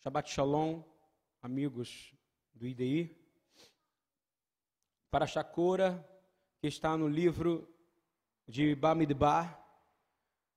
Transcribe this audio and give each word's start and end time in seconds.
Shabbat 0.00 0.30
Shalom, 0.30 0.82
amigos 1.42 2.14
do 2.54 2.68
IDI. 2.68 3.16
Para 5.10 5.26
Shakora, 5.26 6.06
que 6.60 6.68
está 6.68 6.96
no 6.96 7.08
livro 7.08 7.68
de 8.46 8.76
Bamidbar, 8.76 9.60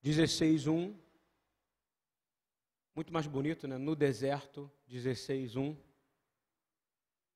16.1. 0.03 0.95
Muito 2.93 3.11
mais 3.11 3.25
bonito, 3.25 3.67
né? 3.67 3.79
No 3.79 3.95
deserto, 3.95 4.71
16.1. 4.87 5.75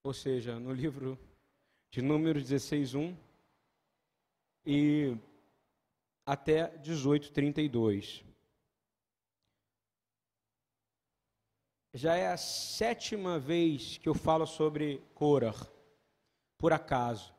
Ou 0.04 0.12
seja, 0.12 0.60
no 0.60 0.72
livro 0.72 1.18
de 1.90 2.02
Números 2.02 2.44
16.1 2.44 3.16
e 4.64 5.16
até 6.24 6.78
18.32. 6.78 8.25
Já 11.96 12.14
é 12.14 12.30
a 12.30 12.36
sétima 12.36 13.38
vez 13.38 13.96
que 13.96 14.06
eu 14.06 14.14
falo 14.14 14.46
sobre 14.46 14.98
Korah, 15.14 15.66
por 16.58 16.70
acaso. 16.70 17.34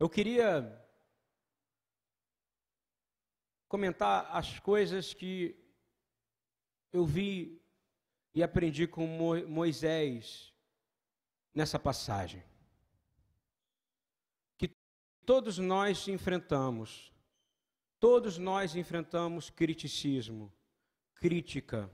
Eu 0.00 0.10
queria 0.10 0.84
comentar 3.68 4.28
as 4.36 4.58
coisas 4.58 5.14
que 5.14 5.56
eu 6.92 7.06
vi 7.06 7.62
e 8.34 8.42
aprendi 8.42 8.88
com 8.88 9.06
Moisés 9.46 10.52
nessa 11.54 11.78
passagem. 11.78 12.42
Que 14.58 14.74
todos 15.24 15.56
nós 15.56 16.08
enfrentamos, 16.08 17.12
todos 18.00 18.38
nós 18.38 18.74
enfrentamos 18.74 19.50
criticismo, 19.50 20.52
crítica 21.14 21.88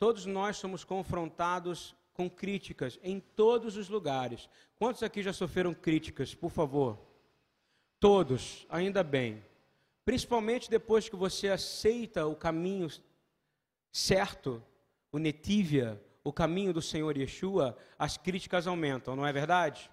Todos 0.00 0.24
nós 0.24 0.56
somos 0.56 0.82
confrontados 0.82 1.94
com 2.14 2.28
críticas 2.28 2.98
em 3.02 3.20
todos 3.20 3.76
os 3.76 3.90
lugares. 3.90 4.48
Quantos 4.78 5.02
aqui 5.02 5.22
já 5.22 5.30
sofreram 5.30 5.74
críticas, 5.74 6.34
por 6.34 6.50
favor? 6.50 6.98
Todos, 7.98 8.66
ainda 8.70 9.02
bem. 9.02 9.44
Principalmente 10.02 10.70
depois 10.70 11.06
que 11.06 11.16
você 11.16 11.48
aceita 11.48 12.26
o 12.26 12.34
caminho 12.34 12.88
certo, 13.92 14.64
o 15.12 15.18
netívia, 15.18 16.02
o 16.24 16.32
caminho 16.32 16.72
do 16.72 16.80
Senhor 16.80 17.14
Yeshua, 17.18 17.76
as 17.98 18.16
críticas 18.16 18.66
aumentam, 18.66 19.14
não 19.14 19.26
é 19.26 19.32
verdade? 19.34 19.90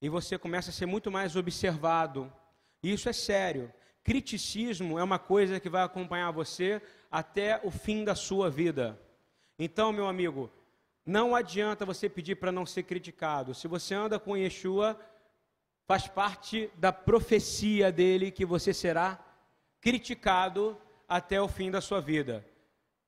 E 0.00 0.08
você 0.08 0.38
começa 0.38 0.70
a 0.70 0.72
ser 0.72 0.86
muito 0.86 1.10
mais 1.10 1.34
observado. 1.34 2.32
E 2.80 2.92
isso 2.92 3.08
é 3.08 3.12
sério. 3.12 3.72
Criticismo 4.04 4.98
é 5.00 5.02
uma 5.02 5.18
coisa 5.18 5.58
que 5.58 5.68
vai 5.68 5.82
acompanhar 5.82 6.30
você 6.30 6.80
até 7.14 7.60
o 7.62 7.70
fim 7.70 8.02
da 8.02 8.16
sua 8.16 8.50
vida. 8.50 9.00
Então, 9.56 9.92
meu 9.92 10.08
amigo, 10.08 10.50
não 11.06 11.32
adianta 11.32 11.86
você 11.86 12.08
pedir 12.08 12.34
para 12.34 12.50
não 12.50 12.66
ser 12.66 12.82
criticado. 12.82 13.54
Se 13.54 13.68
você 13.68 13.94
anda 13.94 14.18
com 14.18 14.36
Yeshua, 14.36 14.98
faz 15.86 16.08
parte 16.08 16.68
da 16.74 16.92
profecia 16.92 17.92
dele 17.92 18.32
que 18.32 18.44
você 18.44 18.74
será 18.74 19.24
criticado 19.80 20.76
até 21.08 21.40
o 21.40 21.46
fim 21.46 21.70
da 21.70 21.80
sua 21.80 22.00
vida. 22.00 22.44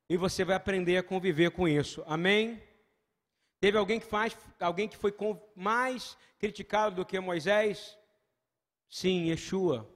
E 0.08 0.16
você 0.16 0.44
vai 0.44 0.54
aprender 0.54 0.98
a 0.98 1.02
conviver 1.02 1.50
com 1.50 1.66
isso. 1.66 2.04
Amém? 2.06 2.62
Teve 3.58 3.76
alguém 3.76 3.98
que 3.98 4.06
faz, 4.06 4.38
alguém 4.60 4.86
que 4.86 4.96
foi 4.96 5.12
mais 5.52 6.16
criticado 6.38 6.94
do 6.94 7.04
que 7.04 7.18
Moisés? 7.18 7.98
Sim, 8.88 9.30
Yeshua. 9.30 9.95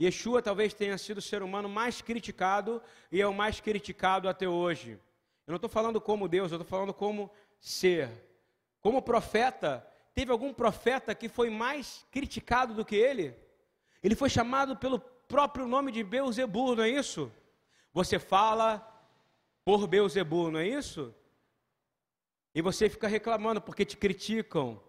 Yeshua 0.00 0.42
talvez 0.42 0.74
tenha 0.74 0.98
sido 0.98 1.18
o 1.18 1.22
ser 1.22 1.42
humano 1.42 1.68
mais 1.68 2.02
criticado 2.02 2.82
e 3.12 3.20
é 3.20 3.26
o 3.26 3.34
mais 3.34 3.60
criticado 3.60 4.28
até 4.28 4.48
hoje. 4.48 4.98
Eu 5.46 5.52
não 5.52 5.56
estou 5.56 5.70
falando 5.70 6.00
como 6.00 6.28
Deus, 6.28 6.50
eu 6.50 6.56
estou 6.56 6.68
falando 6.68 6.92
como 6.92 7.30
ser. 7.60 8.10
Como 8.80 9.00
profeta, 9.02 9.86
teve 10.14 10.32
algum 10.32 10.52
profeta 10.52 11.14
que 11.14 11.28
foi 11.28 11.48
mais 11.48 12.04
criticado 12.10 12.74
do 12.74 12.84
que 12.84 12.96
ele? 12.96 13.36
Ele 14.02 14.16
foi 14.16 14.28
chamado 14.28 14.76
pelo 14.76 14.98
próprio 14.98 15.66
nome 15.66 15.92
de 15.92 16.02
Beuzebu, 16.02 16.74
não 16.74 16.84
é 16.84 16.88
isso? 16.88 17.32
Você 17.92 18.18
fala 18.18 18.86
por 19.64 19.86
Beuzebu, 19.86 20.50
não 20.50 20.60
é 20.60 20.68
isso? 20.68 21.14
E 22.54 22.60
você 22.60 22.88
fica 22.88 23.08
reclamando 23.08 23.60
porque 23.60 23.84
te 23.84 23.96
criticam. 23.96 24.80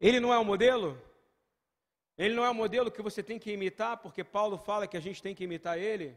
Ele 0.00 0.20
não 0.20 0.32
é 0.32 0.38
o 0.38 0.44
modelo? 0.44 1.00
Ele 2.16 2.34
não 2.34 2.44
é 2.44 2.50
o 2.50 2.54
modelo 2.54 2.90
que 2.90 3.02
você 3.02 3.22
tem 3.22 3.38
que 3.38 3.52
imitar, 3.52 3.98
porque 3.98 4.24
Paulo 4.24 4.56
fala 4.56 4.86
que 4.86 4.96
a 4.96 5.00
gente 5.00 5.22
tem 5.22 5.34
que 5.34 5.44
imitar 5.44 5.78
ele. 5.78 6.16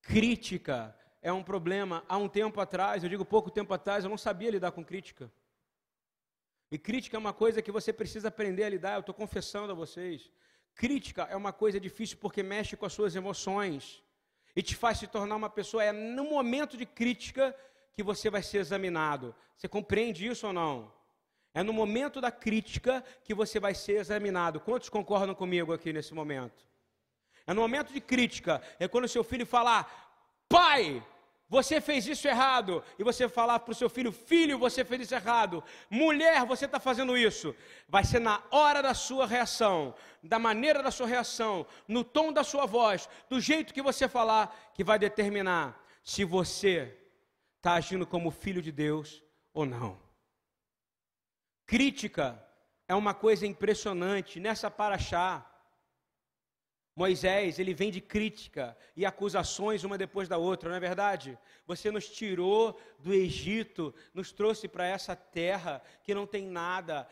Crítica 0.00 0.96
é 1.20 1.32
um 1.32 1.42
problema. 1.42 2.04
Há 2.08 2.16
um 2.16 2.28
tempo 2.28 2.60
atrás, 2.60 3.02
eu 3.02 3.10
digo 3.10 3.24
pouco 3.24 3.50
tempo 3.50 3.72
atrás, 3.74 4.04
eu 4.04 4.10
não 4.10 4.16
sabia 4.16 4.50
lidar 4.50 4.72
com 4.72 4.84
crítica. 4.84 5.30
E 6.70 6.78
crítica 6.78 7.16
é 7.16 7.18
uma 7.18 7.32
coisa 7.32 7.62
que 7.62 7.72
você 7.72 7.92
precisa 7.92 8.28
aprender 8.28 8.64
a 8.64 8.68
lidar, 8.68 8.94
eu 8.94 9.00
estou 9.00 9.14
confessando 9.14 9.72
a 9.72 9.74
vocês. 9.74 10.30
Crítica 10.74 11.24
é 11.30 11.36
uma 11.36 11.52
coisa 11.52 11.80
difícil 11.80 12.18
porque 12.18 12.42
mexe 12.42 12.76
com 12.76 12.86
as 12.86 12.92
suas 12.92 13.14
emoções 13.14 14.02
e 14.54 14.62
te 14.62 14.76
faz 14.76 14.98
se 14.98 15.06
tornar 15.06 15.36
uma 15.36 15.50
pessoa. 15.50 15.84
É 15.84 15.92
no 15.92 16.24
momento 16.24 16.76
de 16.76 16.86
crítica 16.86 17.54
que 17.92 18.02
você 18.02 18.30
vai 18.30 18.42
ser 18.42 18.58
examinado. 18.58 19.34
Você 19.56 19.66
compreende 19.66 20.26
isso 20.26 20.46
ou 20.46 20.52
não? 20.52 20.92
É 21.58 21.62
no 21.64 21.72
momento 21.72 22.20
da 22.20 22.30
crítica 22.30 23.04
que 23.24 23.34
você 23.34 23.58
vai 23.58 23.74
ser 23.74 23.96
examinado. 23.98 24.60
Quantos 24.60 24.88
concordam 24.88 25.34
comigo 25.34 25.72
aqui 25.72 25.92
nesse 25.92 26.14
momento? 26.14 26.64
É 27.44 27.52
no 27.52 27.62
momento 27.62 27.92
de 27.92 28.00
crítica, 28.00 28.62
é 28.78 28.86
quando 28.86 29.08
seu 29.08 29.24
filho 29.24 29.44
falar: 29.44 29.82
Pai, 30.48 31.04
você 31.48 31.80
fez 31.80 32.06
isso 32.06 32.28
errado. 32.28 32.80
E 32.96 33.02
você 33.02 33.28
falar 33.28 33.58
para 33.58 33.72
o 33.72 33.74
seu 33.74 33.90
filho: 33.90 34.12
Filho, 34.12 34.56
você 34.56 34.84
fez 34.84 35.00
isso 35.02 35.16
errado. 35.16 35.64
Mulher, 35.90 36.46
você 36.46 36.66
está 36.66 36.78
fazendo 36.78 37.16
isso. 37.16 37.52
Vai 37.88 38.04
ser 38.04 38.20
na 38.20 38.40
hora 38.52 38.80
da 38.80 38.94
sua 38.94 39.26
reação, 39.26 39.92
da 40.22 40.38
maneira 40.38 40.80
da 40.80 40.92
sua 40.92 41.08
reação, 41.08 41.66
no 41.88 42.04
tom 42.04 42.32
da 42.32 42.44
sua 42.44 42.66
voz, 42.66 43.08
do 43.28 43.40
jeito 43.40 43.74
que 43.74 43.82
você 43.82 44.06
falar, 44.06 44.56
que 44.74 44.84
vai 44.84 44.96
determinar 44.96 45.84
se 46.04 46.22
você 46.22 46.96
está 47.56 47.72
agindo 47.72 48.06
como 48.06 48.30
filho 48.30 48.62
de 48.62 48.70
Deus 48.70 49.24
ou 49.52 49.66
não. 49.66 50.07
Crítica 51.68 52.42
é 52.88 52.94
uma 52.94 53.12
coisa 53.12 53.46
impressionante. 53.46 54.40
Nessa 54.40 54.70
paraxá, 54.70 55.46
Moisés, 56.96 57.58
ele 57.58 57.74
vem 57.74 57.90
de 57.90 58.00
crítica 58.00 58.74
e 58.96 59.04
acusações 59.04 59.84
uma 59.84 59.98
depois 59.98 60.28
da 60.28 60.38
outra, 60.38 60.70
não 60.70 60.76
é 60.76 60.80
verdade? 60.80 61.38
Você 61.66 61.90
nos 61.90 62.08
tirou 62.08 62.80
do 63.00 63.12
Egito, 63.12 63.94
nos 64.14 64.32
trouxe 64.32 64.66
para 64.66 64.86
essa 64.86 65.14
terra 65.14 65.82
que 66.02 66.14
não 66.14 66.26
tem 66.26 66.46
nada. 66.46 67.06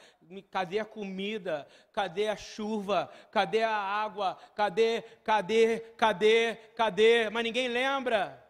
Cadê 0.50 0.78
a 0.78 0.87
comida? 0.87 1.69
Cadê 1.93 2.28
a 2.28 2.34
chuva? 2.34 3.12
Cadê 3.31 3.62
a 3.62 3.77
água? 3.77 4.38
Cadê, 4.55 5.03
cadê, 5.23 5.81
cadê, 5.99 6.55
cadê? 6.75 7.28
Mas 7.28 7.44
ninguém 7.44 7.69
lembra 7.69 8.46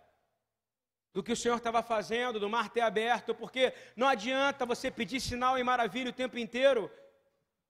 do 1.17 1.23
que 1.23 1.33
o 1.33 1.37
Senhor 1.37 1.57
estava 1.57 1.83
fazendo, 1.83 2.39
do 2.39 2.47
mar 2.47 2.69
ter 2.69 2.83
aberto, 2.83 3.35
porque 3.35 3.73
não 3.97 4.07
adianta 4.07 4.67
você 4.67 4.91
pedir 4.91 5.19
sinal 5.19 5.59
e 5.59 5.65
maravilha 5.65 6.11
o 6.11 6.13
tempo 6.13 6.37
inteiro, 6.37 6.91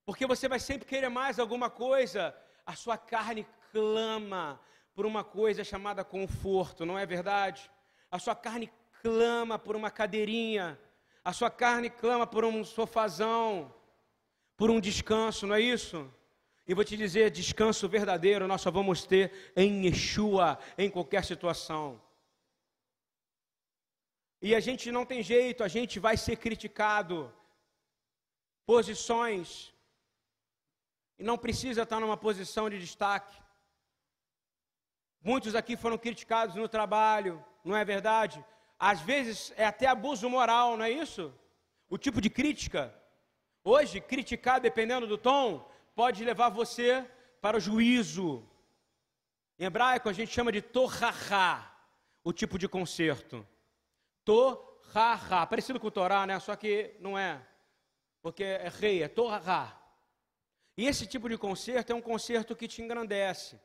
porque 0.04 0.26
você 0.26 0.48
vai 0.48 0.58
sempre 0.58 0.84
querer 0.84 1.08
mais 1.08 1.38
alguma 1.38 1.70
coisa. 1.70 2.34
A 2.66 2.74
sua 2.74 2.98
carne 2.98 3.46
clama 3.70 4.60
por 4.96 5.06
uma 5.06 5.22
coisa 5.22 5.62
chamada 5.62 6.02
conforto, 6.02 6.84
não 6.84 6.98
é 6.98 7.06
verdade? 7.06 7.70
A 8.10 8.18
sua 8.18 8.34
carne 8.34 8.68
clama 9.00 9.56
por 9.60 9.76
uma 9.76 9.92
cadeirinha, 9.92 10.76
a 11.24 11.32
sua 11.32 11.48
carne 11.48 11.88
clama 11.88 12.26
por 12.26 12.44
um 12.44 12.64
sofazão, 12.64 13.72
por 14.56 14.72
um 14.72 14.80
descanso, 14.80 15.46
não 15.46 15.54
é 15.54 15.60
isso? 15.60 16.12
E 16.66 16.74
vou 16.74 16.82
te 16.82 16.96
dizer, 16.96 17.30
descanso 17.30 17.88
verdadeiro 17.88 18.48
nós 18.48 18.60
só 18.60 18.72
vamos 18.72 19.04
ter 19.04 19.52
em 19.54 19.86
Yeshua, 19.86 20.58
em 20.76 20.90
qualquer 20.90 21.24
situação. 21.24 22.04
E 24.40 24.54
a 24.54 24.60
gente 24.60 24.92
não 24.92 25.04
tem 25.04 25.22
jeito, 25.22 25.64
a 25.64 25.68
gente 25.68 25.98
vai 25.98 26.16
ser 26.16 26.36
criticado. 26.36 27.32
Posições. 28.66 29.72
E 31.18 31.22
não 31.22 31.38
precisa 31.38 31.82
estar 31.82 32.00
numa 32.00 32.16
posição 32.16 32.68
de 32.68 32.78
destaque. 32.78 33.36
Muitos 35.22 35.54
aqui 35.54 35.76
foram 35.76 35.98
criticados 35.98 36.54
no 36.54 36.68
trabalho, 36.68 37.44
não 37.64 37.76
é 37.76 37.84
verdade? 37.84 38.44
Às 38.78 39.00
vezes 39.00 39.52
é 39.56 39.64
até 39.64 39.86
abuso 39.86 40.28
moral, 40.28 40.76
não 40.76 40.84
é 40.84 40.90
isso? 40.90 41.34
O 41.88 41.96
tipo 41.96 42.20
de 42.20 42.28
crítica. 42.28 42.94
Hoje, 43.64 44.00
criticar, 44.00 44.60
dependendo 44.60 45.06
do 45.06 45.18
tom, 45.18 45.68
pode 45.94 46.24
levar 46.24 46.50
você 46.50 47.04
para 47.40 47.56
o 47.56 47.60
juízo. 47.60 48.46
Em 49.58 49.64
hebraico, 49.64 50.08
a 50.08 50.12
gente 50.12 50.32
chama 50.32 50.52
de 50.52 50.60
torrahá, 50.60 51.74
o 52.22 52.32
tipo 52.32 52.58
de 52.58 52.68
conserto. 52.68 53.46
Torahá, 54.26 55.46
parecido 55.46 55.78
com 55.78 55.88
Torá, 55.88 56.26
né? 56.26 56.38
Só 56.40 56.56
que 56.56 56.96
não 56.98 57.16
é, 57.16 57.40
porque 58.20 58.42
é 58.42 58.68
rei, 58.68 59.04
é 59.04 59.08
Torahá. 59.08 59.80
E 60.76 60.84
esse 60.84 61.06
tipo 61.06 61.28
de 61.28 61.38
concerto 61.38 61.92
é 61.92 61.94
um 61.94 62.02
concerto 62.02 62.56
que 62.56 62.66
te 62.66 62.82
engrandece. 62.82 63.58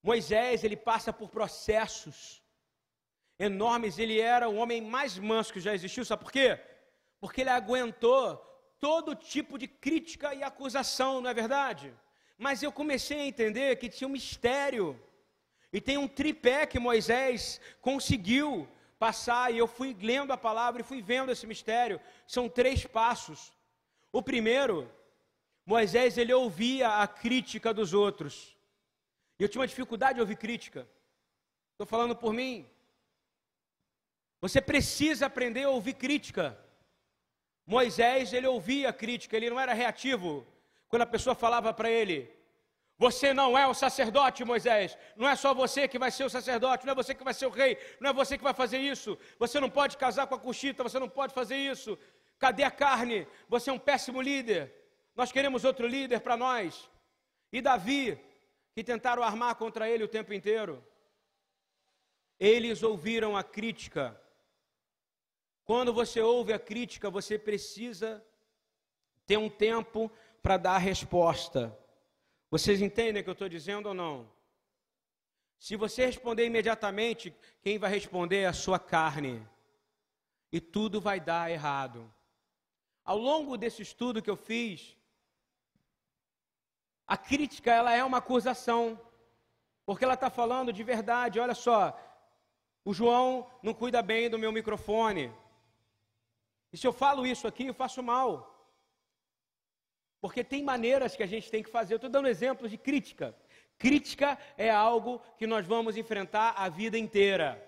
Moisés, 0.00 0.62
ele 0.62 0.76
passa 0.76 1.12
por 1.12 1.28
processos. 1.28 2.40
enormes, 3.38 3.98
ele 3.98 4.20
era 4.20 4.48
o 4.48 4.56
homem 4.56 4.80
mais 4.80 5.18
manso 5.18 5.52
que 5.52 5.60
já 5.60 5.74
existiu, 5.74 6.04
sabe 6.04 6.22
por 6.22 6.30
quê? 6.30 6.60
Porque 7.18 7.40
ele 7.40 7.50
aguentou 7.50 8.36
todo 8.78 9.14
tipo 9.14 9.58
de 9.58 9.66
crítica 9.66 10.34
e 10.34 10.42
acusação, 10.42 11.20
não 11.20 11.30
é 11.30 11.34
verdade? 11.34 11.92
Mas 12.38 12.62
eu 12.62 12.70
comecei 12.70 13.18
a 13.20 13.26
entender 13.26 13.76
que 13.76 13.88
tinha 13.88 14.06
um 14.06 14.12
mistério, 14.12 14.86
e 15.72 15.80
tem 15.80 15.96
um 15.98 16.08
tripé 16.08 16.66
que 16.66 16.78
Moisés 16.78 17.60
conseguiu 17.80 18.68
passar, 19.00 19.52
e 19.52 19.56
eu 19.56 19.66
fui 19.66 19.96
lendo 20.00 20.30
a 20.30 20.36
palavra 20.36 20.82
e 20.82 20.84
fui 20.84 21.00
vendo 21.00 21.32
esse 21.32 21.46
mistério. 21.46 21.98
São 22.26 22.50
três 22.50 22.86
passos. 22.86 23.50
O 24.12 24.22
primeiro, 24.22 24.92
Moisés 25.64 26.18
ele 26.18 26.34
ouvia 26.34 26.98
a 27.02 27.08
crítica 27.08 27.72
dos 27.72 27.94
outros. 27.94 28.54
E 29.38 29.42
eu 29.42 29.48
tinha 29.48 29.60
uma 29.60 29.66
dificuldade 29.66 30.16
de 30.16 30.20
ouvir 30.20 30.36
crítica. 30.36 30.86
Estou 31.72 31.86
falando 31.86 32.14
por 32.14 32.34
mim. 32.34 32.68
Você 34.42 34.60
precisa 34.60 35.26
aprender 35.26 35.62
a 35.62 35.70
ouvir 35.70 35.94
crítica. 35.94 36.58
Moisés, 37.66 38.34
ele 38.34 38.46
ouvia 38.46 38.92
crítica, 38.92 39.34
ele 39.34 39.48
não 39.48 39.58
era 39.58 39.72
reativo. 39.72 40.46
Quando 40.88 41.02
a 41.02 41.06
pessoa 41.06 41.34
falava 41.34 41.72
para 41.72 41.90
ele: 41.90 42.30
Você 43.04 43.32
não 43.32 43.56
é 43.56 43.66
o 43.66 43.72
sacerdote, 43.72 44.44
Moisés. 44.44 44.96
Não 45.16 45.26
é 45.26 45.34
só 45.34 45.54
você 45.54 45.88
que 45.88 45.98
vai 45.98 46.10
ser 46.10 46.24
o 46.24 46.28
sacerdote, 46.28 46.84
não 46.84 46.92
é 46.92 46.94
você 46.94 47.14
que 47.14 47.24
vai 47.24 47.32
ser 47.32 47.46
o 47.46 47.50
rei, 47.50 47.78
não 47.98 48.10
é 48.10 48.12
você 48.12 48.36
que 48.36 48.44
vai 48.44 48.52
fazer 48.52 48.76
isso. 48.76 49.18
Você 49.38 49.58
não 49.58 49.70
pode 49.70 49.96
casar 49.96 50.26
com 50.26 50.34
a 50.34 50.38
Cuxita, 50.38 50.82
você 50.82 50.98
não 50.98 51.08
pode 51.08 51.32
fazer 51.32 51.56
isso. 51.56 51.98
Cadê 52.38 52.62
a 52.62 52.70
carne? 52.70 53.26
Você 53.48 53.70
é 53.70 53.72
um 53.72 53.78
péssimo 53.78 54.20
líder. 54.20 54.70
Nós 55.16 55.32
queremos 55.32 55.64
outro 55.64 55.86
líder 55.86 56.20
para 56.20 56.36
nós. 56.36 56.90
E 57.50 57.62
Davi, 57.62 58.22
que 58.74 58.84
tentaram 58.84 59.22
armar 59.22 59.54
contra 59.54 59.88
ele 59.88 60.04
o 60.04 60.08
tempo 60.08 60.34
inteiro. 60.34 60.84
Eles 62.38 62.82
ouviram 62.82 63.34
a 63.34 63.42
crítica. 63.42 64.20
Quando 65.64 65.90
você 65.90 66.20
ouve 66.20 66.52
a 66.52 66.58
crítica, 66.58 67.08
você 67.08 67.38
precisa 67.38 68.22
ter 69.24 69.38
um 69.38 69.48
tempo 69.48 70.12
para 70.42 70.58
dar 70.58 70.74
a 70.74 70.78
resposta. 70.78 71.79
Vocês 72.50 72.82
entendem 72.82 73.20
o 73.20 73.24
que 73.24 73.30
eu 73.30 73.32
estou 73.32 73.48
dizendo 73.48 73.86
ou 73.86 73.94
não? 73.94 74.28
Se 75.58 75.76
você 75.76 76.06
responder 76.06 76.46
imediatamente, 76.46 77.34
quem 77.62 77.78
vai 77.78 77.90
responder 77.90 78.38
é 78.38 78.46
a 78.46 78.52
sua 78.52 78.78
carne. 78.78 79.46
E 80.50 80.60
tudo 80.60 81.00
vai 81.00 81.20
dar 81.20 81.50
errado. 81.50 82.12
Ao 83.04 83.16
longo 83.16 83.56
desse 83.56 83.82
estudo 83.82 84.22
que 84.22 84.30
eu 84.30 84.36
fiz, 84.36 84.96
a 87.06 87.16
crítica 87.16 87.72
ela 87.72 87.92
é 87.94 88.02
uma 88.02 88.18
acusação, 88.18 89.00
porque 89.86 90.04
ela 90.04 90.14
está 90.14 90.28
falando 90.28 90.72
de 90.72 90.82
verdade. 90.82 91.38
Olha 91.38 91.54
só, 91.54 91.96
o 92.84 92.92
João 92.92 93.48
não 93.62 93.74
cuida 93.74 94.02
bem 94.02 94.28
do 94.28 94.38
meu 94.38 94.50
microfone. 94.50 95.32
E 96.72 96.76
se 96.76 96.86
eu 96.86 96.92
falo 96.92 97.26
isso 97.26 97.46
aqui, 97.46 97.66
eu 97.66 97.74
faço 97.74 98.02
mal. 98.02 98.49
Porque 100.20 100.44
tem 100.44 100.62
maneiras 100.62 101.16
que 101.16 101.22
a 101.22 101.26
gente 101.26 101.50
tem 101.50 101.62
que 101.62 101.70
fazer. 101.70 101.94
Eu 101.94 101.96
estou 101.96 102.10
dando 102.10 102.28
exemplos 102.28 102.70
de 102.70 102.76
crítica. 102.76 103.34
Crítica 103.78 104.38
é 104.58 104.70
algo 104.70 105.20
que 105.38 105.46
nós 105.46 105.66
vamos 105.66 105.96
enfrentar 105.96 106.50
a 106.56 106.68
vida 106.68 106.98
inteira. 106.98 107.66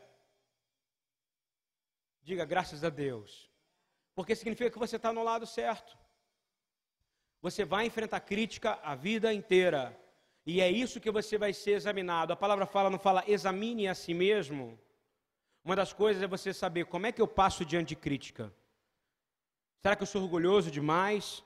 Diga 2.23 2.45
graças 2.45 2.85
a 2.85 2.91
Deus. 2.91 3.51
Porque 4.15 4.37
significa 4.37 4.71
que 4.71 4.79
você 4.79 4.97
está 4.97 5.13
no 5.13 5.23
lado 5.23 5.47
certo. 5.47 5.97
Você 7.41 7.65
vai 7.65 7.87
enfrentar 7.87 8.21
crítica 8.21 8.79
a 8.83 8.95
vida 8.95 9.33
inteira. 9.33 9.99
E 10.45 10.61
é 10.61 10.71
isso 10.71 11.01
que 11.01 11.11
você 11.11 11.39
vai 11.39 11.53
ser 11.53 11.73
examinado. 11.73 12.33
A 12.33 12.37
palavra 12.37 12.67
fala, 12.67 12.91
não 12.91 12.99
fala, 12.99 13.25
examine 13.27 13.89
a 13.89 13.95
si 13.95 14.13
mesmo. 14.13 14.79
Uma 15.65 15.75
das 15.75 15.93
coisas 15.93 16.23
é 16.23 16.27
você 16.27 16.53
saber 16.53 16.85
como 16.87 17.07
é 17.07 17.13
que 17.13 17.23
eu 17.23 17.27
passo 17.27 17.65
diante 17.65 17.91
de 17.91 17.97
crítica. 17.97 18.53
Será 19.81 19.97
que 19.97 20.03
eu 20.03 20.07
sou 20.07 20.23
orgulhoso 20.23 20.71
demais? 20.71 21.43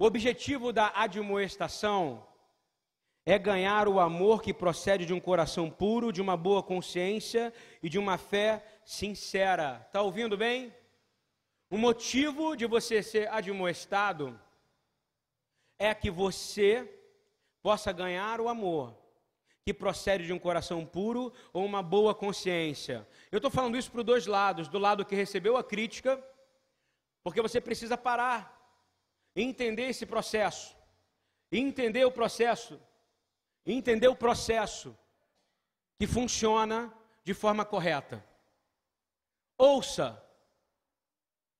O 0.00 0.06
objetivo 0.06 0.72
da 0.72 0.90
admoestação 0.94 2.26
é 3.26 3.38
ganhar 3.38 3.86
o 3.86 4.00
amor 4.00 4.40
que 4.40 4.54
procede 4.54 5.04
de 5.04 5.12
um 5.12 5.20
coração 5.20 5.70
puro, 5.70 6.10
de 6.10 6.22
uma 6.22 6.38
boa 6.38 6.62
consciência 6.62 7.52
e 7.82 7.88
de 7.90 7.98
uma 7.98 8.16
fé 8.16 8.64
sincera. 8.82 9.84
Está 9.86 10.00
ouvindo 10.00 10.38
bem? 10.38 10.74
O 11.68 11.76
motivo 11.76 12.56
de 12.56 12.64
você 12.64 13.02
ser 13.02 13.28
admoestado 13.28 14.40
é 15.78 15.94
que 15.94 16.10
você 16.10 16.90
possa 17.62 17.92
ganhar 17.92 18.40
o 18.40 18.48
amor 18.48 18.96
que 19.66 19.74
procede 19.74 20.24
de 20.24 20.32
um 20.32 20.38
coração 20.38 20.86
puro 20.86 21.30
ou 21.52 21.62
uma 21.62 21.82
boa 21.82 22.14
consciência. 22.14 23.06
Eu 23.30 23.36
estou 23.36 23.50
falando 23.50 23.76
isso 23.76 23.90
para 23.90 24.00
os 24.00 24.06
dois 24.06 24.26
lados: 24.26 24.66
do 24.66 24.78
lado 24.78 25.04
que 25.04 25.14
recebeu 25.14 25.58
a 25.58 25.62
crítica, 25.62 26.18
porque 27.22 27.42
você 27.42 27.60
precisa 27.60 27.98
parar, 27.98 28.59
entender 29.34 29.88
esse 29.88 30.06
processo, 30.06 30.76
entender 31.50 32.04
o 32.04 32.12
processo, 32.12 32.80
entender 33.64 34.08
o 34.08 34.16
processo 34.16 34.96
que 35.98 36.06
funciona 36.06 36.92
de 37.24 37.34
forma 37.34 37.64
correta. 37.64 38.24
Ouça 39.56 40.22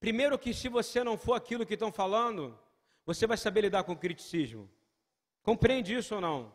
Primeiro 0.00 0.38
que 0.38 0.54
se 0.54 0.66
você 0.66 1.04
não 1.04 1.18
for 1.18 1.34
aquilo 1.34 1.66
que 1.66 1.74
estão 1.74 1.92
falando, 1.92 2.58
você 3.04 3.26
vai 3.26 3.36
saber 3.36 3.60
lidar 3.60 3.84
com 3.84 3.92
o 3.92 3.98
criticismo. 3.98 4.68
Compreende 5.42 5.94
isso 5.94 6.14
ou 6.14 6.22
não? 6.22 6.54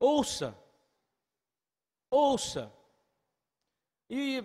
Ouça. 0.00 0.58
Ouça. 2.10 2.72
E 4.10 4.42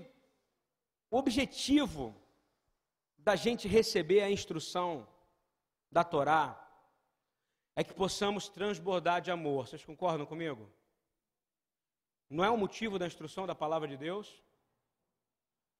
o 1.09 1.17
objetivo 1.17 2.15
da 3.17 3.35
gente 3.35 3.67
receber 3.67 4.21
a 4.21 4.29
instrução 4.29 5.07
da 5.97 6.03
Torá 6.03 6.55
é 7.75 7.83
que 7.83 7.91
possamos 7.91 8.47
transbordar 8.47 9.19
de 9.19 9.31
amor. 9.31 9.67
Vocês 9.67 9.83
concordam 9.83 10.27
comigo? 10.27 10.71
Não 12.29 12.43
é 12.45 12.51
o 12.51 12.57
motivo 12.57 12.99
da 12.99 13.07
instrução 13.07 13.47
da 13.47 13.55
palavra 13.55 13.87
de 13.87 13.97
Deus? 13.97 14.43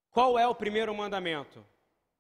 Qual 0.10 0.40
é 0.40 0.48
o 0.48 0.56
primeiro 0.56 0.94
mandamento? 0.96 1.64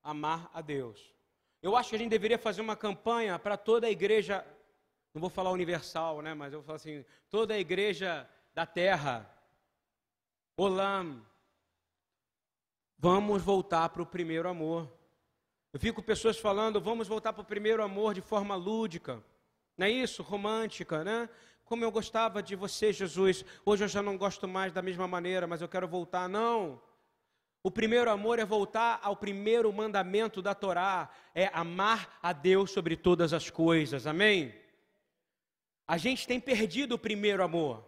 Amar 0.03 0.47
a 0.53 0.61
Deus. 0.61 1.11
Eu 1.59 1.75
acho 1.75 1.89
que 1.89 1.95
a 1.95 1.99
gente 1.99 2.11
deveria 2.11 2.37
fazer 2.37 2.61
uma 2.61 2.75
campanha 2.75 3.39
para 3.39 3.57
toda 3.57 3.87
a 3.87 3.89
igreja, 3.89 4.45
não 5.11 5.19
vou 5.19 5.29
falar 5.31 5.49
universal, 5.49 6.21
né, 6.21 6.35
mas 6.35 6.53
eu 6.53 6.59
vou 6.59 6.67
falar 6.67 6.75
assim, 6.75 7.03
toda 7.31 7.55
a 7.55 7.59
igreja 7.59 8.29
da 8.53 8.67
terra. 8.67 9.27
Olam. 10.55 11.25
Vamos 12.99 13.41
voltar 13.41 13.89
para 13.89 14.03
o 14.03 14.05
primeiro 14.05 14.47
amor. 14.47 14.96
Eu 15.77 15.79
fico 15.79 16.01
pessoas 16.01 16.39
falando, 16.39 16.81
vamos 16.81 17.07
voltar 17.07 17.31
para 17.33 17.43
o 17.43 17.45
primeiro 17.45 17.83
amor 17.83 18.15
de 18.15 18.19
forma 18.19 18.55
lúdica. 18.55 19.23
Não 19.77 19.85
é 19.85 19.91
isso? 19.91 20.23
Romântica, 20.23 21.03
né? 21.03 21.29
Como 21.63 21.83
eu 21.83 21.91
gostava 21.91 22.41
de 22.41 22.55
você, 22.55 22.91
Jesus. 22.91 23.45
Hoje 23.63 23.83
eu 23.83 23.87
já 23.87 24.01
não 24.01 24.17
gosto 24.17 24.47
mais 24.47 24.73
da 24.73 24.81
mesma 24.81 25.07
maneira, 25.07 25.45
mas 25.45 25.61
eu 25.61 25.69
quero 25.69 25.87
voltar. 25.87 26.27
Não. 26.27 26.81
O 27.61 27.69
primeiro 27.69 28.09
amor 28.09 28.39
é 28.39 28.43
voltar 28.43 28.99
ao 29.03 29.15
primeiro 29.15 29.71
mandamento 29.71 30.41
da 30.41 30.55
Torá, 30.55 31.11
é 31.35 31.51
amar 31.53 32.17
a 32.23 32.33
Deus 32.33 32.71
sobre 32.71 32.97
todas 32.97 33.31
as 33.31 33.51
coisas. 33.51 34.07
Amém? 34.07 34.59
A 35.87 35.95
gente 35.95 36.25
tem 36.25 36.39
perdido 36.39 36.95
o 36.95 36.97
primeiro 36.97 37.43
amor. 37.43 37.87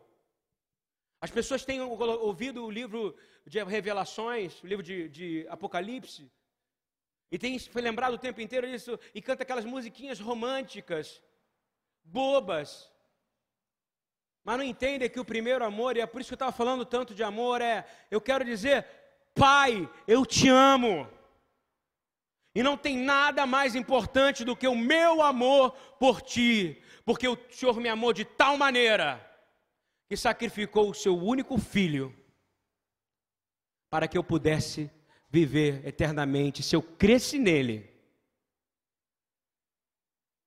As 1.20 1.32
pessoas 1.32 1.66
têm 1.66 1.82
ouvido 1.82 2.64
o 2.64 2.70
livro 2.70 3.16
de 3.48 3.64
Revelações, 3.64 4.62
o 4.62 4.68
livro 4.68 4.84
de, 4.84 5.10
de 5.10 5.48
Apocalipse, 5.50 6.32
e 7.32 7.38
tem 7.38 7.58
foi 7.60 7.82
lembrado 7.82 8.14
o 8.14 8.18
tempo 8.18 8.42
inteiro 8.42 8.68
disso 8.68 9.00
e 9.14 9.22
canta 9.22 9.44
aquelas 9.44 9.66
musiquinhas 9.66 10.20
românticas, 10.20 11.22
bobas. 12.04 12.92
Mas 14.44 14.58
não 14.58 14.64
entendem 14.64 15.10
que 15.10 15.20
o 15.20 15.26
primeiro 15.26 15.64
amor, 15.64 15.96
e 15.96 16.02
é 16.02 16.08
por 16.08 16.22
isso 16.22 16.30
que 16.30 16.34
eu 16.34 16.38
estava 16.38 16.52
falando 16.52 16.86
tanto 16.86 17.14
de 17.14 17.24
amor, 17.24 17.62
é, 17.62 17.86
eu 18.10 18.20
quero 18.20 18.44
dizer, 18.44 18.86
Pai, 19.36 19.88
eu 20.08 20.26
te 20.26 20.50
amo. 20.50 21.08
E 22.56 22.64
não 22.64 22.76
tem 22.76 22.98
nada 22.98 23.46
mais 23.46 23.76
importante 23.76 24.44
do 24.44 24.56
que 24.56 24.68
o 24.68 24.76
meu 24.76 25.22
amor 25.22 25.72
por 26.00 26.22
ti, 26.22 26.82
porque 27.06 27.28
o 27.28 27.38
Senhor 27.52 27.80
me 27.80 27.90
amou 27.90 28.12
de 28.12 28.26
tal 28.26 28.58
maneira 28.58 29.24
que 30.08 30.18
sacrificou 30.18 30.90
o 30.90 30.96
seu 30.96 31.16
único 31.16 31.60
filho 31.60 32.16
para 33.90 34.08
que 34.08 34.18
eu 34.18 34.24
pudesse 34.24 34.90
viver 35.30 35.86
eternamente 35.86 36.64
se 36.64 36.76
eu 36.76 36.82
cresce 36.82 37.38
nele. 37.38 37.90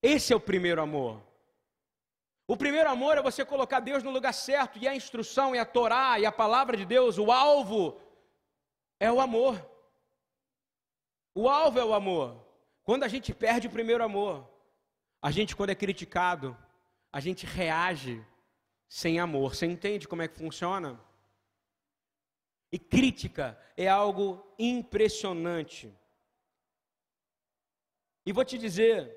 Esse 0.02 0.32
é 0.32 0.36
o 0.36 0.40
primeiro 0.40 0.82
amor. 0.82 1.22
O 2.46 2.56
primeiro 2.56 2.90
amor 2.90 3.16
é 3.16 3.22
você 3.22 3.44
colocar 3.44 3.80
Deus 3.80 4.02
no 4.02 4.10
lugar 4.10 4.34
certo, 4.34 4.78
e 4.78 4.88
a 4.88 4.94
instrução, 4.94 5.54
e 5.54 5.58
a 5.58 5.64
Torá, 5.64 6.18
e 6.18 6.26
a 6.26 6.32
palavra 6.32 6.76
de 6.76 6.84
Deus, 6.84 7.16
o 7.16 7.30
alvo 7.30 8.00
é 8.98 9.10
o 9.10 9.20
amor. 9.20 9.64
O 11.34 11.48
alvo 11.48 11.78
é 11.78 11.84
o 11.84 11.94
amor. 11.94 12.44
Quando 12.82 13.04
a 13.04 13.08
gente 13.08 13.32
perde 13.32 13.68
o 13.68 13.70
primeiro 13.70 14.02
amor, 14.02 14.46
a 15.22 15.30
gente, 15.30 15.54
quando 15.54 15.70
é 15.70 15.74
criticado, 15.74 16.56
a 17.12 17.20
gente 17.20 17.46
reage 17.46 18.22
sem 18.88 19.20
amor. 19.20 19.54
Você 19.54 19.66
entende 19.66 20.08
como 20.08 20.22
é 20.22 20.28
que 20.28 20.36
funciona? 20.36 21.00
E 22.73 22.79
crítica 22.79 23.59
é 23.76 23.87
algo 23.87 24.43
impressionante. 24.59 25.95
E 28.25 28.33
vou 28.33 28.45
te 28.45 28.57
dizer, 28.57 29.14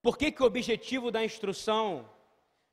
por 0.00 0.16
que, 0.16 0.30
que 0.30 0.42
o 0.42 0.46
objetivo 0.46 1.10
da 1.10 1.24
instrução 1.24 2.08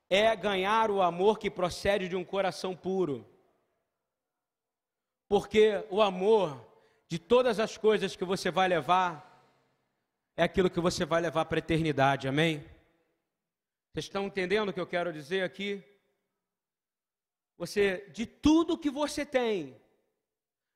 é 0.10 0.36
ganhar 0.36 0.92
o 0.92 1.02
amor 1.02 1.40
que 1.40 1.50
procede 1.50 2.08
de 2.08 2.16
um 2.16 2.24
coração 2.24 2.76
puro? 2.76 3.28
Porque 5.28 5.84
o 5.90 6.02
amor 6.02 6.64
de 7.08 7.18
todas 7.18 7.60
as 7.60 7.78
coisas 7.78 8.16
que 8.16 8.26
você 8.26 8.52
vai 8.52 8.68
levar 8.68 9.30
é 10.36 10.44
aquilo 10.44 10.70
que 10.70 10.80
você 10.80 11.06
vai 11.06 11.22
levar 11.22 11.46
para 11.46 11.58
a 11.58 11.60
eternidade, 11.60 12.28
amém? 12.28 12.60
Vocês 13.94 14.06
estão 14.06 14.28
entendendo 14.28 14.70
o 14.70 14.74
que 14.74 14.80
eu 14.80 14.88
quero 14.88 15.12
dizer 15.12 15.44
aqui? 15.44 15.84
Você, 17.62 18.10
de 18.12 18.26
tudo 18.26 18.76
que 18.76 18.90
você 18.90 19.24
tem, 19.24 19.80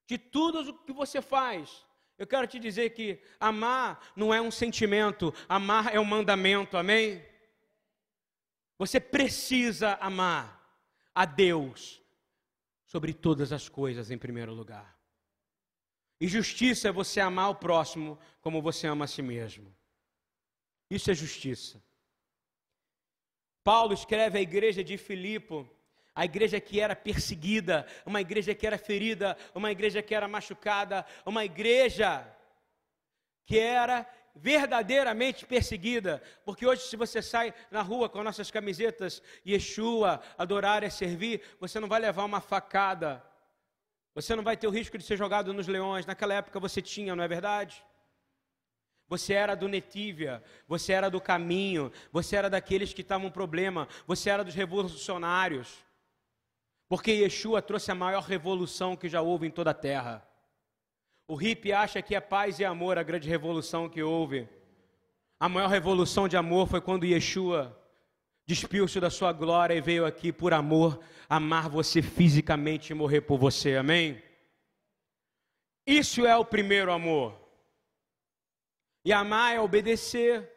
de 0.06 0.20
tudo 0.20 0.70
o 0.70 0.78
que 0.86 0.94
você 0.94 1.20
faz, 1.20 1.84
eu 2.16 2.28
quero 2.28 2.46
te 2.46 2.60
dizer 2.60 2.92
que 2.92 3.20
amar 3.40 4.14
não 4.16 4.32
é 4.32 4.40
um 4.40 4.52
sentimento, 4.52 5.34
amar 5.50 5.96
é 5.96 6.00
um 6.00 6.06
mandamento, 6.06 6.78
amém? 6.78 7.26
Você 8.78 9.00
precisa 9.00 9.96
amar 9.96 10.80
a 11.16 11.26
Deus 11.26 12.04
sobre 12.86 13.16
todas 13.16 13.52
as 13.52 13.68
coisas 13.68 14.12
em 14.12 14.18
primeiro 14.20 14.54
lugar. 14.54 14.96
E 16.22 16.28
justiça 16.28 16.90
é 16.90 16.92
você 16.92 17.20
amar 17.20 17.50
o 17.50 17.56
próximo 17.56 18.20
como 18.42 18.62
você 18.62 18.86
ama 18.86 19.06
a 19.06 19.08
si 19.08 19.24
mesmo. 19.24 19.76
Isso 20.88 21.10
é 21.10 21.16
justiça. 21.16 21.84
Paulo 23.64 23.92
escreve 23.92 24.38
à 24.38 24.42
igreja 24.42 24.84
de 24.84 25.00
Filipe 25.00 25.68
a 26.16 26.24
igreja 26.24 26.60
que 26.62 26.80
era 26.80 26.96
perseguida, 26.96 27.86
uma 28.06 28.22
igreja 28.22 28.56
que 28.56 28.66
era 28.66 28.78
ferida, 28.78 29.38
uma 29.54 29.70
igreja 29.72 30.02
que 30.02 30.16
era 30.16 30.28
machucada, 30.28 31.06
uma 31.26 31.44
igreja 31.44 32.26
que 33.46 33.60
era 33.60 34.08
verdadeiramente 34.34 35.46
perseguida, 35.46 36.22
porque 36.44 36.66
hoje 36.66 36.84
se 36.84 36.98
você 36.98 37.22
sai 37.22 37.54
na 37.70 37.82
rua 37.82 38.10
com 38.10 38.24
nossas 38.24 38.50
camisetas 38.50 39.22
Yeshua, 39.46 40.22
adorar 40.38 40.84
é 40.84 40.90
servir, 40.90 41.42
você 41.60 41.80
não 41.80 41.88
vai 41.88 42.00
levar 42.00 42.24
uma 42.26 42.42
facada. 42.42 43.24
Você 44.14 44.34
não 44.34 44.44
vai 44.44 44.56
ter 44.56 44.66
o 44.66 44.72
risco 44.72 44.98
de 44.98 45.04
ser 45.04 45.18
jogado 45.18 45.54
nos 45.54 45.68
leões. 45.68 46.06
Naquela 46.06 46.36
época 46.36 46.58
você 46.58 46.82
tinha, 46.82 47.16
não 47.16 47.24
é 47.24 47.28
verdade? 47.28 47.84
Você 49.08 49.34
era 49.34 49.56
do 49.56 49.68
Netívia, 49.68 50.42
você 50.68 50.94
era 50.94 51.10
do 51.10 51.22
caminho, 51.22 51.92
você 52.12 52.38
era 52.38 52.50
daqueles 52.50 52.94
que 52.94 53.02
estavam 53.02 53.28
um 53.28 53.32
problema, 53.32 53.88
você 54.08 54.30
era 54.30 54.44
dos 54.44 54.56
revolucionários. 54.56 55.85
Porque 56.88 57.12
Yeshua 57.12 57.62
trouxe 57.62 57.92
a 57.92 57.96
maior 57.96 58.22
revolução 58.22 58.96
que 58.96 59.10
já 59.10 59.22
houve 59.22 59.48
em 59.48 59.52
toda 59.52 59.72
a 59.72 59.74
terra. 59.74 60.28
O 61.28 61.36
hippie 61.36 61.74
acha 61.74 62.02
que 62.02 62.14
é 62.14 62.22
paz 62.22 62.60
e 62.60 62.66
amor 62.66 62.98
a 62.98 63.04
grande 63.04 63.28
revolução 63.28 63.90
que 63.90 64.04
houve. 64.04 64.48
A 65.40 65.50
maior 65.50 65.68
revolução 65.68 66.28
de 66.28 66.38
amor 66.38 66.68
foi 66.68 66.80
quando 66.80 67.06
Yeshua 67.06 67.76
despiu-se 68.46 69.00
da 69.00 69.10
sua 69.10 69.34
glória 69.34 69.74
e 69.74 69.82
veio 69.82 70.06
aqui 70.06 70.32
por 70.32 70.54
amor 70.54 71.04
amar 71.28 71.68
você 71.68 72.02
fisicamente 72.02 72.92
e 72.92 72.94
morrer 72.94 73.22
por 73.22 73.40
você. 73.40 73.76
Amém? 73.76 74.22
Isso 75.86 76.26
é 76.26 76.38
o 76.38 76.46
primeiro 76.46 76.92
amor. 76.92 77.40
E 79.04 79.12
amar 79.12 79.56
é 79.56 79.60
obedecer. 79.60 80.52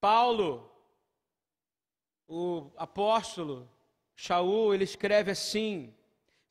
Paulo, 0.00 0.70
o 2.28 2.70
apóstolo, 2.76 3.68
Shaul, 4.16 4.74
ele 4.74 4.84
escreve 4.84 5.30
assim, 5.30 5.92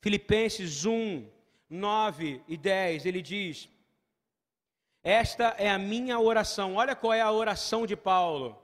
Filipenses 0.02 0.86
1, 0.86 1.26
9 1.70 2.42
e 2.48 2.58
10, 2.58 3.06
ele 3.06 3.22
diz: 3.22 3.70
Esta 5.04 5.56
é 5.58 5.70
a 5.70 5.78
minha 5.78 6.20
oração. 6.20 6.76
Olha 6.76 6.96
qual 6.96 7.14
é 7.14 7.22
a 7.22 7.32
oração 7.32 7.88
de 7.88 7.96
Paulo. 7.96 8.60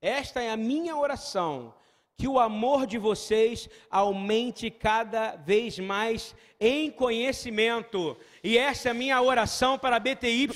Esta 0.00 0.42
é 0.42 0.50
a 0.50 0.56
minha 0.56 0.96
oração, 0.96 1.74
que 2.16 2.28
o 2.28 2.38
amor 2.38 2.86
de 2.86 2.98
vocês 2.98 3.68
aumente 3.90 4.70
cada 4.70 5.36
vez 5.36 5.78
mais 5.78 6.34
em 6.58 6.90
conhecimento. 6.90 8.16
E 8.42 8.58
essa 8.58 8.88
é 8.88 8.90
a 8.90 8.94
minha 8.94 9.20
oração 9.20 9.78
para 9.78 9.96
a 9.96 10.00
BTY 10.00 10.48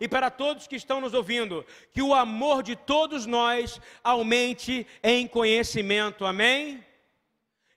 e 0.00 0.08
para 0.08 0.30
todos 0.30 0.66
que 0.66 0.76
estão 0.76 1.00
nos 1.00 1.14
ouvindo, 1.14 1.64
que 1.92 2.02
o 2.02 2.14
amor 2.14 2.62
de 2.62 2.76
todos 2.76 3.26
nós 3.26 3.80
aumente 4.02 4.86
em 5.02 5.26
conhecimento. 5.26 6.24
Amém? 6.24 6.84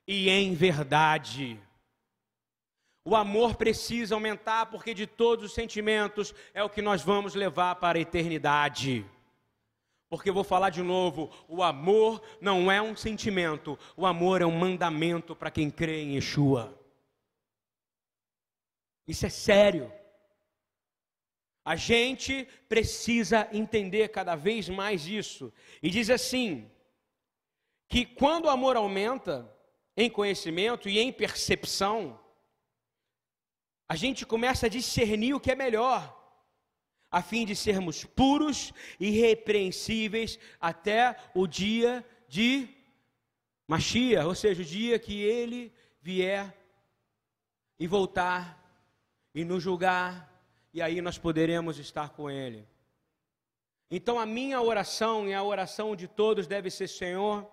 E 0.07 0.29
em 0.29 0.53
verdade. 0.53 1.59
O 3.03 3.15
amor 3.15 3.55
precisa 3.55 4.15
aumentar, 4.15 4.65
porque 4.67 4.93
de 4.93 5.05
todos 5.05 5.45
os 5.45 5.53
sentimentos 5.53 6.33
é 6.53 6.63
o 6.63 6.69
que 6.69 6.81
nós 6.81 7.03
vamos 7.03 7.35
levar 7.35 7.75
para 7.75 7.99
a 7.99 8.01
eternidade. 8.01 9.05
Porque 10.09 10.29
eu 10.29 10.33
vou 10.33 10.43
falar 10.43 10.69
de 10.69 10.81
novo: 10.81 11.31
o 11.47 11.61
amor 11.61 12.21
não 12.41 12.71
é 12.71 12.81
um 12.81 12.95
sentimento, 12.95 13.77
o 13.95 14.05
amor 14.05 14.41
é 14.41 14.45
um 14.45 14.57
mandamento 14.57 15.35
para 15.35 15.51
quem 15.51 15.69
crê 15.69 16.01
em 16.01 16.15
Yeshua. 16.15 16.79
Isso 19.07 19.25
é 19.25 19.29
sério. 19.29 19.91
A 21.63 21.75
gente 21.75 22.47
precisa 22.69 23.47
entender 23.51 24.09
cada 24.09 24.35
vez 24.35 24.69
mais 24.69 25.07
isso. 25.07 25.53
E 25.81 25.89
diz 25.89 26.09
assim: 26.09 26.71
que 27.87 28.05
quando 28.05 28.45
o 28.45 28.49
amor 28.49 28.75
aumenta, 28.75 29.51
em 29.97 30.09
conhecimento 30.09 30.89
e 30.89 30.99
em 30.99 31.11
percepção, 31.11 32.19
a 33.87 33.95
gente 33.95 34.25
começa 34.25 34.65
a 34.65 34.69
discernir 34.69 35.33
o 35.33 35.39
que 35.39 35.51
é 35.51 35.55
melhor, 35.55 36.13
a 37.09 37.21
fim 37.21 37.45
de 37.45 37.55
sermos 37.55 38.03
puros 38.03 38.73
e 38.99 39.07
irrepreensíveis 39.07 40.39
até 40.59 41.15
o 41.33 41.47
dia 41.47 42.05
de 42.27 42.67
Machia, 43.67 44.25
ou 44.25 44.35
seja, 44.35 44.61
o 44.61 44.65
dia 44.65 44.99
que 44.99 45.21
ele 45.21 45.73
vier 46.01 46.55
e 47.79 47.87
voltar 47.87 48.61
e 49.33 49.43
nos 49.43 49.63
julgar, 49.63 50.31
e 50.73 50.81
aí 50.81 51.01
nós 51.01 51.17
poderemos 51.17 51.79
estar 51.79 52.09
com 52.09 52.29
ele. 52.29 52.67
Então 53.89 54.19
a 54.19 54.25
minha 54.25 54.61
oração 54.61 55.27
e 55.27 55.33
a 55.33 55.43
oração 55.43 55.95
de 55.95 56.07
todos 56.07 56.47
deve 56.47 56.69
ser: 56.69 56.87
Senhor, 56.87 57.49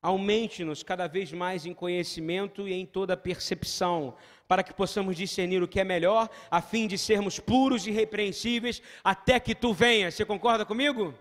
Aumente-nos 0.00 0.82
cada 0.82 1.08
vez 1.08 1.32
mais 1.32 1.66
em 1.66 1.74
conhecimento 1.74 2.68
e 2.68 2.72
em 2.72 2.86
toda 2.86 3.16
percepção, 3.16 4.14
para 4.46 4.62
que 4.62 4.72
possamos 4.72 5.16
discernir 5.16 5.62
o 5.62 5.68
que 5.68 5.80
é 5.80 5.84
melhor, 5.84 6.30
a 6.50 6.62
fim 6.62 6.86
de 6.86 6.96
sermos 6.96 7.40
puros 7.40 7.86
e 7.86 7.90
repreensíveis 7.90 8.80
até 9.02 9.40
que 9.40 9.54
tu 9.54 9.72
venhas. 9.72 10.14
Você 10.14 10.24
concorda 10.24 10.64
comigo? 10.64 11.12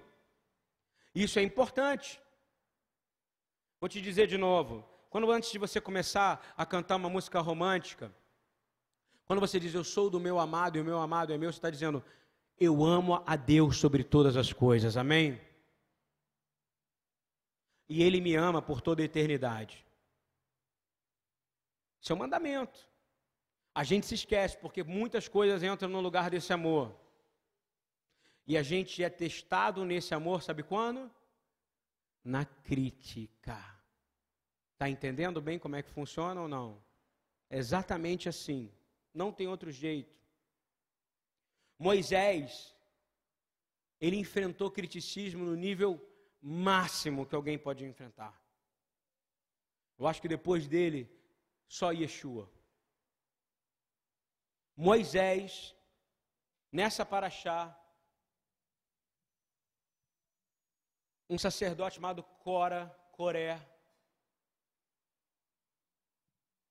Isso 1.13 1.39
é 1.39 1.41
importante. 1.41 2.21
Vou 3.81 3.89
te 3.89 3.99
dizer 3.99 4.27
de 4.27 4.37
novo: 4.37 4.87
quando 5.09 5.31
antes 5.31 5.51
de 5.51 5.57
você 5.57 5.81
começar 5.81 6.53
a 6.55 6.65
cantar 6.65 6.97
uma 6.97 7.09
música 7.09 7.39
romântica, 7.39 8.11
quando 9.25 9.39
você 9.39 9.59
diz 9.59 9.73
eu 9.73 9.83
sou 9.83 10.09
do 10.09 10.19
meu 10.19 10.39
amado 10.39 10.77
e 10.77 10.81
o 10.81 10.85
meu 10.85 10.99
amado 10.99 11.33
é 11.33 11.37
meu, 11.37 11.51
você 11.51 11.57
está 11.57 11.69
dizendo 11.69 12.03
eu 12.59 12.83
amo 12.83 13.21
a 13.25 13.35
Deus 13.35 13.77
sobre 13.77 14.03
todas 14.03 14.35
as 14.35 14.51
coisas. 14.51 14.97
Amém? 14.97 15.39
E 17.87 18.03
Ele 18.03 18.19
me 18.19 18.35
ama 18.35 18.61
por 18.61 18.81
toda 18.81 19.01
a 19.01 19.05
eternidade. 19.05 19.85
Isso 22.01 22.11
é 22.11 22.15
um 22.15 22.19
mandamento. 22.19 22.87
A 23.73 23.83
gente 23.83 24.05
se 24.05 24.15
esquece, 24.15 24.57
porque 24.57 24.83
muitas 24.83 25.27
coisas 25.27 25.61
entram 25.63 25.89
no 25.89 26.01
lugar 26.01 26.29
desse 26.29 26.51
amor. 26.51 26.95
E 28.45 28.57
a 28.57 28.63
gente 28.63 29.03
é 29.03 29.09
testado 29.09 29.85
nesse 29.85 30.13
amor, 30.13 30.41
sabe 30.41 30.63
quando? 30.63 31.11
Na 32.23 32.45
crítica. 32.45 33.57
Está 34.73 34.89
entendendo 34.89 35.41
bem 35.41 35.59
como 35.59 35.75
é 35.75 35.83
que 35.83 35.89
funciona 35.89 36.41
ou 36.41 36.47
não? 36.47 36.81
É 37.49 37.57
exatamente 37.57 38.29
assim. 38.29 38.71
Não 39.13 39.31
tem 39.31 39.47
outro 39.47 39.71
jeito. 39.71 40.15
Moisés, 41.77 42.75
ele 43.99 44.15
enfrentou 44.17 44.71
criticismo 44.71 45.43
no 45.45 45.55
nível 45.55 46.01
máximo 46.41 47.25
que 47.25 47.35
alguém 47.35 47.57
pode 47.57 47.85
enfrentar. 47.85 48.39
Eu 49.97 50.07
acho 50.07 50.21
que 50.21 50.27
depois 50.27 50.67
dele, 50.67 51.09
só 51.67 51.91
Yeshua. 51.91 52.51
Moisés, 54.75 55.75
nessa 56.71 57.05
paraxá, 57.05 57.75
um 61.29 61.37
sacerdote 61.37 61.95
chamado 61.95 62.23
Cora, 62.23 62.87
Coré. 63.11 63.55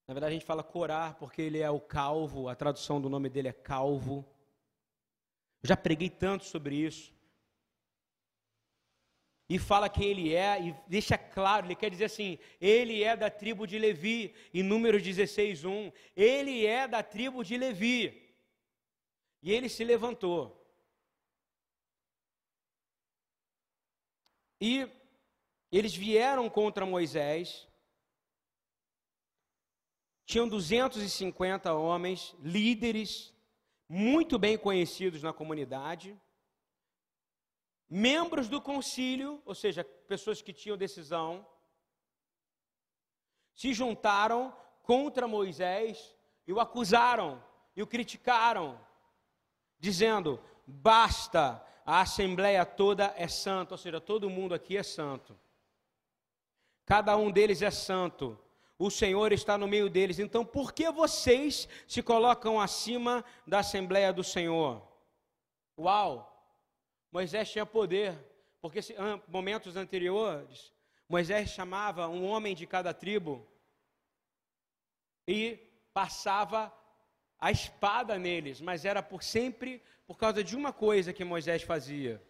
Na 0.07 0.15
verdade, 0.15 0.31
a 0.31 0.35
gente 0.35 0.47
fala 0.47 0.63
Corar 0.63 1.15
porque 1.15 1.43
ele 1.43 1.59
é 1.59 1.71
o 1.71 1.81
calvo, 1.81 2.49
a 2.49 2.55
tradução 2.55 3.01
do 3.01 3.11
nome 3.11 3.29
dele 3.29 3.49
é 3.49 3.53
calvo. 3.53 4.25
Eu 5.63 5.69
já 5.69 5.77
preguei 5.77 6.09
tanto 6.09 6.45
sobre 6.45 6.77
isso. 6.77 7.16
E 9.49 9.59
fala 9.59 9.89
quem 9.89 10.09
ele 10.09 10.35
é 10.35 10.61
e 10.61 10.75
deixa 10.89 11.17
claro, 11.17 11.67
ele 11.67 11.77
quer 11.77 11.89
dizer 11.89 12.07
assim, 12.07 12.39
ele 12.61 13.05
é 13.05 13.17
da 13.17 13.31
tribo 13.31 13.65
de 13.65 13.79
Levi, 13.79 14.35
em 14.53 14.63
Números 14.63 15.03
16, 15.03 15.65
1. 15.65 15.93
Ele 16.17 16.67
é 16.67 16.89
da 16.89 17.03
tribo 17.03 17.45
de 17.45 17.57
Levi. 17.57 18.35
E 19.41 19.53
ele 19.53 19.69
se 19.69 19.85
levantou. 19.85 20.61
E 24.61 24.89
eles 25.71 25.95
vieram 25.95 26.51
contra 26.51 26.85
Moisés. 26.85 27.69
Tinham 30.25 30.49
250 30.49 31.73
homens, 31.73 32.35
líderes, 32.41 33.33
muito 33.89 34.41
bem 34.41 34.59
conhecidos 34.59 35.23
na 35.23 35.33
comunidade 35.33 36.19
membros 37.89 38.49
do 38.49 38.61
concílio, 38.61 39.41
ou 39.45 39.55
seja, 39.55 39.85
pessoas 39.85 40.43
que 40.43 40.53
tinham 40.53 40.77
decisão, 40.77 41.47
se 43.55 43.73
juntaram 43.73 44.55
contra 44.83 45.27
Moisés 45.27 46.15
e 46.47 46.53
o 46.53 46.61
acusaram 46.61 47.43
e 47.75 47.83
o 47.83 47.87
criticaram, 47.87 48.79
dizendo: 49.79 50.41
basta, 50.67 51.65
a 51.85 52.01
assembleia 52.01 52.65
toda 52.67 53.15
é 53.17 53.29
santa, 53.29 53.75
ou 53.75 53.79
seja, 53.79 54.01
todo 54.01 54.31
mundo 54.31 54.55
aqui 54.55 54.77
é 54.77 54.83
santo. 54.83 55.39
Cada 56.85 57.17
um 57.17 57.31
deles 57.31 57.63
é 57.63 57.71
santo. 57.71 58.39
O 58.79 58.91
Senhor 58.91 59.33
está 59.33 59.57
no 59.57 59.67
meio 59.67 59.89
deles. 59.89 60.19
Então, 60.19 60.45
por 60.45 60.73
que 60.73 60.91
vocês 60.91 61.67
se 61.89 62.03
colocam 62.03 62.61
acima 62.61 63.25
da 63.47 63.61
assembleia 63.61 64.13
do 64.13 64.23
Senhor? 64.23 64.87
Uau! 65.79 66.36
Moisés 67.11 67.51
tinha 67.51 67.65
poder, 67.65 68.17
porque 68.61 68.81
momentos 69.29 69.77
anteriores, 69.77 70.73
Moisés 71.09 71.51
chamava 71.51 72.09
um 72.09 72.27
homem 72.27 72.55
de 72.55 72.67
cada 72.67 72.93
tribo 72.93 73.47
e 75.27 75.59
passava 75.93 76.73
a 77.39 77.51
espada 77.51 78.19
neles, 78.19 78.61
mas 78.61 78.85
era 78.85 79.03
por 79.03 79.23
sempre 79.23 79.83
por 80.07 80.17
causa 80.17 80.43
de 80.43 80.57
uma 80.57 80.73
coisa 80.73 81.13
que 81.13 81.25
Moisés 81.25 81.63
fazia. 81.63 82.23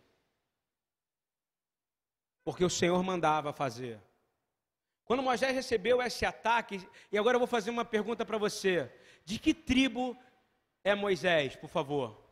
Porque 2.45 2.65
o 2.65 2.71
Senhor 2.71 3.03
mandava 3.03 3.53
fazer. 3.53 4.01
Quando 5.05 5.23
Moisés 5.23 5.55
recebeu 5.55 6.03
esse 6.03 6.25
ataque, 6.25 6.87
e 7.13 7.19
agora 7.19 7.37
eu 7.37 7.41
vou 7.41 7.47
fazer 7.47 7.71
uma 7.71 7.85
pergunta 7.85 8.25
para 8.25 8.39
você: 8.39 8.93
de 9.25 9.39
que 9.39 9.55
tribo 9.55 10.17
é 10.83 10.95
Moisés, 10.95 11.55
por 11.55 11.69
favor? 11.69 12.26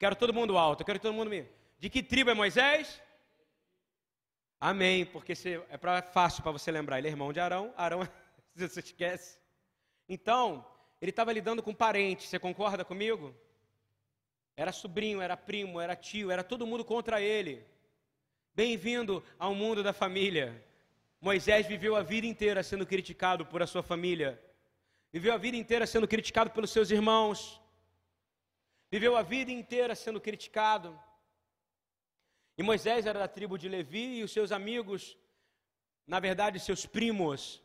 Quero 0.00 0.16
todo 0.16 0.32
mundo 0.32 0.56
alto, 0.56 0.82
quero 0.82 0.98
todo 0.98 1.12
mundo. 1.12 1.30
De 1.78 1.90
que 1.90 2.02
tribo 2.02 2.30
é 2.30 2.34
Moisés? 2.34 3.02
Amém, 4.58 5.04
porque 5.04 5.34
é 5.68 5.76
pra, 5.76 6.00
fácil 6.00 6.42
para 6.42 6.52
você 6.52 6.72
lembrar. 6.72 6.96
Ele 6.96 7.08
é 7.08 7.10
irmão 7.10 7.34
de 7.34 7.38
Arão. 7.38 7.74
Arão, 7.76 8.08
você 8.56 8.80
esquece. 8.80 9.38
Então, 10.08 10.64
ele 11.02 11.10
estava 11.10 11.30
lidando 11.30 11.62
com 11.62 11.74
parentes. 11.74 12.30
Você 12.30 12.38
concorda 12.38 12.82
comigo? 12.82 13.34
Era 14.56 14.72
sobrinho, 14.72 15.20
era 15.20 15.36
primo, 15.36 15.78
era 15.78 15.94
tio, 15.94 16.30
era 16.30 16.42
todo 16.42 16.66
mundo 16.66 16.82
contra 16.82 17.20
ele. 17.20 17.62
Bem-vindo 18.54 19.22
ao 19.38 19.54
mundo 19.54 19.82
da 19.82 19.92
família. 19.92 20.64
Moisés 21.20 21.66
viveu 21.66 21.94
a 21.94 22.02
vida 22.02 22.26
inteira 22.26 22.62
sendo 22.62 22.86
criticado 22.86 23.44
por 23.44 23.62
a 23.62 23.66
sua 23.66 23.82
família. 23.82 24.42
Viveu 25.12 25.34
a 25.34 25.36
vida 25.36 25.58
inteira 25.58 25.86
sendo 25.86 26.08
criticado 26.08 26.50
pelos 26.52 26.70
seus 26.70 26.90
irmãos 26.90 27.60
viveu 28.90 29.16
a 29.16 29.22
vida 29.22 29.50
inteira 29.50 29.94
sendo 29.94 30.20
criticado. 30.20 30.98
E 32.58 32.62
Moisés 32.62 33.06
era 33.06 33.18
da 33.18 33.28
tribo 33.28 33.56
de 33.56 33.68
Levi 33.68 34.18
e 34.18 34.24
os 34.24 34.32
seus 34.32 34.52
amigos, 34.52 35.16
na 36.06 36.18
verdade, 36.18 36.58
seus 36.58 36.84
primos. 36.84 37.62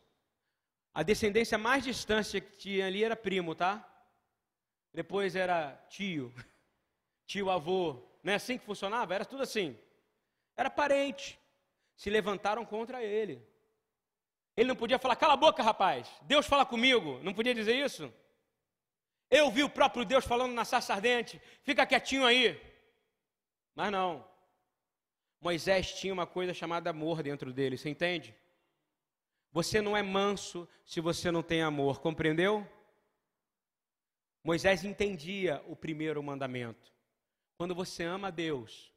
A 0.94 1.03
descendência 1.03 1.58
mais 1.58 1.84
distante 1.84 2.39
que 2.39 2.57
tinha 2.57 2.85
ali 2.85 3.03
era 3.03 3.16
primo, 3.16 3.55
tá? 3.55 3.85
Depois 4.94 5.35
era 5.35 5.75
tio, 5.90 6.33
tio 7.25 7.50
avô. 7.50 8.01
Não 8.24 8.31
é 8.31 8.35
assim 8.35 8.57
que 8.57 8.66
funcionava? 8.66 9.14
Era 9.14 9.25
tudo 9.25 9.44
assim. 9.44 9.77
Era 10.55 10.70
parente. 10.70 11.38
Se 11.98 12.09
levantaram 12.09 12.66
contra 12.66 13.03
ele. 13.03 13.46
Ele 14.55 14.70
não 14.70 14.75
podia 14.75 14.98
falar, 14.98 15.18
cala 15.18 15.33
a 15.33 15.38
boca, 15.38 15.61
rapaz. 15.61 16.09
Deus 16.22 16.46
fala 16.46 16.66
comigo. 16.66 17.20
Não 17.24 17.33
podia 17.33 17.53
dizer 17.53 17.75
isso? 17.75 18.11
Eu 19.29 19.50
vi 19.51 19.64
o 19.64 19.70
próprio 19.70 20.05
Deus 20.05 20.25
falando 20.25 20.53
na 20.53 20.66
sarça 20.66 20.94
ardente, 20.94 21.42
fica 21.64 21.85
quietinho 21.85 22.25
aí. 22.25 22.59
Mas 23.74 23.92
não. 23.92 24.27
Moisés 25.42 25.94
tinha 25.94 26.14
uma 26.14 26.25
coisa 26.25 26.53
chamada 26.53 26.90
amor 26.90 27.22
dentro 27.22 27.51
dele, 27.53 27.77
você 27.77 27.90
entende? 27.90 28.35
Você 29.51 29.81
não 29.81 29.96
é 29.96 30.01
manso 30.01 30.68
se 30.85 31.00
você 31.00 31.31
não 31.31 31.42
tem 31.42 31.61
amor, 31.61 32.01
compreendeu? 32.01 32.68
Moisés 34.44 34.83
entendia 34.83 35.64
o 35.68 35.75
primeiro 35.75 36.22
mandamento. 36.22 36.94
Quando 37.57 37.74
você 37.74 38.03
ama 38.03 38.31
Deus, 38.31 38.94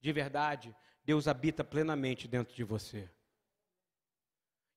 de 0.00 0.12
verdade, 0.12 0.74
Deus 1.04 1.26
habita 1.26 1.64
plenamente 1.64 2.28
dentro 2.28 2.54
de 2.54 2.62
você. 2.62 3.10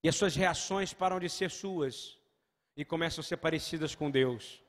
E 0.04 0.10
as 0.10 0.15
suas 0.15 0.36
reações 0.36 0.94
param 0.94 1.20
de 1.20 1.30
ser 1.30 1.52
suas 1.52 2.18
e 2.78 2.86
começam 2.86 3.22
a 3.22 3.24
ser 3.24 3.38
parecidas 3.38 3.94
com 3.94 4.10
Deus. 4.10 4.63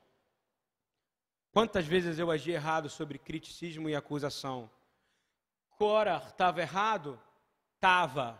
Quantas 1.57 1.87
vezes 1.87 2.19
eu 2.19 2.29
agi 2.29 2.51
errado 2.51 2.87
sobre 2.87 3.17
criticismo 3.17 3.89
e 3.89 3.95
acusação? 3.95 4.69
Cora 5.71 6.21
estava 6.27 6.61
errado? 6.61 7.19
Estava. 7.73 8.39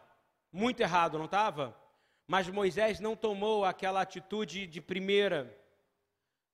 Muito 0.52 0.82
errado, 0.82 1.18
não 1.18 1.26
estava? 1.26 1.76
Mas 2.28 2.48
Moisés 2.48 3.00
não 3.00 3.16
tomou 3.16 3.66
aquela 3.66 4.02
atitude 4.02 4.68
de 4.68 4.80
primeira. 4.80 5.52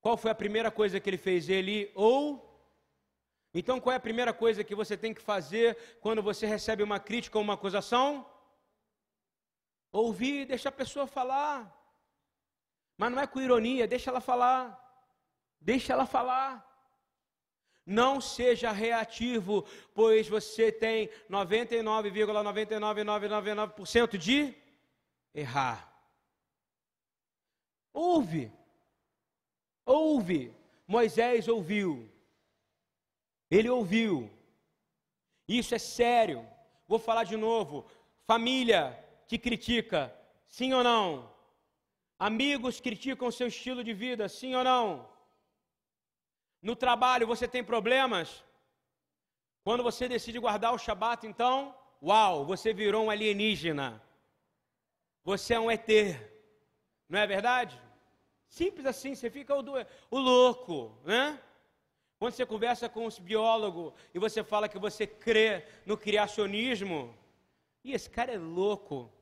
Qual 0.00 0.16
foi 0.16 0.30
a 0.30 0.34
primeira 0.34 0.70
coisa 0.70 0.98
que 0.98 1.10
ele 1.10 1.18
fez? 1.18 1.50
Ele 1.50 1.92
ou. 1.94 2.58
Então, 3.52 3.78
qual 3.78 3.92
é 3.92 3.96
a 3.96 4.08
primeira 4.08 4.32
coisa 4.32 4.64
que 4.64 4.74
você 4.74 4.96
tem 4.96 5.12
que 5.12 5.20
fazer 5.20 5.98
quando 6.00 6.22
você 6.22 6.46
recebe 6.46 6.82
uma 6.82 6.98
crítica 6.98 7.36
ou 7.36 7.44
uma 7.44 7.52
acusação? 7.52 8.26
Ouvir, 9.92 10.46
deixa 10.46 10.70
a 10.70 10.72
pessoa 10.72 11.06
falar. 11.06 11.70
Mas 12.96 13.12
não 13.12 13.20
é 13.20 13.26
com 13.26 13.38
ironia, 13.38 13.86
deixa 13.86 14.08
ela 14.08 14.22
falar. 14.22 14.82
Deixa 15.64 15.94
ela 15.94 16.06
falar. 16.06 16.70
Não 17.86 18.20
seja 18.20 18.70
reativo, 18.70 19.66
pois 19.94 20.28
você 20.28 20.70
tem 20.70 21.08
99,99999% 21.28 24.18
de 24.18 24.54
errar. 25.34 25.90
Ouve. 27.92 28.52
Ouve. 29.86 30.54
Moisés 30.86 31.48
ouviu. 31.48 32.08
Ele 33.50 33.70
ouviu. 33.70 34.30
Isso 35.48 35.74
é 35.74 35.78
sério. 35.78 36.46
Vou 36.86 36.98
falar 36.98 37.24
de 37.24 37.36
novo. 37.36 37.86
Família 38.26 39.02
que 39.26 39.38
critica, 39.38 40.14
sim 40.46 40.74
ou 40.74 40.84
não? 40.84 41.32
Amigos 42.18 42.80
criticam 42.80 43.30
seu 43.30 43.48
estilo 43.48 43.82
de 43.82 43.92
vida, 43.92 44.28
sim 44.28 44.54
ou 44.54 44.64
não? 44.64 45.13
No 46.68 46.74
trabalho 46.74 47.26
você 47.26 47.46
tem 47.46 47.62
problemas? 47.62 48.42
Quando 49.62 49.82
você 49.82 50.08
decide 50.08 50.38
guardar 50.38 50.72
o 50.72 50.78
Shabat, 50.78 51.26
então, 51.26 51.74
uau, 52.02 52.46
você 52.46 52.72
virou 52.72 53.04
um 53.04 53.10
alienígena. 53.10 54.02
Você 55.22 55.52
é 55.52 55.60
um 55.60 55.70
ET. 55.70 55.86
Não 57.06 57.18
é 57.18 57.26
verdade? 57.26 57.78
Simples 58.48 58.86
assim, 58.86 59.14
você 59.14 59.28
fica 59.28 59.54
o, 59.54 59.60
do, 59.60 59.74
o 60.10 60.18
louco, 60.18 60.98
né? 61.04 61.38
Quando 62.18 62.32
você 62.32 62.46
conversa 62.46 62.88
com 62.88 63.04
os 63.04 63.18
biólogos 63.18 63.92
e 64.14 64.18
você 64.18 64.42
fala 64.42 64.66
que 64.66 64.78
você 64.78 65.06
crê 65.06 65.66
no 65.84 65.98
criacionismo, 65.98 67.14
e 67.84 67.92
esse 67.92 68.08
cara 68.08 68.32
é 68.32 68.38
louco. 68.38 69.12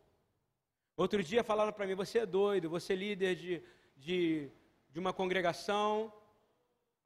Outro 0.97 1.21
dia 1.25 1.43
falaram 1.43 1.73
para 1.73 1.89
mim: 1.89 1.97
você 1.97 2.21
é 2.21 2.27
doido, 2.27 2.71
você 2.71 2.93
é 2.93 2.97
líder 2.97 3.35
de, 3.35 3.63
de, 3.97 4.49
de 4.91 5.01
uma 5.01 5.13
congregação, 5.13 6.13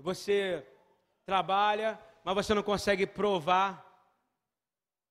você 0.02 0.66
trabalha, 1.24 1.98
mas 2.24 2.34
você 2.34 2.54
não 2.54 2.62
consegue 2.62 3.06
provar 3.06 3.84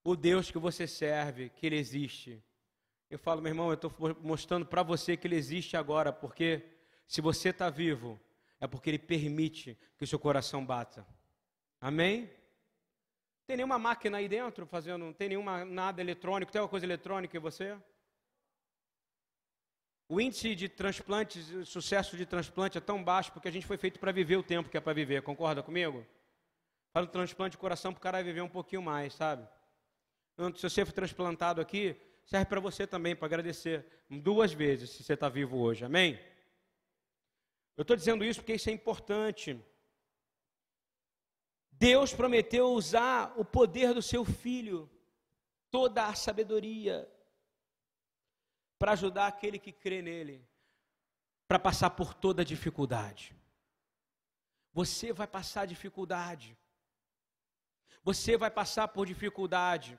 o 0.04 0.16
Deus 0.16 0.52
que 0.52 0.60
você 0.60 0.88
serve, 0.88 1.50
que 1.50 1.66
Ele 1.66 1.78
existe. 1.78 2.44
Eu 3.10 3.20
falo, 3.20 3.42
meu 3.42 3.52
irmão, 3.52 3.70
eu 3.70 3.74
estou 3.74 3.94
mostrando 4.22 4.66
para 4.66 4.84
você 4.84 5.18
que 5.18 5.28
Ele 5.28 5.36
existe 5.36 5.76
agora, 5.76 6.14
porque 6.14 6.64
se 7.08 7.22
você 7.22 7.50
está 7.50 7.70
vivo, 7.70 8.20
é 8.60 8.68
porque 8.68 8.90
Ele 8.90 9.00
permite 9.00 9.78
que 9.98 10.04
o 10.04 10.08
seu 10.08 10.20
coração 10.20 10.66
bata. 10.66 11.06
Amém? 11.80 12.30
Tem 13.48 13.58
nenhuma 13.58 13.78
máquina 13.78 14.18
aí 14.18 14.28
dentro 14.28 14.66
fazendo, 14.66 15.06
não 15.06 15.14
tem 15.14 15.30
nenhuma 15.30 15.64
nada 15.64 16.02
eletrônico, 16.02 16.52
tem 16.52 16.60
alguma 16.60 16.72
coisa 16.72 16.86
eletrônica 16.86 17.38
em 17.38 17.40
você? 17.40 17.78
O 20.08 20.22
índice 20.22 20.54
de 20.54 20.70
transplantes, 20.70 21.48
sucesso 21.68 22.16
de 22.16 22.26
transplante 22.26 22.78
é 22.78 22.82
tão 22.82 23.04
baixo 23.04 23.32
porque 23.32 23.48
a 23.48 23.52
gente 23.52 23.66
foi 23.66 23.78
feito 23.78 24.00
para 24.00 24.12
viver 24.12 24.38
o 24.38 24.44
tempo 24.44 24.70
que 24.70 24.78
é 24.78 24.82
para 24.82 24.94
viver. 24.94 25.24
Concorda 25.24 25.64
comigo? 25.64 26.06
Fala 26.94 27.08
do 27.08 27.12
transplante 27.12 27.52
de 27.52 27.58
coração 27.58 27.92
para 27.92 28.00
o 28.00 28.02
cara 28.02 28.24
viver 28.24 28.42
um 28.42 28.50
pouquinho 28.50 28.82
mais, 28.82 29.14
sabe? 29.14 29.48
Se 30.56 30.62
você 30.62 30.86
for 30.86 30.94
transplantado 30.94 31.60
aqui, 31.60 32.00
serve 32.24 32.46
para 32.46 32.60
você 32.60 32.86
também, 32.86 33.16
para 33.16 33.26
agradecer 33.26 33.86
duas 34.10 34.54
vezes, 34.54 34.92
se 34.92 35.04
você 35.04 35.14
está 35.14 35.28
vivo 35.28 35.58
hoje. 35.58 35.84
Amém? 35.84 36.20
Eu 37.76 37.82
estou 37.82 37.96
dizendo 37.96 38.24
isso 38.24 38.40
porque 38.42 38.54
isso 38.54 38.70
é 38.70 38.74
importante. 38.74 39.60
Deus 41.72 42.14
prometeu 42.14 42.68
usar 42.68 43.34
o 43.38 43.44
poder 43.44 43.94
do 43.94 44.02
seu 44.02 44.24
filho, 44.24 44.90
toda 45.70 46.06
a 46.06 46.14
sabedoria, 46.14 47.10
para 48.78 48.94
ajudar 48.94 49.28
aquele 49.28 49.58
que 49.58 49.72
crê 49.72 50.02
nele, 50.02 50.46
para 51.48 51.60
passar 51.60 51.92
por 51.92 52.14
toda 52.14 52.44
dificuldade. 52.44 53.36
Você 54.74 55.14
vai 55.14 55.28
passar 55.28 55.66
dificuldade. 55.66 56.58
Você 58.04 58.38
vai 58.38 58.52
passar 58.52 58.88
por 58.90 59.06
dificuldade. 59.06 59.98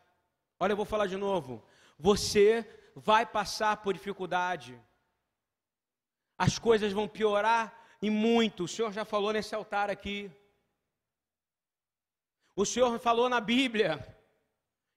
Olha, 0.61 0.73
eu 0.73 0.77
vou 0.77 0.85
falar 0.85 1.07
de 1.07 1.17
novo. 1.17 1.65
Você 1.99 2.65
vai 2.95 3.25
passar 3.25 3.79
por 3.79 3.95
dificuldade. 3.95 4.81
As 6.39 6.59
coisas 6.59 6.93
vão 6.93 7.09
piorar 7.09 7.75
e 8.01 8.11
muito. 8.11 8.65
O 8.65 8.69
Senhor 8.69 8.93
já 8.93 9.05
falou 9.05 9.33
nesse 9.33 9.55
altar 9.55 9.91
aqui. 9.91 10.31
O 12.55 12.65
Senhor 12.65 12.99
falou 12.99 13.29
na 13.29 13.41
Bíblia. 13.41 13.93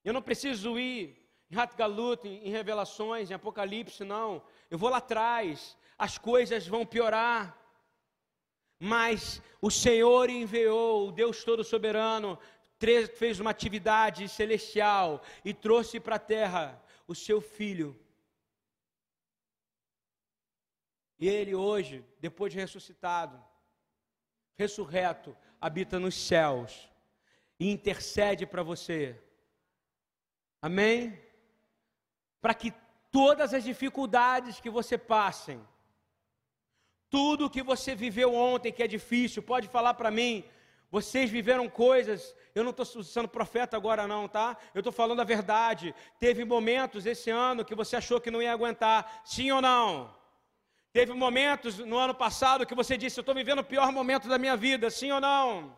Eu 0.04 0.13
não 0.13 0.22
preciso 0.22 0.78
ir 0.78 1.18
em 1.49 1.55
Hatgalut, 1.55 2.27
em 2.27 2.51
Revelações, 2.51 3.29
em 3.29 3.33
Apocalipse, 3.33 4.03
não. 4.03 4.41
Eu 4.69 4.77
vou 4.77 4.89
lá 4.89 4.97
atrás. 4.97 5.77
As 5.97 6.17
coisas 6.17 6.67
vão 6.67 6.85
piorar. 6.85 7.57
Mas 8.79 9.41
o 9.62 9.69
Senhor 9.71 10.29
enviou, 10.29 11.07
o 11.07 11.12
Deus 11.12 11.43
Todo-Soberano, 11.43 12.39
fez 13.17 13.39
uma 13.39 13.49
atividade 13.49 14.29
celestial 14.29 15.21
e 15.43 15.53
trouxe 15.53 15.99
para 15.99 16.15
a 16.15 16.19
terra 16.19 16.81
o 17.07 17.15
seu 17.15 17.41
filho. 17.41 17.99
E 21.17 21.27
ele 21.27 21.53
hoje, 21.53 22.05
depois 22.19 22.53
de 22.53 22.59
ressuscitado, 22.59 23.43
ressurreto, 24.55 25.35
habita 25.59 25.99
nos 25.99 26.15
céus 26.15 26.89
e 27.59 27.69
intercede 27.69 28.45
para 28.45 28.63
você. 28.63 29.19
Amém? 30.62 31.19
Para 32.41 32.54
que 32.54 32.73
todas 33.12 33.54
as 33.54 33.63
dificuldades 33.63 34.60
que 34.60 34.69
você 34.69 34.97
passem, 34.97 35.60
tudo 37.10 37.49
que 37.49 37.63
você 37.63 37.95
viveu 37.95 38.34
ontem 38.34 38.71
que 38.71 38.84
é 38.84 38.88
difícil, 38.88 39.41
pode 39.41 39.67
falar 39.67 39.95
para 39.95 40.12
mim. 40.12 40.43
Vocês 40.91 41.30
viveram 41.30 41.69
coisas, 41.69 42.36
eu 42.56 42.63
não 42.63 42.71
estou 42.71 42.86
sendo 43.04 43.28
profeta 43.28 43.78
agora, 43.78 44.08
não, 44.08 44.28
tá? 44.28 44.58
Eu 44.73 44.80
estou 44.80 44.91
falando 44.91 45.19
a 45.19 45.23
verdade. 45.23 45.93
Teve 46.19 46.43
momentos 46.43 47.06
esse 47.06 47.30
ano 47.30 47.63
que 47.65 47.75
você 47.75 47.95
achou 47.95 48.19
que 48.19 48.32
não 48.32 48.41
ia 48.41 48.52
aguentar, 48.52 49.21
sim 49.23 49.52
ou 49.52 49.62
não? 49.62 50.15
Teve 50.91 51.13
momentos 51.13 51.78
no 51.78 51.97
ano 51.97 52.15
passado 52.15 52.65
que 52.65 52.73
você 52.73 52.97
disse: 52.97 53.19
Eu 53.19 53.21
estou 53.21 53.36
vivendo 53.36 53.60
o 53.60 53.63
pior 53.63 53.91
momento 53.91 54.28
da 54.28 54.39
minha 54.39 54.58
vida, 54.58 54.89
sim 54.89 55.12
ou 55.12 55.21
não? 55.21 55.78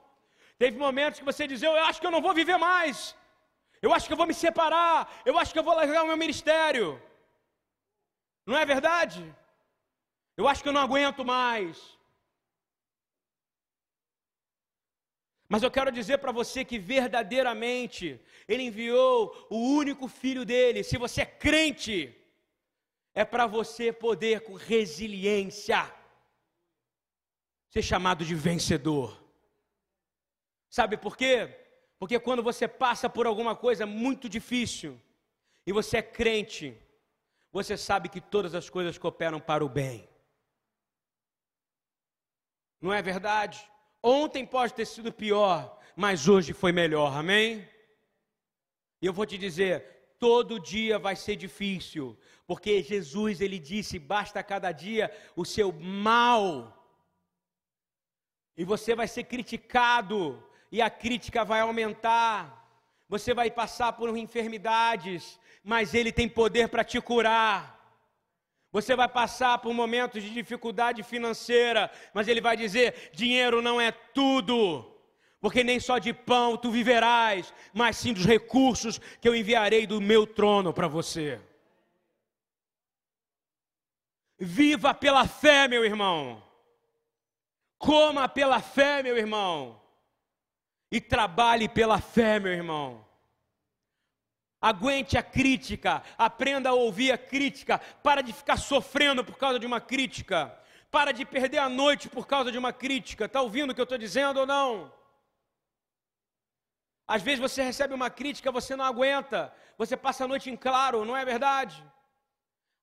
Teve 0.58 0.78
momentos 0.78 1.19
que 1.19 1.26
você 1.26 1.45
dizia: 1.45 1.69
Eu 1.69 1.84
acho 1.86 2.00
que 2.00 2.08
eu 2.08 2.12
não 2.12 2.21
vou 2.21 2.34
viver 2.34 2.58
mais. 2.58 3.15
Eu 3.82 3.94
acho 3.94 4.08
que 4.08 4.13
eu 4.13 4.17
vou 4.17 4.28
me 4.28 4.34
separar. 4.34 5.22
Eu 5.26 5.38
acho 5.38 5.52
que 5.54 5.60
eu 5.60 5.63
vou 5.63 5.76
largar 5.76 6.04
o 6.04 6.08
meu 6.08 6.17
ministério. 6.17 7.02
Não 8.46 8.58
é 8.58 8.65
verdade? 8.65 9.24
Eu 10.38 10.48
acho 10.48 10.62
que 10.62 10.70
eu 10.70 10.74
não 10.74 10.82
aguento 10.82 11.26
mais. 11.26 11.98
Mas 15.50 15.63
eu 15.63 15.72
quero 15.72 15.91
dizer 15.91 16.17
para 16.20 16.32
você 16.32 16.63
que 16.63 16.80
verdadeiramente 16.80 18.20
Ele 18.48 18.63
enviou 18.63 19.48
o 19.50 19.58
único 19.82 20.08
filho 20.08 20.46
dele. 20.46 20.84
Se 20.84 20.98
você 20.98 21.24
é 21.24 21.26
crente, 21.26 22.15
é 23.13 23.26
para 23.26 23.46
você 23.46 23.91
poder 23.91 24.41
com 24.41 24.54
resiliência 24.54 25.94
ser 27.70 27.82
chamado 27.82 28.24
de 28.24 28.36
vencedor. 28.36 29.22
Sabe 30.70 30.98
por 30.98 31.17
quê? 31.17 31.61
Porque 32.02 32.20
quando 32.20 32.42
você 32.42 32.68
passa 32.68 33.08
por 33.08 33.28
alguma 33.28 33.56
coisa 33.56 33.86
muito 33.86 34.28
difícil 34.28 35.00
e 35.68 35.72
você 35.72 35.98
é 35.98 36.02
crente, 36.02 36.76
você 37.52 37.78
sabe 37.78 38.10
que 38.10 38.20
todas 38.20 38.56
as 38.56 38.68
coisas 38.68 38.98
cooperam 38.98 39.40
para 39.40 39.64
o 39.64 39.70
bem. 39.70 40.10
Não 42.82 42.92
é 42.92 43.04
verdade? 43.04 43.72
Ontem 44.02 44.44
pode 44.48 44.74
ter 44.74 44.86
sido 44.86 45.14
pior, 45.14 45.80
mas 45.96 46.28
hoje 46.28 46.54
foi 46.54 46.72
melhor, 46.72 47.16
amém? 47.16 47.70
E 49.00 49.06
eu 49.06 49.14
vou 49.14 49.28
te 49.28 49.38
dizer, 49.38 50.16
todo 50.18 50.60
dia 50.60 50.98
vai 50.98 51.16
ser 51.16 51.36
difícil, 51.36 52.18
porque 52.48 52.82
Jesus 52.82 53.42
ele 53.42 53.60
disse: 53.60 54.00
basta 54.00 54.42
cada 54.42 54.72
dia 54.72 55.16
o 55.36 55.46
seu 55.46 55.72
mal. 55.72 56.50
E 58.58 58.66
você 58.66 58.96
vai 58.96 59.08
ser 59.08 59.26
criticado, 59.26 60.44
e 60.71 60.81
a 60.81 60.89
crítica 60.89 61.43
vai 61.43 61.60
aumentar. 61.60 62.60
Você 63.10 63.34
vai 63.34 63.51
passar 63.51 63.91
por 63.93 64.15
enfermidades, 64.15 65.38
mas 65.63 65.93
Ele 65.93 66.12
tem 66.12 66.29
poder 66.29 66.69
para 66.69 66.84
te 66.84 67.01
curar. 67.01 67.77
Você 68.71 68.95
vai 68.95 69.10
passar 69.10 69.57
por 69.57 69.73
momentos 69.73 70.23
de 70.23 70.29
dificuldade 70.29 71.03
financeira, 71.03 71.91
mas 72.13 72.29
Ele 72.29 72.39
vai 72.39 72.55
dizer: 72.55 73.12
dinheiro 73.12 73.62
não 73.62 73.81
é 73.81 73.91
tudo, 73.91 74.95
porque 75.41 75.62
nem 75.62 75.77
só 75.77 75.97
de 75.97 76.13
pão 76.13 76.55
tu 76.55 76.71
viverás, 76.71 77.53
mas 77.73 77.97
sim 77.97 78.13
dos 78.13 78.25
recursos 78.25 78.97
que 79.19 79.27
eu 79.27 79.36
enviarei 79.36 79.86
do 79.86 79.99
meu 79.99 80.25
trono 80.25 80.73
para 80.73 80.88
você. 80.88 81.38
Viva 84.39 84.93
pela 84.93 85.27
fé, 85.27 85.67
meu 85.67 85.84
irmão. 85.84 86.41
Coma 87.77 88.29
pela 88.29 88.62
fé, 88.62 89.03
meu 89.03 89.17
irmão 89.17 89.81
e 90.91 90.99
trabalhe 90.99 91.69
pela 91.69 92.01
fé, 92.01 92.39
meu 92.39 92.51
irmão. 92.51 93.06
Aguente 94.62 95.17
a 95.17 95.23
crítica, 95.23 96.04
aprenda 96.17 96.69
a 96.69 96.73
ouvir 96.73 97.12
a 97.12 97.17
crítica, 97.17 97.80
para 98.04 98.21
de 98.21 98.34
ficar 98.34 98.58
sofrendo 98.58 99.23
por 99.23 99.38
causa 99.38 99.58
de 99.58 99.65
uma 99.65 99.80
crítica, 99.80 100.56
para 100.91 101.12
de 101.12 101.25
perder 101.25 101.60
a 101.60 101.69
noite 101.69 102.10
por 102.10 102.27
causa 102.27 102.51
de 102.51 102.58
uma 102.58 102.73
crítica. 102.73 103.25
Está 103.25 103.41
ouvindo 103.41 103.71
o 103.71 103.73
que 103.73 103.82
eu 103.82 103.86
estou 103.86 103.97
dizendo 103.97 104.41
ou 104.41 104.45
não? 104.45 104.93
Às 107.08 107.21
vezes 107.23 107.39
você 107.39 107.63
recebe 107.63 107.93
uma 107.93 108.10
crítica, 108.10 108.51
você 108.51 108.75
não 108.75 108.86
aguenta, 108.86 109.54
você 109.77 109.97
passa 109.97 110.25
a 110.25 110.27
noite 110.27 110.49
em 110.49 110.56
claro, 110.56 111.04
não 111.06 111.17
é 111.17 111.25
verdade? 111.25 111.84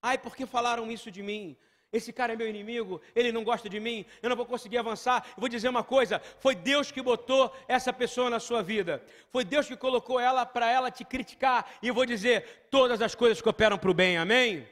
Ai, 0.02 0.18
por 0.18 0.34
que 0.34 0.46
falaram 0.46 0.90
isso 0.90 1.10
de 1.10 1.22
mim? 1.22 1.56
Esse 1.90 2.12
cara 2.12 2.34
é 2.34 2.36
meu 2.36 2.46
inimigo, 2.46 3.00
ele 3.14 3.32
não 3.32 3.42
gosta 3.42 3.66
de 3.66 3.80
mim, 3.80 4.04
eu 4.22 4.28
não 4.28 4.36
vou 4.36 4.44
conseguir 4.44 4.76
avançar. 4.76 5.24
Eu 5.28 5.40
vou 5.40 5.48
dizer 5.48 5.70
uma 5.70 5.82
coisa: 5.82 6.20
foi 6.38 6.54
Deus 6.54 6.90
que 6.90 7.00
botou 7.00 7.54
essa 7.66 7.92
pessoa 7.92 8.28
na 8.28 8.38
sua 8.38 8.62
vida, 8.62 9.02
foi 9.30 9.42
Deus 9.42 9.66
que 9.66 9.76
colocou 9.76 10.20
ela 10.20 10.44
para 10.44 10.70
ela 10.70 10.90
te 10.90 11.02
criticar. 11.02 11.70
E 11.82 11.88
eu 11.88 11.94
vou 11.94 12.04
dizer: 12.04 12.68
todas 12.70 13.00
as 13.00 13.14
coisas 13.14 13.40
cooperam 13.40 13.78
para 13.78 13.90
o 13.90 13.94
bem, 13.94 14.18
amém? 14.18 14.68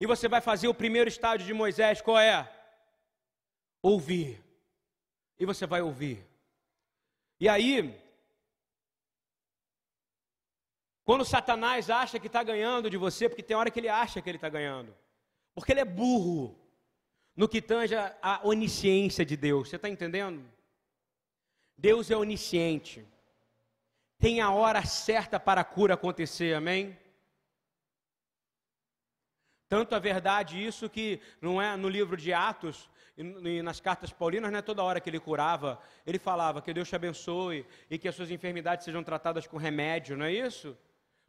E 0.00 0.06
você 0.06 0.28
vai 0.28 0.40
fazer 0.40 0.66
o 0.66 0.74
primeiro 0.74 1.08
estágio 1.08 1.46
de 1.46 1.54
Moisés, 1.54 2.00
qual 2.00 2.18
é? 2.18 2.52
Ouvir. 3.80 4.42
E 5.38 5.46
você 5.46 5.66
vai 5.66 5.82
ouvir. 5.82 6.26
E 7.38 7.48
aí, 7.48 7.94
quando 11.04 11.24
Satanás 11.24 11.88
acha 11.90 12.18
que 12.18 12.26
está 12.26 12.42
ganhando 12.42 12.90
de 12.90 12.96
você, 12.96 13.28
porque 13.28 13.42
tem 13.42 13.56
hora 13.56 13.70
que 13.70 13.78
ele 13.78 13.88
acha 13.88 14.20
que 14.20 14.28
ele 14.28 14.38
está 14.38 14.48
ganhando. 14.48 14.92
Porque 15.56 15.72
ele 15.72 15.80
é 15.80 15.86
burro 15.86 16.54
no 17.34 17.48
que 17.48 17.62
tange 17.62 17.94
a 17.96 18.40
onisciência 18.44 19.24
de 19.24 19.38
Deus. 19.38 19.70
Você 19.70 19.76
está 19.76 19.88
entendendo? 19.88 20.44
Deus 21.78 22.10
é 22.10 22.16
onisciente. 22.16 23.02
Tem 24.18 24.42
a 24.42 24.50
hora 24.50 24.84
certa 24.84 25.40
para 25.40 25.62
a 25.62 25.64
cura 25.64 25.94
acontecer, 25.94 26.54
amém? 26.54 26.94
Tanto 29.66 29.94
a 29.94 29.98
verdade 29.98 30.62
isso 30.62 30.90
que 30.90 31.22
não 31.40 31.60
é 31.60 31.74
no 31.74 31.88
livro 31.88 32.18
de 32.18 32.34
Atos 32.34 32.90
e 33.16 33.62
nas 33.62 33.80
cartas 33.80 34.12
paulinas 34.12 34.52
não 34.52 34.58
é 34.58 34.62
toda 34.62 34.82
hora 34.82 35.00
que 35.00 35.08
ele 35.08 35.18
curava, 35.18 35.80
ele 36.06 36.18
falava 36.18 36.60
que 36.60 36.74
Deus 36.74 36.86
te 36.86 36.96
abençoe 36.96 37.66
e 37.90 37.98
que 37.98 38.08
as 38.08 38.14
suas 38.14 38.30
enfermidades 38.30 38.84
sejam 38.84 39.02
tratadas 39.02 39.46
com 39.46 39.56
remédio, 39.56 40.18
não 40.18 40.26
é 40.26 40.32
isso? 40.32 40.76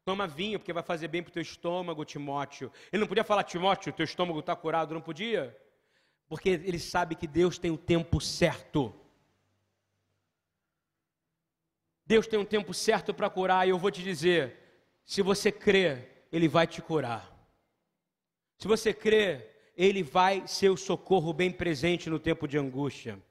Toma 0.07 0.25
vinho, 0.25 0.57
porque 0.57 0.71
vai 0.71 0.83
fazer 0.83 1.09
bem 1.09 1.21
para 1.21 1.31
o 1.31 1.33
teu 1.33 1.41
estômago, 1.41 2.05
Timóteo. 2.05 2.71
Ele 2.93 3.01
não 3.01 3.07
podia 3.09 3.25
falar, 3.25 3.43
Timóteo, 3.43 3.91
teu 3.91 4.05
estômago 4.05 4.39
está 4.39 4.55
curado, 4.55 4.93
não 4.93 5.01
podia? 5.01 5.53
Porque 6.29 6.47
ele 6.47 6.79
sabe 6.79 7.13
que 7.13 7.27
Deus 7.27 7.57
tem 7.57 7.71
o 7.71 7.77
tempo 7.77 8.21
certo. 8.21 8.95
Deus 12.05 12.25
tem 12.25 12.39
um 12.39 12.45
tempo 12.45 12.73
certo 12.73 13.13
para 13.13 13.29
curar, 13.29 13.67
e 13.67 13.71
eu 13.71 13.77
vou 13.77 13.91
te 13.91 14.01
dizer: 14.01 14.57
se 15.03 15.21
você 15.21 15.51
crer, 15.51 16.25
Ele 16.31 16.47
vai 16.47 16.65
te 16.65 16.81
curar. 16.81 17.29
Se 18.57 18.65
você 18.65 18.93
crer, 18.93 19.73
Ele 19.75 20.03
vai 20.03 20.47
ser 20.47 20.69
o 20.69 20.77
socorro 20.77 21.33
bem 21.33 21.51
presente 21.51 22.09
no 22.09 22.17
tempo 22.17 22.47
de 22.47 22.57
angústia. 22.57 23.21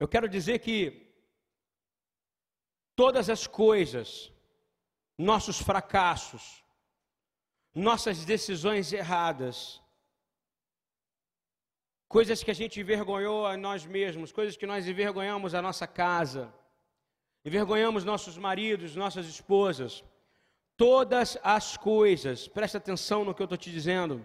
Eu 0.00 0.08
quero 0.08 0.28
dizer 0.28 0.58
que 0.58 1.03
todas 2.96 3.28
as 3.28 3.46
coisas, 3.46 4.32
nossos 5.18 5.60
fracassos, 5.60 6.64
nossas 7.74 8.24
decisões 8.24 8.92
erradas, 8.92 9.80
coisas 12.08 12.42
que 12.42 12.50
a 12.50 12.54
gente 12.54 12.80
envergonhou 12.80 13.46
a 13.46 13.56
nós 13.56 13.84
mesmos, 13.84 14.32
coisas 14.32 14.56
que 14.56 14.66
nós 14.66 14.86
envergonhamos 14.86 15.54
a 15.54 15.60
nossa 15.60 15.86
casa, 15.86 16.52
envergonhamos 17.44 18.04
nossos 18.04 18.38
maridos, 18.38 18.94
nossas 18.94 19.26
esposas, 19.26 20.04
todas 20.76 21.36
as 21.42 21.76
coisas, 21.76 22.46
presta 22.46 22.78
atenção 22.78 23.24
no 23.24 23.34
que 23.34 23.42
eu 23.42 23.44
estou 23.44 23.58
te 23.58 23.70
dizendo, 23.70 24.24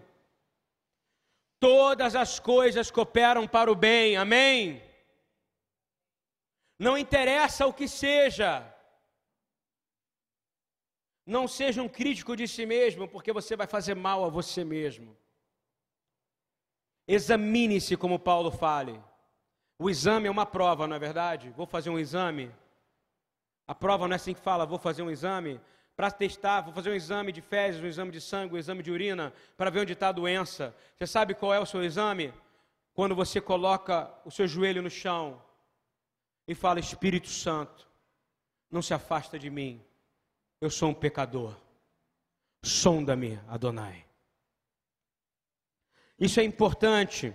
todas 1.59 2.15
as 2.15 2.39
coisas 2.39 2.91
cooperam 2.91 3.47
para 3.47 3.71
o 3.71 3.75
bem, 3.75 4.15
amém? 4.15 4.88
Não 6.79 6.97
interessa 6.97 7.67
o 7.67 7.73
que 7.73 7.89
seja, 7.89 8.65
não 11.25 11.45
seja 11.45 11.83
um 11.83 11.89
crítico 11.89 12.37
de 12.37 12.47
si 12.47 12.65
mesmo, 12.65 13.05
porque 13.05 13.33
você 13.33 13.53
vai 13.55 13.67
fazer 13.67 13.95
mal 13.95 14.23
a 14.23 14.29
você 14.29 14.63
mesmo. 14.63 15.15
Examine-se, 17.05 17.97
como 17.97 18.17
Paulo 18.17 18.49
fale. 18.49 18.99
O 19.77 19.89
exame 19.89 20.27
é 20.27 20.31
uma 20.31 20.45
prova, 20.45 20.87
não 20.87 20.95
é 20.95 20.99
verdade? 20.99 21.49
Vou 21.49 21.67
fazer 21.67 21.89
um 21.89 21.99
exame. 21.99 22.49
A 23.67 23.75
prova 23.75 24.07
não 24.07 24.13
é 24.13 24.15
assim 24.15 24.33
que 24.33 24.39
fala, 24.39 24.65
vou 24.65 24.79
fazer 24.79 25.03
um 25.03 25.11
exame 25.11 25.59
para 25.97 26.09
testar, 26.09 26.61
vou 26.61 26.73
fazer 26.73 26.91
um 26.91 26.95
exame 26.95 27.33
de 27.33 27.41
fezes, 27.41 27.83
um 27.83 27.87
exame 27.87 28.11
de 28.11 28.21
sangue, 28.21 28.55
um 28.55 28.57
exame 28.57 28.81
de 28.81 28.89
urina, 28.89 29.33
para 29.57 29.69
ver 29.69 29.81
onde 29.81 29.93
está 29.93 30.07
a 30.07 30.13
doença. 30.13 30.73
Você 30.95 31.05
sabe 31.05 31.35
qual 31.35 31.53
é 31.53 31.59
o 31.59 31.65
seu 31.65 31.83
exame? 31.83 32.33
Quando 32.93 33.13
você 33.13 33.41
coloca 33.41 34.09
o 34.23 34.31
seu 34.31 34.47
joelho 34.47 34.81
no 34.81 34.89
chão 34.89 35.41
e 36.49 36.55
fala: 36.55 36.79
Espírito 36.79 37.29
Santo, 37.29 37.87
não 38.71 38.81
se 38.81 38.91
afasta 38.91 39.37
de 39.37 39.51
mim, 39.51 39.79
eu 40.59 40.71
sou 40.71 40.89
um 40.89 40.93
pecador. 40.95 41.55
Sonda-me, 42.63 43.39
Adonai. 43.47 44.03
Isso 46.19 46.39
é 46.39 46.43
importante, 46.43 47.33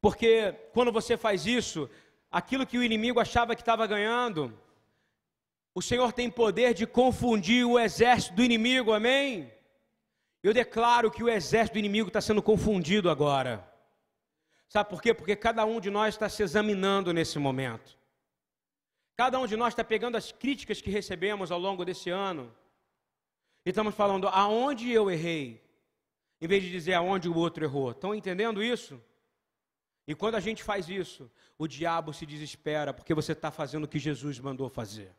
porque 0.00 0.52
quando 0.72 0.90
você 0.90 1.16
faz 1.16 1.46
isso, 1.46 1.88
aquilo 2.30 2.66
que 2.66 2.76
o 2.76 2.82
inimigo 2.82 3.20
achava 3.20 3.54
que 3.54 3.62
estava 3.62 3.86
ganhando, 3.86 4.52
o 5.72 5.80
Senhor 5.80 6.12
tem 6.12 6.28
poder 6.28 6.74
de 6.74 6.84
confundir 6.84 7.64
o 7.64 7.78
exército 7.78 8.34
do 8.34 8.42
inimigo, 8.42 8.92
amém? 8.92 9.52
Eu 10.42 10.52
declaro 10.52 11.12
que 11.12 11.22
o 11.22 11.28
exército 11.28 11.74
do 11.74 11.78
inimigo 11.78 12.08
está 12.08 12.20
sendo 12.20 12.42
confundido 12.42 13.08
agora. 13.08 13.75
Sabe 14.68 14.90
por 14.90 15.00
quê? 15.00 15.14
Porque 15.14 15.36
cada 15.36 15.64
um 15.64 15.80
de 15.80 15.90
nós 15.90 16.14
está 16.14 16.28
se 16.28 16.42
examinando 16.42 17.12
nesse 17.12 17.38
momento. 17.38 17.96
Cada 19.16 19.38
um 19.38 19.46
de 19.46 19.56
nós 19.56 19.72
está 19.72 19.82
pegando 19.82 20.16
as 20.16 20.32
críticas 20.32 20.80
que 20.80 20.90
recebemos 20.90 21.50
ao 21.50 21.58
longo 21.58 21.84
desse 21.84 22.10
ano 22.10 22.54
e 23.64 23.70
estamos 23.70 23.94
falando 23.94 24.28
aonde 24.28 24.92
eu 24.92 25.10
errei, 25.10 25.60
em 26.40 26.46
vez 26.46 26.62
de 26.62 26.70
dizer 26.70 26.94
aonde 26.94 27.28
o 27.28 27.36
outro 27.36 27.64
errou. 27.64 27.90
Estão 27.90 28.14
entendendo 28.14 28.62
isso? 28.62 29.02
E 30.06 30.14
quando 30.14 30.36
a 30.36 30.40
gente 30.40 30.62
faz 30.62 30.88
isso, 30.88 31.28
o 31.58 31.66
diabo 31.66 32.12
se 32.12 32.24
desespera 32.24 32.94
porque 32.94 33.14
você 33.14 33.32
está 33.32 33.50
fazendo 33.50 33.84
o 33.84 33.88
que 33.88 33.98
Jesus 33.98 34.38
mandou 34.38 34.68
fazer. 34.68 35.12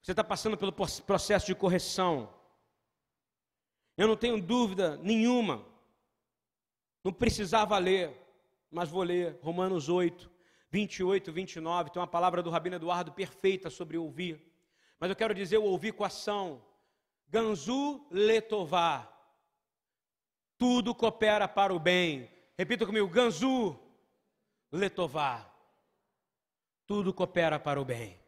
Você 0.00 0.12
está 0.12 0.22
passando 0.22 0.56
pelo 0.56 0.72
processo 0.72 1.46
de 1.46 1.54
correção. 1.54 2.32
Eu 3.96 4.06
não 4.06 4.16
tenho 4.16 4.40
dúvida 4.40 4.96
nenhuma. 4.98 5.64
Não 7.04 7.12
precisava 7.12 7.76
ler, 7.78 8.16
mas 8.70 8.88
vou 8.88 9.02
ler 9.02 9.38
Romanos 9.42 9.88
8, 9.88 10.30
28, 10.70 11.32
29, 11.32 11.90
tem 11.90 12.00
uma 12.00 12.06
palavra 12.06 12.42
do 12.42 12.50
Rabino 12.50 12.76
Eduardo 12.76 13.12
perfeita 13.12 13.68
sobre 13.68 13.98
ouvir. 13.98 14.40
Mas 14.98 15.10
eu 15.10 15.16
quero 15.16 15.34
dizer 15.34 15.58
o 15.58 15.64
ouvir 15.64 15.92
com 15.92 16.04
ação. 16.04 16.64
Ganzu 17.28 18.06
letová. 18.10 19.08
Tudo 20.56 20.94
coopera 20.94 21.48
para 21.48 21.74
o 21.74 21.78
bem. 21.78 22.30
Repita 22.56 22.86
comigo, 22.86 23.08
Ganzu 23.08 23.78
letová. 24.70 25.50
Tudo 26.86 27.12
coopera 27.12 27.58
para 27.58 27.80
o 27.80 27.84
bem. 27.84 28.18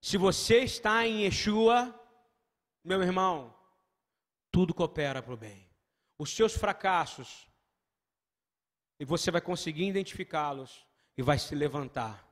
Se 0.00 0.16
você 0.16 0.60
está 0.60 1.06
em 1.06 1.24
Yeshua, 1.24 1.94
meu 2.82 3.02
irmão, 3.02 3.54
tudo 4.50 4.72
coopera 4.72 5.22
para 5.22 5.34
o 5.34 5.36
bem. 5.36 5.68
Os 6.18 6.34
seus 6.34 6.56
fracassos, 6.56 7.46
e 8.98 9.04
você 9.04 9.30
vai 9.30 9.40
conseguir 9.40 9.86
identificá-los, 9.86 10.86
e 11.16 11.22
vai 11.22 11.38
se 11.38 11.54
levantar. 11.54 12.26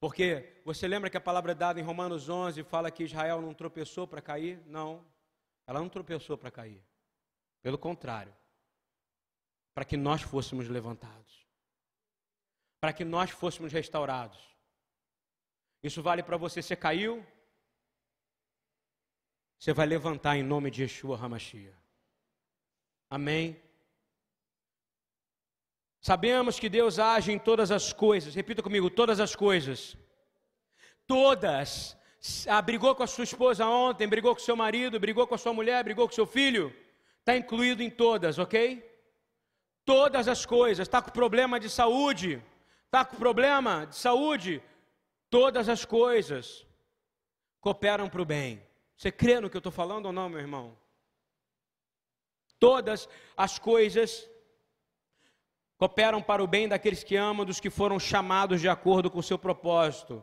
Porque 0.00 0.60
você 0.64 0.86
lembra 0.88 1.10
que 1.10 1.16
a 1.16 1.20
palavra 1.20 1.54
dada 1.54 1.80
em 1.80 1.82
Romanos 1.82 2.28
11 2.28 2.62
fala 2.64 2.90
que 2.90 3.04
Israel 3.04 3.40
não 3.40 3.54
tropeçou 3.54 4.06
para 4.06 4.20
cair? 4.20 4.60
Não, 4.66 5.04
ela 5.66 5.80
não 5.80 5.88
tropeçou 5.88 6.36
para 6.36 6.50
cair. 6.50 6.82
Pelo 7.62 7.78
contrário, 7.78 8.34
para 9.74 9.84
que 9.84 9.96
nós 9.96 10.22
fôssemos 10.22 10.68
levantados, 10.68 11.46
para 12.80 12.92
que 12.92 13.04
nós 13.04 13.30
fôssemos 13.30 13.72
restaurados. 13.72 14.40
Isso 15.82 16.02
vale 16.02 16.22
para 16.22 16.36
você. 16.36 16.62
Você 16.62 16.76
caiu, 16.76 17.24
você 19.58 19.72
vai 19.72 19.86
levantar 19.86 20.36
em 20.36 20.42
nome 20.42 20.70
de 20.70 20.82
Yeshua 20.82 21.16
Hamashia. 21.16 21.76
Amém. 23.08 23.60
Sabemos 26.02 26.58
que 26.58 26.68
Deus 26.68 26.98
age 26.98 27.30
em 27.30 27.38
todas 27.38 27.70
as 27.70 27.92
coisas. 27.92 28.34
Repita 28.34 28.60
comigo: 28.60 28.90
todas 28.90 29.20
as 29.20 29.36
coisas. 29.36 29.96
Todas. 31.06 31.96
Ah, 32.48 32.60
brigou 32.60 32.94
com 32.96 33.04
a 33.04 33.06
sua 33.06 33.22
esposa 33.22 33.66
ontem, 33.66 34.08
brigou 34.08 34.34
com 34.34 34.40
seu 34.40 34.56
marido, 34.56 34.98
brigou 34.98 35.26
com 35.28 35.36
a 35.36 35.38
sua 35.38 35.52
mulher, 35.52 35.82
brigou 35.84 36.08
com 36.08 36.14
seu 36.14 36.26
filho. 36.26 36.74
Está 37.20 37.36
incluído 37.36 37.84
em 37.84 37.90
todas, 37.90 38.40
ok? 38.40 38.84
Todas 39.84 40.26
as 40.26 40.44
coisas. 40.44 40.88
Está 40.88 41.00
com 41.00 41.12
problema 41.12 41.60
de 41.60 41.70
saúde. 41.70 42.42
Está 42.86 43.04
com 43.04 43.16
problema 43.16 43.86
de 43.86 43.94
saúde. 43.94 44.60
Todas 45.30 45.68
as 45.68 45.84
coisas 45.84 46.66
cooperam 47.60 48.08
para 48.08 48.22
o 48.22 48.24
bem. 48.24 48.60
Você 48.96 49.12
crê 49.12 49.38
no 49.38 49.48
que 49.48 49.56
eu 49.56 49.60
estou 49.60 49.72
falando 49.72 50.06
ou 50.06 50.12
não, 50.12 50.28
meu 50.28 50.40
irmão? 50.40 50.76
Todas 52.58 53.08
as 53.36 53.58
coisas 53.58 54.28
cooperam 55.82 56.22
para 56.22 56.44
o 56.44 56.46
bem 56.46 56.68
daqueles 56.68 57.02
que 57.02 57.16
amam, 57.16 57.44
dos 57.44 57.58
que 57.58 57.68
foram 57.68 57.98
chamados 57.98 58.60
de 58.60 58.68
acordo 58.68 59.10
com 59.10 59.18
o 59.18 59.22
seu 59.22 59.36
propósito. 59.36 60.22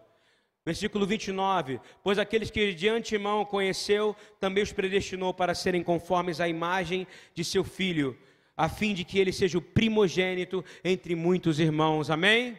Versículo 0.66 1.06
29: 1.06 1.82
Pois 2.02 2.18
aqueles 2.18 2.50
que 2.50 2.74
de 2.74 2.88
antemão 2.88 3.44
conheceu, 3.44 4.16
também 4.40 4.64
os 4.64 4.72
predestinou 4.72 5.34
para 5.34 5.54
serem 5.54 5.84
conformes 5.84 6.40
à 6.40 6.48
imagem 6.48 7.06
de 7.34 7.44
seu 7.44 7.66
filho, 7.66 8.18
a 8.56 8.70
fim 8.70 8.94
de 8.94 9.04
que 9.04 9.20
ele 9.20 9.34
seja 9.34 9.58
o 9.58 9.62
primogênito 9.62 10.64
entre 10.82 11.14
muitos 11.14 11.60
irmãos. 11.60 12.10
Amém? 12.10 12.58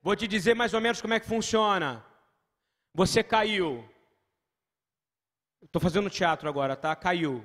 Vou 0.00 0.16
te 0.16 0.26
dizer 0.26 0.54
mais 0.54 0.72
ou 0.72 0.80
menos 0.80 1.02
como 1.02 1.12
é 1.12 1.20
que 1.20 1.26
funciona. 1.26 2.02
Você 2.94 3.22
caiu. 3.22 3.86
Estou 5.60 5.82
fazendo 5.82 6.08
teatro 6.08 6.48
agora, 6.48 6.74
tá? 6.76 6.96
Caiu. 6.96 7.44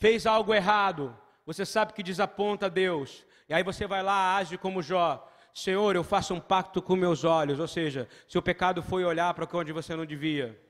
Fez 0.00 0.26
algo 0.26 0.52
errado 0.52 1.16
você 1.44 1.66
sabe 1.66 1.92
que 1.92 2.02
desaponta 2.02 2.70
Deus, 2.70 3.24
e 3.48 3.54
aí 3.54 3.62
você 3.62 3.86
vai 3.86 4.02
lá, 4.02 4.36
age 4.36 4.56
como 4.56 4.82
Jó. 4.82 5.30
Senhor, 5.54 5.94
eu 5.94 6.02
faço 6.02 6.34
um 6.34 6.40
pacto 6.40 6.82
com 6.82 6.96
meus 6.96 7.22
olhos, 7.22 7.60
ou 7.60 7.68
seja, 7.68 8.08
seu 8.26 8.42
pecado 8.42 8.82
foi 8.82 9.04
olhar 9.04 9.32
para 9.34 9.46
onde 9.56 9.72
você 9.72 9.94
não 9.94 10.04
devia. 10.04 10.60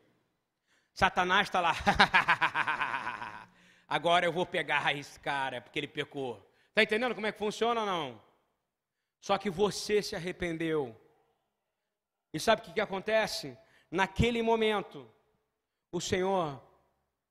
Satanás 0.92 1.48
está 1.48 1.60
lá. 1.60 1.74
Agora 3.88 4.26
eu 4.26 4.32
vou 4.32 4.44
pegar 4.44 4.96
esse 4.96 5.18
cara, 5.20 5.60
porque 5.60 5.78
ele 5.78 5.88
pecou. 5.88 6.44
Está 6.68 6.82
entendendo 6.82 7.14
como 7.14 7.26
é 7.26 7.32
que 7.32 7.38
funciona 7.38 7.80
ou 7.80 7.86
não? 7.86 8.20
Só 9.20 9.38
que 9.38 9.48
você 9.48 10.02
se 10.02 10.14
arrependeu. 10.14 10.94
E 12.32 12.38
sabe 12.38 12.60
o 12.60 12.64
que, 12.64 12.72
que 12.72 12.80
acontece? 12.80 13.56
Naquele 13.90 14.42
momento, 14.42 15.08
o 15.90 16.00
Senhor, 16.00 16.60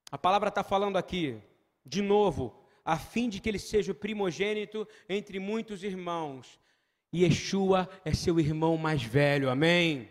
a 0.09 0.17
palavra 0.17 0.49
está 0.49 0.63
falando 0.63 0.97
aqui, 0.97 1.41
de 1.85 2.01
novo, 2.01 2.62
a 2.83 2.97
fim 2.97 3.29
de 3.29 3.39
que 3.39 3.49
ele 3.49 3.59
seja 3.59 3.91
o 3.91 3.95
primogênito 3.95 4.87
entre 5.07 5.39
muitos 5.39 5.83
irmãos. 5.83 6.59
E 7.11 7.23
Yeshua 7.23 7.89
é 8.03 8.13
seu 8.13 8.39
irmão 8.39 8.75
mais 8.75 9.03
velho, 9.03 9.49
amém? 9.49 10.09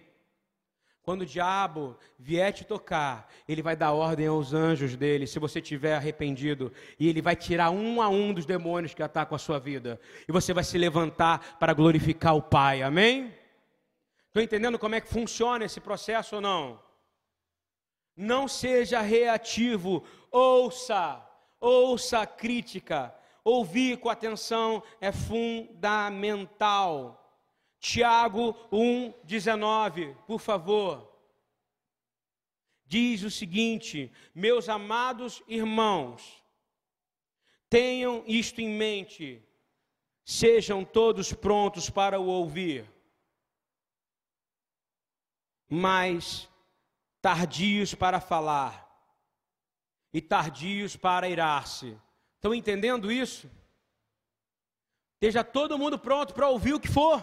Quando 1.02 1.22
o 1.22 1.26
diabo 1.26 1.98
vier 2.16 2.52
te 2.52 2.64
tocar, 2.64 3.28
ele 3.48 3.60
vai 3.60 3.74
dar 3.74 3.90
ordem 3.90 4.28
aos 4.28 4.54
anjos 4.54 4.94
dele, 4.94 5.26
se 5.26 5.40
você 5.40 5.60
tiver 5.60 5.96
arrependido, 5.96 6.72
e 6.98 7.08
ele 7.08 7.20
vai 7.20 7.34
tirar 7.34 7.70
um 7.70 8.00
a 8.00 8.08
um 8.08 8.32
dos 8.32 8.46
demônios 8.46 8.94
que 8.94 9.02
atacam 9.02 9.34
a 9.34 9.38
sua 9.38 9.58
vida, 9.58 10.00
e 10.28 10.32
você 10.32 10.54
vai 10.54 10.62
se 10.62 10.78
levantar 10.78 11.58
para 11.58 11.74
glorificar 11.74 12.36
o 12.36 12.42
Pai, 12.42 12.82
amém? 12.82 13.34
Estou 14.28 14.40
entendendo 14.40 14.78
como 14.78 14.94
é 14.94 15.00
que 15.00 15.08
funciona 15.08 15.64
esse 15.64 15.80
processo 15.80 16.36
ou 16.36 16.40
não? 16.40 16.80
Não 18.16 18.46
seja 18.46 19.00
reativo, 19.00 20.04
ouça 20.30 21.31
ouça 21.62 22.20
a 22.20 22.26
crítica. 22.26 23.14
Ouvir 23.44 23.98
com 23.98 24.10
atenção 24.10 24.82
é 25.00 25.12
fundamental. 25.12 27.18
Tiago 27.78 28.54
1,19, 28.70 30.16
por 30.26 30.40
favor. 30.40 31.08
Diz 32.84 33.22
o 33.22 33.30
seguinte: 33.30 34.12
Meus 34.34 34.68
amados 34.68 35.42
irmãos, 35.48 36.44
tenham 37.68 38.22
isto 38.26 38.60
em 38.60 38.68
mente, 38.68 39.42
sejam 40.24 40.84
todos 40.84 41.32
prontos 41.32 41.88
para 41.88 42.20
o 42.20 42.26
ouvir, 42.26 42.92
mas 45.68 46.48
tardios 47.20 47.94
para 47.94 48.20
falar 48.20 48.91
e 50.12 50.20
tardios 50.20 50.96
para 50.96 51.28
irar-se. 51.28 51.98
Estão 52.36 52.54
entendendo 52.54 53.10
isso? 53.10 53.50
Esteja 55.14 55.44
todo 55.44 55.78
mundo 55.78 55.98
pronto 55.98 56.34
para 56.34 56.48
ouvir 56.48 56.74
o 56.74 56.80
que 56.80 56.88
for, 56.88 57.20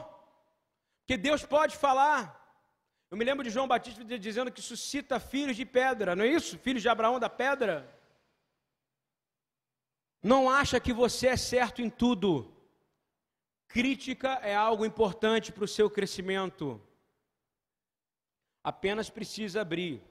porque 1.01 1.17
Deus 1.17 1.45
pode 1.45 1.75
falar. 1.75 2.37
Eu 3.11 3.17
me 3.17 3.25
lembro 3.25 3.43
de 3.43 3.49
João 3.49 3.67
Batista 3.67 4.03
dizendo 4.03 4.51
que 4.51 4.61
suscita 4.61 5.19
filhos 5.19 5.57
de 5.57 5.65
pedra, 5.65 6.15
não 6.15 6.23
é 6.23 6.27
isso? 6.27 6.57
Filhos 6.59 6.81
de 6.81 6.89
Abraão 6.89 7.19
da 7.19 7.29
pedra. 7.29 7.93
Não 10.21 10.49
acha 10.49 10.79
que 10.79 10.93
você 10.93 11.27
é 11.27 11.37
certo 11.37 11.81
em 11.81 11.89
tudo. 11.89 12.53
Crítica 13.67 14.33
é 14.41 14.55
algo 14.55 14.85
importante 14.85 15.51
para 15.51 15.63
o 15.63 15.67
seu 15.67 15.89
crescimento. 15.89 16.81
Apenas 18.63 19.09
precisa 19.09 19.61
abrir. 19.61 20.01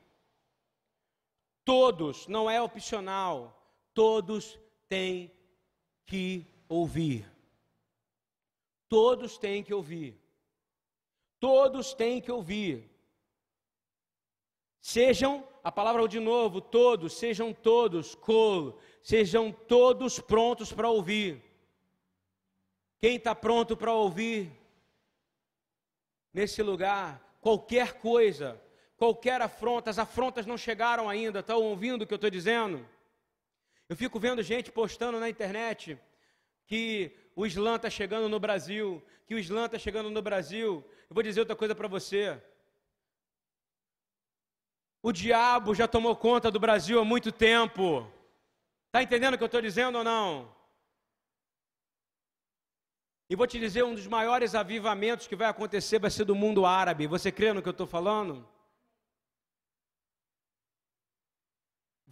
Todos, 1.68 2.26
não 2.26 2.48
é 2.48 2.62
opcional, 2.62 3.62
todos 3.92 4.58
têm 4.88 5.30
que 6.06 6.46
ouvir. 6.66 7.30
Todos 8.88 9.36
têm 9.36 9.62
que 9.62 9.74
ouvir. 9.74 10.18
Todos 11.38 11.92
têm 11.92 12.22
que 12.22 12.32
ouvir. 12.32 12.90
Sejam, 14.80 15.46
a 15.62 15.70
palavra 15.70 16.08
de 16.08 16.18
novo, 16.18 16.62
todos, 16.62 17.12
sejam 17.18 17.52
todos, 17.52 18.14
kol, 18.14 18.80
sejam 19.02 19.52
todos 19.52 20.18
prontos 20.18 20.72
para 20.72 20.88
ouvir. 20.88 21.44
Quem 22.98 23.16
está 23.16 23.34
pronto 23.34 23.76
para 23.76 23.92
ouvir 23.92 24.50
nesse 26.32 26.62
lugar, 26.62 27.22
qualquer 27.42 28.00
coisa, 28.00 28.58
qualquer 28.98 29.40
afronta, 29.40 29.88
as 29.88 29.98
afrontas 29.98 30.44
não 30.44 30.58
chegaram 30.58 31.08
ainda, 31.08 31.38
estão 31.38 31.62
ouvindo 31.62 32.02
o 32.02 32.06
que 32.06 32.12
eu 32.12 32.16
estou 32.16 32.28
dizendo? 32.28 32.86
Eu 33.88 33.96
fico 33.96 34.18
vendo 34.18 34.42
gente 34.42 34.70
postando 34.70 35.18
na 35.18 35.30
internet 35.30 35.98
que 36.66 37.16
o 37.34 37.46
Islã 37.46 37.76
está 37.76 37.88
chegando 37.88 38.28
no 38.28 38.38
Brasil, 38.38 39.02
que 39.24 39.34
o 39.34 39.38
Islã 39.38 39.64
está 39.64 39.78
chegando 39.78 40.10
no 40.10 40.20
Brasil. 40.20 40.84
Eu 41.08 41.14
vou 41.14 41.22
dizer 41.22 41.40
outra 41.40 41.56
coisa 41.56 41.74
para 41.74 41.88
você. 41.88 42.42
O 45.00 45.12
diabo 45.12 45.74
já 45.74 45.86
tomou 45.86 46.14
conta 46.16 46.50
do 46.50 46.58
Brasil 46.58 47.00
há 47.00 47.04
muito 47.04 47.30
tempo. 47.30 48.12
Está 48.88 49.02
entendendo 49.02 49.34
o 49.34 49.38
que 49.38 49.44
eu 49.44 49.46
estou 49.46 49.62
dizendo 49.62 49.98
ou 49.98 50.04
não? 50.04 50.52
E 53.30 53.36
vou 53.36 53.46
te 53.46 53.58
dizer, 53.60 53.84
um 53.84 53.94
dos 53.94 54.06
maiores 54.06 54.54
avivamentos 54.54 55.26
que 55.26 55.36
vai 55.36 55.46
acontecer 55.46 55.98
vai 55.98 56.10
ser 56.10 56.24
do 56.24 56.34
mundo 56.34 56.66
árabe. 56.66 57.06
Você 57.06 57.30
crê 57.30 57.52
no 57.52 57.62
que 57.62 57.68
eu 57.68 57.72
estou 57.72 57.86
falando? 57.86 58.46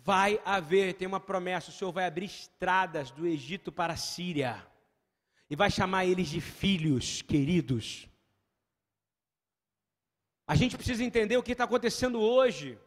Vai 0.06 0.40
haver, 0.44 0.94
tem 0.94 1.08
uma 1.08 1.18
promessa, 1.18 1.70
o 1.70 1.72
Senhor 1.72 1.90
vai 1.90 2.06
abrir 2.06 2.26
estradas 2.26 3.10
do 3.10 3.26
Egito 3.26 3.72
para 3.72 3.94
a 3.94 3.96
Síria. 3.96 4.64
E 5.50 5.56
vai 5.56 5.68
chamar 5.68 6.06
eles 6.06 6.28
de 6.28 6.40
filhos 6.40 7.22
queridos. 7.22 8.08
A 10.46 10.54
gente 10.54 10.76
precisa 10.76 11.02
entender 11.02 11.36
o 11.36 11.42
que 11.42 11.50
está 11.50 11.64
acontecendo 11.64 12.20
hoje. 12.20 12.78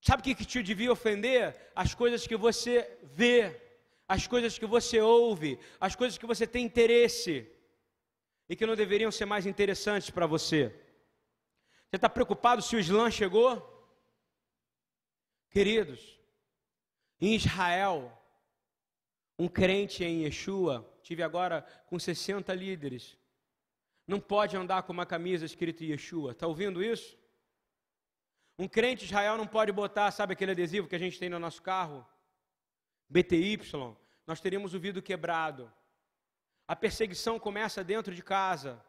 Sabe 0.00 0.22
o 0.22 0.24
que 0.24 0.46
te 0.46 0.62
devia 0.62 0.90
ofender? 0.90 1.70
As 1.76 1.92
coisas 1.92 2.26
que 2.26 2.34
você 2.34 2.98
vê, 3.02 3.60
as 4.08 4.26
coisas 4.26 4.58
que 4.58 4.64
você 4.64 5.02
ouve, 5.02 5.58
as 5.78 5.94
coisas 5.94 6.16
que 6.16 6.24
você 6.24 6.46
tem 6.46 6.64
interesse 6.64 7.46
e 8.48 8.56
que 8.56 8.64
não 8.64 8.74
deveriam 8.74 9.12
ser 9.12 9.26
mais 9.26 9.44
interessantes 9.44 10.08
para 10.08 10.26
você. 10.26 10.68
Você 11.90 11.96
está 11.96 12.08
preocupado 12.08 12.62
se 12.62 12.74
o 12.74 12.80
Islã 12.80 13.10
chegou? 13.10 13.73
Queridos, 15.54 16.18
em 17.20 17.36
Israel, 17.36 18.12
um 19.38 19.46
crente 19.46 20.02
em 20.02 20.24
Yeshua, 20.24 20.84
tive 21.00 21.22
agora 21.22 21.62
com 21.86 21.96
60 21.96 22.52
líderes, 22.52 23.16
não 24.04 24.18
pode 24.18 24.56
andar 24.56 24.82
com 24.82 24.92
uma 24.92 25.06
camisa 25.06 25.44
escrita 25.44 25.84
Yeshua. 25.84 26.32
Está 26.32 26.48
ouvindo 26.48 26.82
isso? 26.82 27.16
Um 28.58 28.66
crente 28.66 29.04
em 29.04 29.06
Israel 29.06 29.38
não 29.38 29.46
pode 29.46 29.70
botar, 29.70 30.10
sabe 30.10 30.32
aquele 30.32 30.50
adesivo 30.50 30.88
que 30.88 30.96
a 30.96 30.98
gente 30.98 31.20
tem 31.20 31.28
no 31.30 31.38
nosso 31.38 31.62
carro? 31.62 32.04
BTY. 33.08 33.60
Nós 34.26 34.40
teríamos 34.40 34.74
o 34.74 34.80
vidro 34.80 35.00
quebrado. 35.00 35.72
A 36.66 36.74
perseguição 36.74 37.38
começa 37.38 37.84
dentro 37.84 38.12
de 38.12 38.24
casa. 38.24 38.84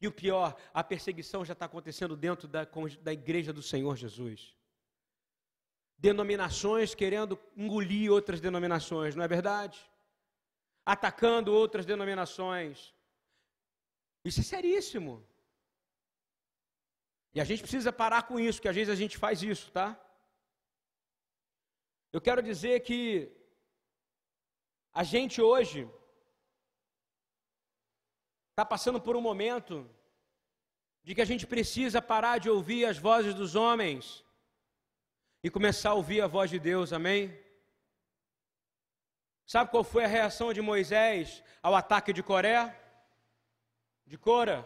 E 0.00 0.08
o 0.08 0.12
pior, 0.12 0.56
a 0.74 0.82
perseguição 0.82 1.44
já 1.44 1.52
está 1.52 1.66
acontecendo 1.66 2.16
dentro 2.16 2.48
da, 2.48 2.66
da 3.00 3.12
igreja 3.12 3.52
do 3.52 3.62
Senhor 3.62 3.94
Jesus 3.96 4.58
denominações 6.00 6.94
querendo 6.94 7.38
engolir 7.54 8.10
outras 8.10 8.40
denominações, 8.40 9.14
não 9.14 9.24
é 9.24 9.28
verdade? 9.28 9.78
Atacando 10.84 11.52
outras 11.52 11.84
denominações. 11.84 12.94
Isso 14.24 14.40
é 14.40 14.42
seríssimo. 14.42 15.14
E 17.34 17.40
a 17.40 17.44
gente 17.44 17.62
precisa 17.62 17.92
parar 17.92 18.22
com 18.22 18.40
isso, 18.40 18.58
porque 18.58 18.68
às 18.68 18.74
vezes 18.74 18.92
a 18.92 19.00
gente 19.02 19.18
faz 19.18 19.42
isso, 19.42 19.70
tá? 19.70 19.88
Eu 22.12 22.20
quero 22.20 22.42
dizer 22.42 22.80
que 22.80 23.30
a 24.92 25.04
gente 25.04 25.40
hoje 25.40 25.88
está 28.50 28.64
passando 28.64 29.00
por 29.00 29.14
um 29.16 29.20
momento 29.20 29.88
de 31.04 31.14
que 31.14 31.20
a 31.20 31.30
gente 31.32 31.46
precisa 31.46 32.02
parar 32.02 32.38
de 32.38 32.48
ouvir 32.48 32.84
as 32.86 32.98
vozes 32.98 33.34
dos 33.34 33.54
homens 33.54 34.24
e 35.42 35.50
começar 35.50 35.90
a 35.90 35.94
ouvir 35.94 36.20
a 36.20 36.26
voz 36.26 36.50
de 36.50 36.58
Deus, 36.58 36.92
amém? 36.92 37.36
Sabe 39.46 39.70
qual 39.70 39.82
foi 39.82 40.04
a 40.04 40.08
reação 40.08 40.52
de 40.52 40.60
Moisés 40.60 41.42
ao 41.62 41.74
ataque 41.74 42.12
de 42.12 42.22
Coré? 42.22 42.76
De 44.06 44.16
Cora? 44.18 44.64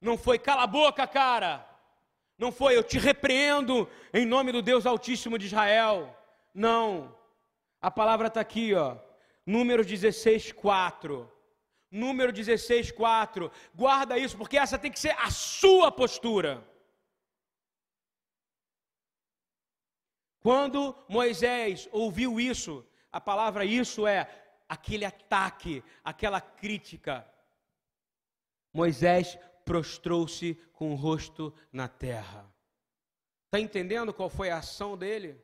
Não 0.00 0.16
foi 0.16 0.38
cala 0.38 0.62
a 0.62 0.66
boca, 0.66 1.06
cara. 1.06 1.68
Não 2.38 2.52
foi 2.52 2.76
eu 2.76 2.84
te 2.84 2.98
repreendo 2.98 3.88
em 4.12 4.24
nome 4.24 4.52
do 4.52 4.62
Deus 4.62 4.86
Altíssimo 4.86 5.38
de 5.38 5.46
Israel. 5.46 6.16
Não. 6.54 7.14
A 7.80 7.90
palavra 7.90 8.28
está 8.28 8.40
aqui, 8.40 8.72
ó. 8.74 8.96
Número 9.44 9.84
16, 9.84 10.52
4. 10.52 11.30
Número 11.90 12.32
16, 12.32 12.92
4. 12.92 13.50
Guarda 13.74 14.18
isso, 14.18 14.36
porque 14.36 14.56
essa 14.56 14.78
tem 14.78 14.92
que 14.92 14.98
ser 14.98 15.16
a 15.18 15.30
sua 15.30 15.90
postura. 15.90 16.62
Quando 20.46 20.94
Moisés 21.08 21.88
ouviu 21.90 22.38
isso, 22.38 22.86
a 23.10 23.20
palavra 23.20 23.64
isso 23.64 24.06
é 24.06 24.30
aquele 24.68 25.04
ataque, 25.04 25.82
aquela 26.04 26.40
crítica. 26.40 27.28
Moisés 28.72 29.36
prostrou-se 29.64 30.54
com 30.72 30.92
o 30.92 30.94
rosto 30.94 31.52
na 31.72 31.88
terra. 31.88 32.48
Está 33.46 33.58
entendendo 33.58 34.14
qual 34.14 34.30
foi 34.30 34.48
a 34.48 34.58
ação 34.58 34.96
dele? 34.96 35.36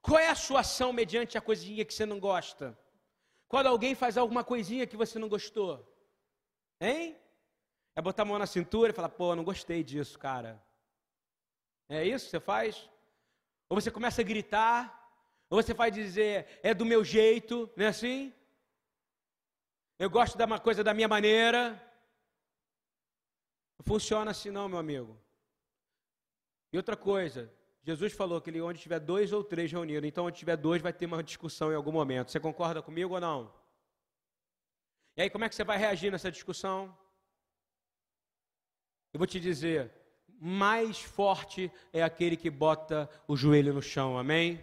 Qual 0.00 0.18
é 0.18 0.30
a 0.30 0.34
sua 0.34 0.60
ação 0.60 0.90
mediante 0.90 1.36
a 1.36 1.42
coisinha 1.42 1.84
que 1.84 1.92
você 1.92 2.06
não 2.06 2.18
gosta? 2.18 2.74
Quando 3.46 3.66
alguém 3.66 3.94
faz 3.94 4.16
alguma 4.16 4.42
coisinha 4.42 4.86
que 4.86 4.96
você 4.96 5.18
não 5.18 5.28
gostou? 5.28 5.86
Hein? 6.80 7.18
É 7.94 8.00
botar 8.00 8.22
a 8.22 8.24
mão 8.24 8.38
na 8.38 8.46
cintura 8.46 8.92
e 8.92 8.94
falar, 8.94 9.10
pô, 9.10 9.36
não 9.36 9.44
gostei 9.44 9.84
disso, 9.84 10.18
cara. 10.18 10.58
É 11.86 12.02
isso 12.02 12.24
que 12.24 12.30
você 12.30 12.40
faz? 12.40 12.93
Ou 13.68 13.80
você 13.80 13.90
começa 13.90 14.20
a 14.20 14.24
gritar, 14.24 15.04
ou 15.48 15.62
você 15.62 15.74
vai 15.74 15.90
dizer, 15.90 16.60
é 16.62 16.74
do 16.74 16.84
meu 16.84 17.04
jeito, 17.04 17.70
não 17.76 17.86
é 17.86 17.88
assim? 17.88 18.32
Eu 19.98 20.10
gosto 20.10 20.36
de 20.36 20.44
uma 20.44 20.58
coisa 20.58 20.82
da 20.82 20.92
minha 20.92 21.08
maneira. 21.08 21.70
Não 23.78 23.84
funciona 23.84 24.30
assim 24.30 24.50
não, 24.50 24.68
meu 24.68 24.78
amigo. 24.78 25.18
E 26.72 26.76
outra 26.76 26.96
coisa, 26.96 27.52
Jesus 27.82 28.12
falou 28.12 28.40
que 28.40 28.60
onde 28.60 28.80
tiver 28.80 28.98
dois 28.98 29.32
ou 29.32 29.44
três 29.44 29.70
reunidos, 29.70 30.08
então 30.08 30.24
onde 30.24 30.38
tiver 30.38 30.56
dois 30.56 30.82
vai 30.82 30.92
ter 30.92 31.06
uma 31.06 31.22
discussão 31.22 31.70
em 31.70 31.76
algum 31.76 31.92
momento. 31.92 32.30
Você 32.30 32.40
concorda 32.40 32.82
comigo 32.82 33.14
ou 33.14 33.20
não? 33.20 33.54
E 35.16 35.22
aí 35.22 35.30
como 35.30 35.44
é 35.44 35.48
que 35.48 35.54
você 35.54 35.62
vai 35.62 35.78
reagir 35.78 36.10
nessa 36.10 36.30
discussão? 36.30 36.96
Eu 39.12 39.18
vou 39.18 39.26
te 39.26 39.38
dizer, 39.38 39.92
mais 40.46 41.00
forte 41.00 41.72
é 41.90 42.02
aquele 42.02 42.36
que 42.36 42.50
bota 42.50 43.08
o 43.26 43.34
joelho 43.34 43.72
no 43.72 43.80
chão, 43.80 44.18
amém? 44.18 44.62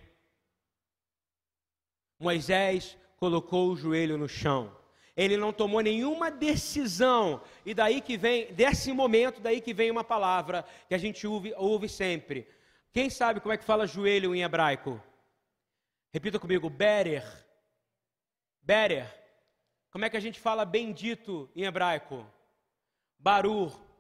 Moisés 2.20 2.96
colocou 3.18 3.72
o 3.72 3.76
joelho 3.76 4.16
no 4.16 4.30
chão. 4.30 4.78
Ele 5.18 5.36
não 5.38 5.52
tomou 5.52 5.82
nenhuma 5.82 6.30
decisão. 6.30 7.42
E 7.66 7.74
daí 7.74 8.00
que 8.00 8.16
vem, 8.16 8.54
desse 8.54 8.94
momento, 8.94 9.42
daí 9.42 9.60
que 9.60 9.74
vem 9.74 9.90
uma 9.90 10.04
palavra 10.04 10.64
que 10.88 10.94
a 10.94 11.00
gente 11.00 11.26
ouve, 11.26 11.52
ouve 11.58 11.90
sempre. 11.90 12.48
Quem 12.94 13.10
sabe 13.10 13.40
como 13.40 13.52
é 13.52 13.58
que 13.58 13.64
fala 13.64 13.88
joelho 13.88 14.36
em 14.36 14.44
hebraico? 14.44 15.02
Repita 16.12 16.38
comigo, 16.38 16.70
berer. 16.70 17.26
Berer. 18.62 19.12
Como 19.90 20.06
é 20.06 20.12
que 20.12 20.18
a 20.18 20.22
gente 20.22 20.40
fala 20.40 20.64
bendito 20.64 21.50
em 21.56 21.64
hebraico? 21.64 22.24
Barur. 23.18 23.91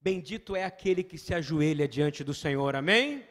Bendito 0.00 0.54
é 0.54 0.64
aquele 0.64 1.02
que 1.02 1.18
se 1.18 1.34
ajoelha 1.34 1.88
diante 1.88 2.22
do 2.22 2.32
Senhor, 2.32 2.76
amém? 2.76 3.26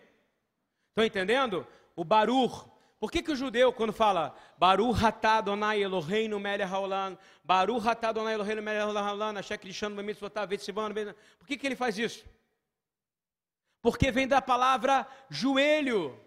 Estão 0.90 1.06
entendendo? 1.06 1.66
O 1.96 2.04
barur 2.04 2.70
por 3.00 3.12
que, 3.12 3.22
que 3.22 3.32
o 3.32 3.36
judeu, 3.36 3.72
quando 3.72 3.94
fala 3.94 4.36
Baru 4.58 4.92
Hatá 4.92 5.40
Donai 5.40 5.84
Eloheinu 5.84 6.40
Melech 6.40 6.72
Haolam, 6.72 7.18
Baru 7.44 7.78
Hatá 7.78 8.12
Donai 8.12 8.34
Eloheinu 8.34 8.62
Melech 8.62 8.98
Haolam, 8.98 9.38
Ashek 9.38 9.68
Lishanu 9.68 9.96
Bemit 9.96 10.20
Sotav 10.20 10.50
por 11.38 11.48
que, 11.48 11.58
que 11.58 11.68
ele 11.68 11.76
faz 11.76 11.98
isso? 11.98 12.26
Porque 13.84 14.10
vem 14.10 14.28
da 14.28 14.42
palavra 14.42 15.08
joelho. 15.30 16.20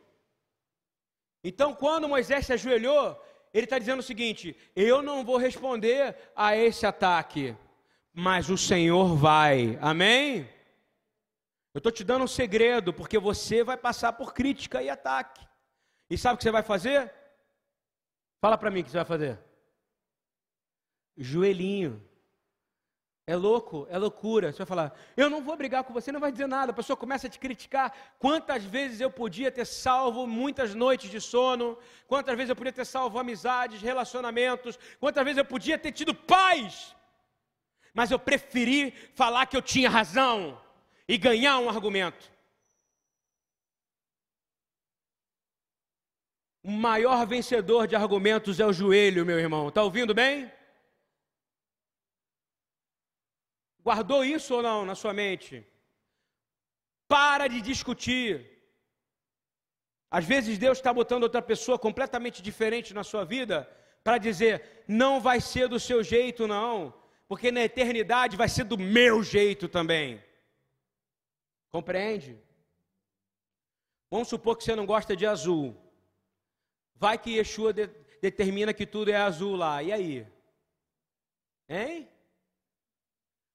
Então, 1.42 1.74
quando 1.74 2.08
Moisés 2.08 2.46
se 2.46 2.52
ajoelhou, 2.52 3.20
ele 3.52 3.64
está 3.64 3.78
dizendo 3.78 3.98
o 3.98 4.04
seguinte: 4.04 4.56
eu 4.76 5.02
não 5.02 5.24
vou 5.24 5.36
responder 5.36 6.14
a 6.36 6.56
esse 6.56 6.86
ataque, 6.86 7.56
mas 8.12 8.50
o 8.50 8.58
Senhor 8.58 9.16
vai. 9.16 9.78
Amém? 9.80 10.48
Eu 11.72 11.78
estou 11.78 11.92
te 11.92 12.02
dando 12.02 12.24
um 12.24 12.28
segredo, 12.28 12.92
porque 12.92 13.18
você 13.18 13.62
vai 13.62 13.76
passar 13.76 14.12
por 14.12 14.34
crítica 14.34 14.82
e 14.82 14.90
ataque. 14.90 15.46
E 16.08 16.18
sabe 16.18 16.34
o 16.34 16.38
que 16.38 16.42
você 16.42 16.50
vai 16.50 16.62
fazer? 16.62 17.12
Fala 18.40 18.58
para 18.58 18.70
mim 18.70 18.80
o 18.80 18.84
que 18.84 18.90
você 18.90 18.96
vai 18.96 19.04
fazer. 19.04 19.38
Joelhinho. 21.16 22.04
É 23.26 23.36
louco, 23.36 23.86
é 23.88 23.96
loucura. 23.96 24.50
Você 24.50 24.58
vai 24.58 24.66
falar, 24.66 24.98
eu 25.16 25.30
não 25.30 25.40
vou 25.40 25.56
brigar 25.56 25.84
com 25.84 25.92
você, 25.92 26.10
não 26.10 26.18
vai 26.18 26.32
dizer 26.32 26.48
nada. 26.48 26.72
A 26.72 26.74
pessoa 26.74 26.96
começa 26.96 27.28
a 27.28 27.30
te 27.30 27.38
criticar. 27.38 27.94
Quantas 28.18 28.64
vezes 28.64 29.00
eu 29.00 29.08
podia 29.10 29.52
ter 29.52 29.64
salvo 29.64 30.26
muitas 30.26 30.74
noites 30.74 31.08
de 31.08 31.20
sono? 31.20 31.78
Quantas 32.08 32.34
vezes 32.36 32.50
eu 32.50 32.56
podia 32.56 32.72
ter 32.72 32.84
salvo 32.84 33.20
amizades, 33.20 33.80
relacionamentos? 33.80 34.76
Quantas 34.98 35.22
vezes 35.22 35.38
eu 35.38 35.44
podia 35.44 35.78
ter 35.78 35.92
tido 35.92 36.12
paz? 36.12 36.96
Mas 37.92 38.10
eu 38.10 38.18
preferi 38.18 38.92
falar 39.14 39.46
que 39.46 39.56
eu 39.56 39.62
tinha 39.62 39.90
razão 39.90 40.60
e 41.08 41.18
ganhar 41.18 41.58
um 41.58 41.68
argumento. 41.68 42.30
O 46.62 46.70
maior 46.70 47.26
vencedor 47.26 47.86
de 47.86 47.96
argumentos 47.96 48.60
é 48.60 48.66
o 48.66 48.72
joelho, 48.72 49.24
meu 49.24 49.38
irmão. 49.38 49.68
Está 49.68 49.82
ouvindo 49.82 50.14
bem? 50.14 50.50
Guardou 53.82 54.24
isso 54.24 54.54
ou 54.54 54.62
não 54.62 54.84
na 54.84 54.94
sua 54.94 55.12
mente? 55.12 55.66
Para 57.08 57.48
de 57.48 57.60
discutir. 57.60 58.46
Às 60.10 60.24
vezes 60.24 60.58
Deus 60.58 60.78
está 60.78 60.92
botando 60.92 61.22
outra 61.22 61.40
pessoa 61.40 61.78
completamente 61.78 62.42
diferente 62.42 62.92
na 62.92 63.02
sua 63.02 63.24
vida 63.24 63.68
para 64.04 64.18
dizer: 64.18 64.84
não 64.86 65.20
vai 65.20 65.40
ser 65.40 65.66
do 65.66 65.80
seu 65.80 66.02
jeito, 66.02 66.46
não, 66.46 66.92
porque 67.30 67.52
na 67.52 67.62
eternidade 67.62 68.36
vai 68.36 68.48
ser 68.48 68.64
do 68.64 68.76
meu 68.76 69.22
jeito 69.22 69.68
também. 69.68 70.20
Compreende? 71.70 72.36
Vamos 74.10 74.26
supor 74.26 74.56
que 74.56 74.64
você 74.64 74.74
não 74.74 74.84
gosta 74.84 75.14
de 75.14 75.24
azul. 75.24 75.80
Vai 76.96 77.16
que 77.16 77.36
Yeshua 77.36 77.72
de, 77.72 77.86
determina 78.20 78.74
que 78.74 78.84
tudo 78.84 79.12
é 79.12 79.16
azul 79.16 79.54
lá. 79.54 79.80
E 79.80 79.92
aí? 79.92 80.26
Hein? 81.68 82.08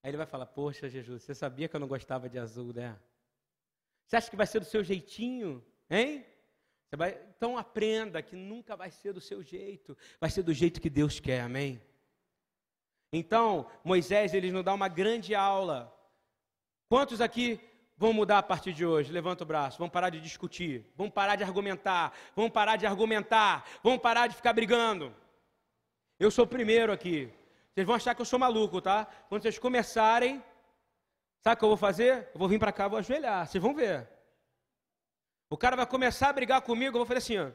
Aí 0.01 0.09
ele 0.09 0.15
vai 0.15 0.25
falar: 0.25 0.45
Poxa, 0.45 0.87
Jesus, 0.87 1.23
você 1.23 1.35
sabia 1.35 1.67
que 1.67 1.75
eu 1.75 1.79
não 1.81 1.89
gostava 1.89 2.29
de 2.29 2.39
azul, 2.39 2.71
né? 2.71 2.97
Você 4.07 4.15
acha 4.15 4.29
que 4.29 4.37
vai 4.37 4.47
ser 4.47 4.61
do 4.61 4.65
seu 4.65 4.85
jeitinho? 4.85 5.61
Hein? 5.89 6.25
Vai... 6.95 7.21
Então 7.35 7.57
aprenda 7.57 8.21
que 8.21 8.37
nunca 8.37 8.73
vai 8.77 8.89
ser 8.89 9.11
do 9.11 9.19
seu 9.19 9.43
jeito, 9.43 9.97
vai 10.17 10.29
ser 10.29 10.43
do 10.43 10.53
jeito 10.53 10.79
que 10.79 10.89
Deus 10.89 11.19
quer, 11.19 11.41
amém? 11.41 11.81
Então, 13.17 13.65
Moisés, 13.83 14.33
ele 14.33 14.51
nos 14.51 14.63
dá 14.63 14.73
uma 14.73 14.87
grande 14.87 15.33
aula. 15.33 15.93
Quantos 16.89 17.21
aqui 17.21 17.59
Vamos 17.97 18.17
mudar 18.17 18.39
a 18.39 18.43
partir 18.43 18.73
de 18.73 18.85
hoje. 18.85 19.11
Levanta 19.11 19.43
o 19.43 19.47
braço. 19.47 19.77
Vamos 19.77 19.93
parar 19.93 20.09
de 20.09 20.19
discutir. 20.19 20.85
Vamos 20.97 21.13
parar 21.13 21.37
de 21.37 21.43
argumentar. 21.43 22.13
Vamos 22.35 22.51
parar 22.51 22.75
de 22.75 22.85
argumentar. 22.85 23.65
Vamos 23.81 24.01
parar 24.01 24.27
de 24.27 24.35
ficar 24.35 24.51
brigando. 24.51 25.15
Eu 26.19 26.29
sou 26.29 26.43
o 26.43 26.47
primeiro 26.47 26.91
aqui. 26.91 27.31
Vocês 27.73 27.87
vão 27.87 27.95
achar 27.95 28.13
que 28.13 28.21
eu 28.21 28.25
sou 28.25 28.37
maluco, 28.37 28.81
tá? 28.81 29.05
Quando 29.29 29.43
vocês 29.43 29.57
começarem, 29.57 30.43
sabe 31.41 31.55
o 31.55 31.57
que 31.59 31.63
eu 31.63 31.69
vou 31.69 31.77
fazer? 31.77 32.29
Eu 32.33 32.39
vou 32.39 32.49
vir 32.49 32.59
para 32.59 32.73
cá, 32.73 32.89
vou 32.89 32.99
ajoelhar. 32.99 33.47
Vocês 33.47 33.63
vão 33.63 33.73
ver. 33.73 34.09
O 35.49 35.55
cara 35.55 35.77
vai 35.77 35.85
começar 35.85 36.29
a 36.29 36.33
brigar 36.33 36.61
comigo, 36.61 36.97
eu 36.97 36.99
vou 36.99 37.05
fazer 37.05 37.19
assim, 37.19 37.37
ó. 37.37 37.51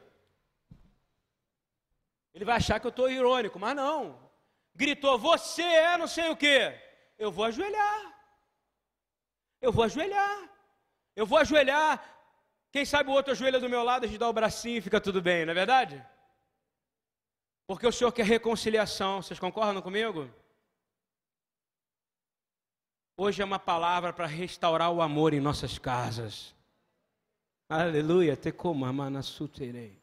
Ele 2.33 2.45
vai 2.45 2.55
achar 2.55 2.79
que 2.79 2.87
eu 2.87 2.89
estou 2.89 3.11
irônico, 3.11 3.59
mas 3.59 3.75
não. 3.75 4.30
Gritou, 4.75 5.17
você 5.17 5.63
é 5.63 5.97
não 5.97 6.07
sei 6.07 6.29
o 6.29 6.35
quê. 6.35 6.79
Eu 7.17 7.31
vou 7.31 7.45
ajoelhar. 7.45 8.13
Eu 9.61 9.71
vou 9.71 9.83
ajoelhar. 9.83 10.49
Eu 11.15 11.25
vou 11.25 11.37
ajoelhar. 11.37 12.03
Quem 12.71 12.85
sabe 12.85 13.09
o 13.09 13.13
outro 13.13 13.33
ajoelha 13.33 13.59
do 13.59 13.69
meu 13.69 13.83
lado, 13.83 14.05
a 14.05 14.07
gente 14.07 14.17
dá 14.17 14.29
o 14.29 14.33
bracinho 14.33 14.77
e 14.77 14.81
fica 14.81 14.99
tudo 14.99 15.21
bem, 15.21 15.45
não 15.45 15.51
é 15.51 15.55
verdade? 15.55 16.03
Porque 17.67 17.85
o 17.85 17.91
Senhor 17.91 18.11
quer 18.11 18.25
reconciliação. 18.25 19.21
Vocês 19.21 19.39
concordam 19.39 19.81
comigo? 19.81 20.29
Hoje 23.17 23.41
é 23.41 23.45
uma 23.45 23.59
palavra 23.59 24.11
para 24.11 24.25
restaurar 24.25 24.91
o 24.91 25.01
amor 25.01 25.33
em 25.33 25.39
nossas 25.39 25.77
casas. 25.77 26.55
Aleluia. 27.69 28.35
Te 28.35 28.51
terei. 29.53 30.00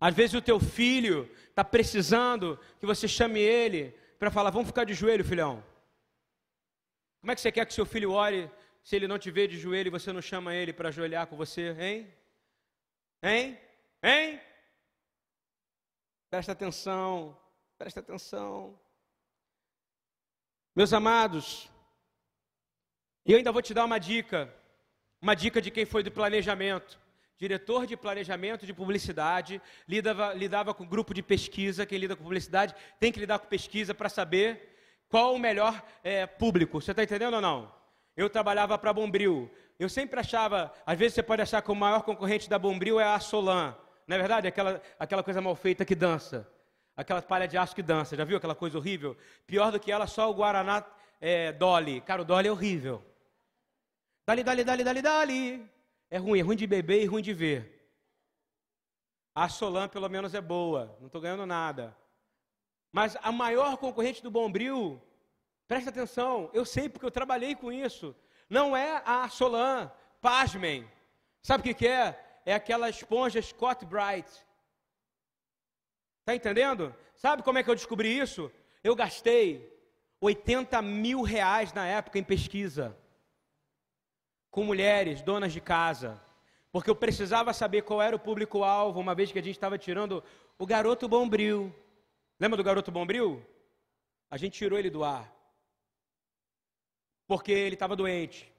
Às 0.00 0.14
vezes 0.14 0.34
o 0.34 0.40
teu 0.40 0.58
filho 0.58 1.30
está 1.48 1.62
precisando 1.62 2.58
que 2.78 2.86
você 2.86 3.06
chame 3.06 3.38
ele 3.38 3.90
para 4.18 4.30
falar: 4.30 4.50
vamos 4.50 4.68
ficar 4.68 4.84
de 4.84 4.94
joelho, 4.94 5.24
filhão. 5.24 5.62
Como 7.20 7.30
é 7.30 7.34
que 7.34 7.40
você 7.40 7.52
quer 7.52 7.66
que 7.66 7.74
seu 7.74 7.84
filho 7.84 8.12
ore 8.12 8.50
se 8.82 8.96
ele 8.96 9.06
não 9.06 9.18
te 9.18 9.30
vê 9.30 9.46
de 9.46 9.58
joelho 9.58 9.88
e 9.88 9.90
você 9.90 10.10
não 10.10 10.22
chama 10.22 10.54
ele 10.54 10.72
para 10.72 10.88
ajoelhar 10.88 11.26
com 11.26 11.36
você, 11.36 11.76
hein? 11.78 12.12
Hein? 13.22 13.60
Hein? 14.02 14.40
Presta 16.30 16.52
atenção, 16.52 17.36
presta 17.76 18.00
atenção. 18.00 18.78
Meus 20.74 20.94
amados, 20.94 21.68
eu 23.26 23.36
ainda 23.36 23.52
vou 23.52 23.60
te 23.60 23.74
dar 23.74 23.84
uma 23.84 23.98
dica, 23.98 24.54
uma 25.20 25.34
dica 25.34 25.60
de 25.60 25.70
quem 25.70 25.84
foi 25.84 26.02
do 26.02 26.10
planejamento. 26.10 26.98
Diretor 27.40 27.86
de 27.86 27.96
planejamento 27.96 28.66
de 28.66 28.74
publicidade, 28.74 29.62
lidava, 29.88 30.34
lidava 30.34 30.74
com 30.74 30.84
grupo 30.84 31.14
de 31.14 31.22
pesquisa. 31.22 31.86
Quem 31.86 31.96
lida 31.96 32.14
com 32.14 32.22
publicidade 32.22 32.74
tem 32.98 33.10
que 33.10 33.18
lidar 33.18 33.38
com 33.38 33.46
pesquisa 33.46 33.94
para 33.94 34.10
saber 34.10 34.76
qual 35.08 35.34
o 35.34 35.38
melhor 35.38 35.82
é, 36.04 36.26
público? 36.26 36.82
Você 36.82 36.90
está 36.90 37.02
entendendo 37.02 37.32
ou 37.32 37.40
não? 37.40 37.74
Eu 38.14 38.28
trabalhava 38.28 38.76
para 38.76 38.90
a 38.90 38.92
Bombril. 38.92 39.50
Eu 39.78 39.88
sempre 39.88 40.20
achava, 40.20 40.70
às 40.84 40.98
vezes 40.98 41.14
você 41.14 41.22
pode 41.22 41.40
achar 41.40 41.62
que 41.62 41.72
o 41.72 41.74
maior 41.74 42.02
concorrente 42.02 42.46
da 42.46 42.58
Bombril 42.58 43.00
é 43.00 43.04
a 43.04 43.18
Solan. 43.18 43.74
Não 44.06 44.16
é 44.16 44.18
verdade? 44.18 44.46
Aquela, 44.46 44.82
aquela 44.98 45.22
coisa 45.22 45.40
mal 45.40 45.56
feita 45.56 45.82
que 45.82 45.94
dança. 45.94 46.46
Aquela 46.94 47.22
palha 47.22 47.48
de 47.48 47.56
aço 47.56 47.74
que 47.74 47.82
dança. 47.82 48.14
Já 48.16 48.24
viu 48.24 48.36
aquela 48.36 48.54
coisa 48.54 48.76
horrível? 48.76 49.16
Pior 49.46 49.72
do 49.72 49.80
que 49.80 49.90
ela, 49.90 50.06
só 50.06 50.30
o 50.30 50.34
Guaraná 50.34 50.84
é, 51.18 51.52
Dolly. 51.52 52.02
Cara, 52.02 52.20
o 52.20 52.24
Dolly 52.26 52.48
é 52.48 52.52
horrível. 52.52 53.02
Dali, 54.26 54.44
dali, 54.44 54.62
dali, 54.62 54.84
dali, 54.84 55.00
dali. 55.00 55.79
É 56.10 56.18
ruim, 56.18 56.40
é 56.40 56.42
ruim 56.42 56.56
de 56.56 56.66
beber 56.66 57.02
e 57.02 57.06
ruim 57.06 57.22
de 57.22 57.32
ver. 57.32 57.88
A 59.32 59.48
Solan, 59.48 59.88
pelo 59.88 60.08
menos, 60.08 60.34
é 60.34 60.40
boa. 60.40 60.96
Não 60.98 61.06
estou 61.06 61.20
ganhando 61.20 61.46
nada. 61.46 61.96
Mas 62.90 63.16
a 63.22 63.30
maior 63.30 63.76
concorrente 63.76 64.20
do 64.20 64.30
Bombril, 64.30 65.00
presta 65.68 65.90
atenção, 65.90 66.50
eu 66.52 66.64
sei 66.64 66.88
porque 66.88 67.06
eu 67.06 67.10
trabalhei 67.10 67.54
com 67.54 67.70
isso, 67.70 68.16
não 68.48 68.76
é 68.76 69.00
a 69.06 69.28
Solan, 69.28 69.88
pasmem. 70.20 70.90
Sabe 71.40 71.60
o 71.60 71.64
que, 71.64 71.74
que 71.74 71.86
é? 71.86 72.40
É 72.44 72.52
aquela 72.52 72.90
esponja 72.90 73.40
Scott 73.40 73.86
Bright. 73.86 74.28
Está 76.18 76.34
entendendo? 76.34 76.92
Sabe 77.14 77.44
como 77.44 77.58
é 77.58 77.62
que 77.62 77.70
eu 77.70 77.76
descobri 77.76 78.18
isso? 78.18 78.50
Eu 78.82 78.96
gastei 78.96 79.72
80 80.20 80.82
mil 80.82 81.22
reais 81.22 81.72
na 81.72 81.86
época 81.86 82.18
em 82.18 82.24
pesquisa 82.24 82.99
com 84.50 84.64
mulheres, 84.64 85.22
donas 85.22 85.52
de 85.52 85.60
casa, 85.60 86.20
porque 86.72 86.90
eu 86.90 86.96
precisava 86.96 87.52
saber 87.52 87.82
qual 87.82 88.00
era 88.00 88.14
o 88.14 88.18
público-alvo, 88.18 89.00
uma 89.00 89.14
vez 89.14 89.32
que 89.32 89.38
a 89.38 89.42
gente 89.42 89.56
estava 89.56 89.76
tirando 89.78 90.22
o 90.58 90.66
garoto 90.66 91.08
bombril. 91.08 91.74
Lembra 92.38 92.56
do 92.56 92.64
garoto 92.64 92.92
bombril? 92.92 93.44
A 94.30 94.36
gente 94.36 94.58
tirou 94.58 94.78
ele 94.78 94.90
do 94.90 95.02
ar. 95.02 95.30
Porque 97.26 97.52
ele 97.52 97.74
estava 97.74 97.96
doente. 97.96 98.52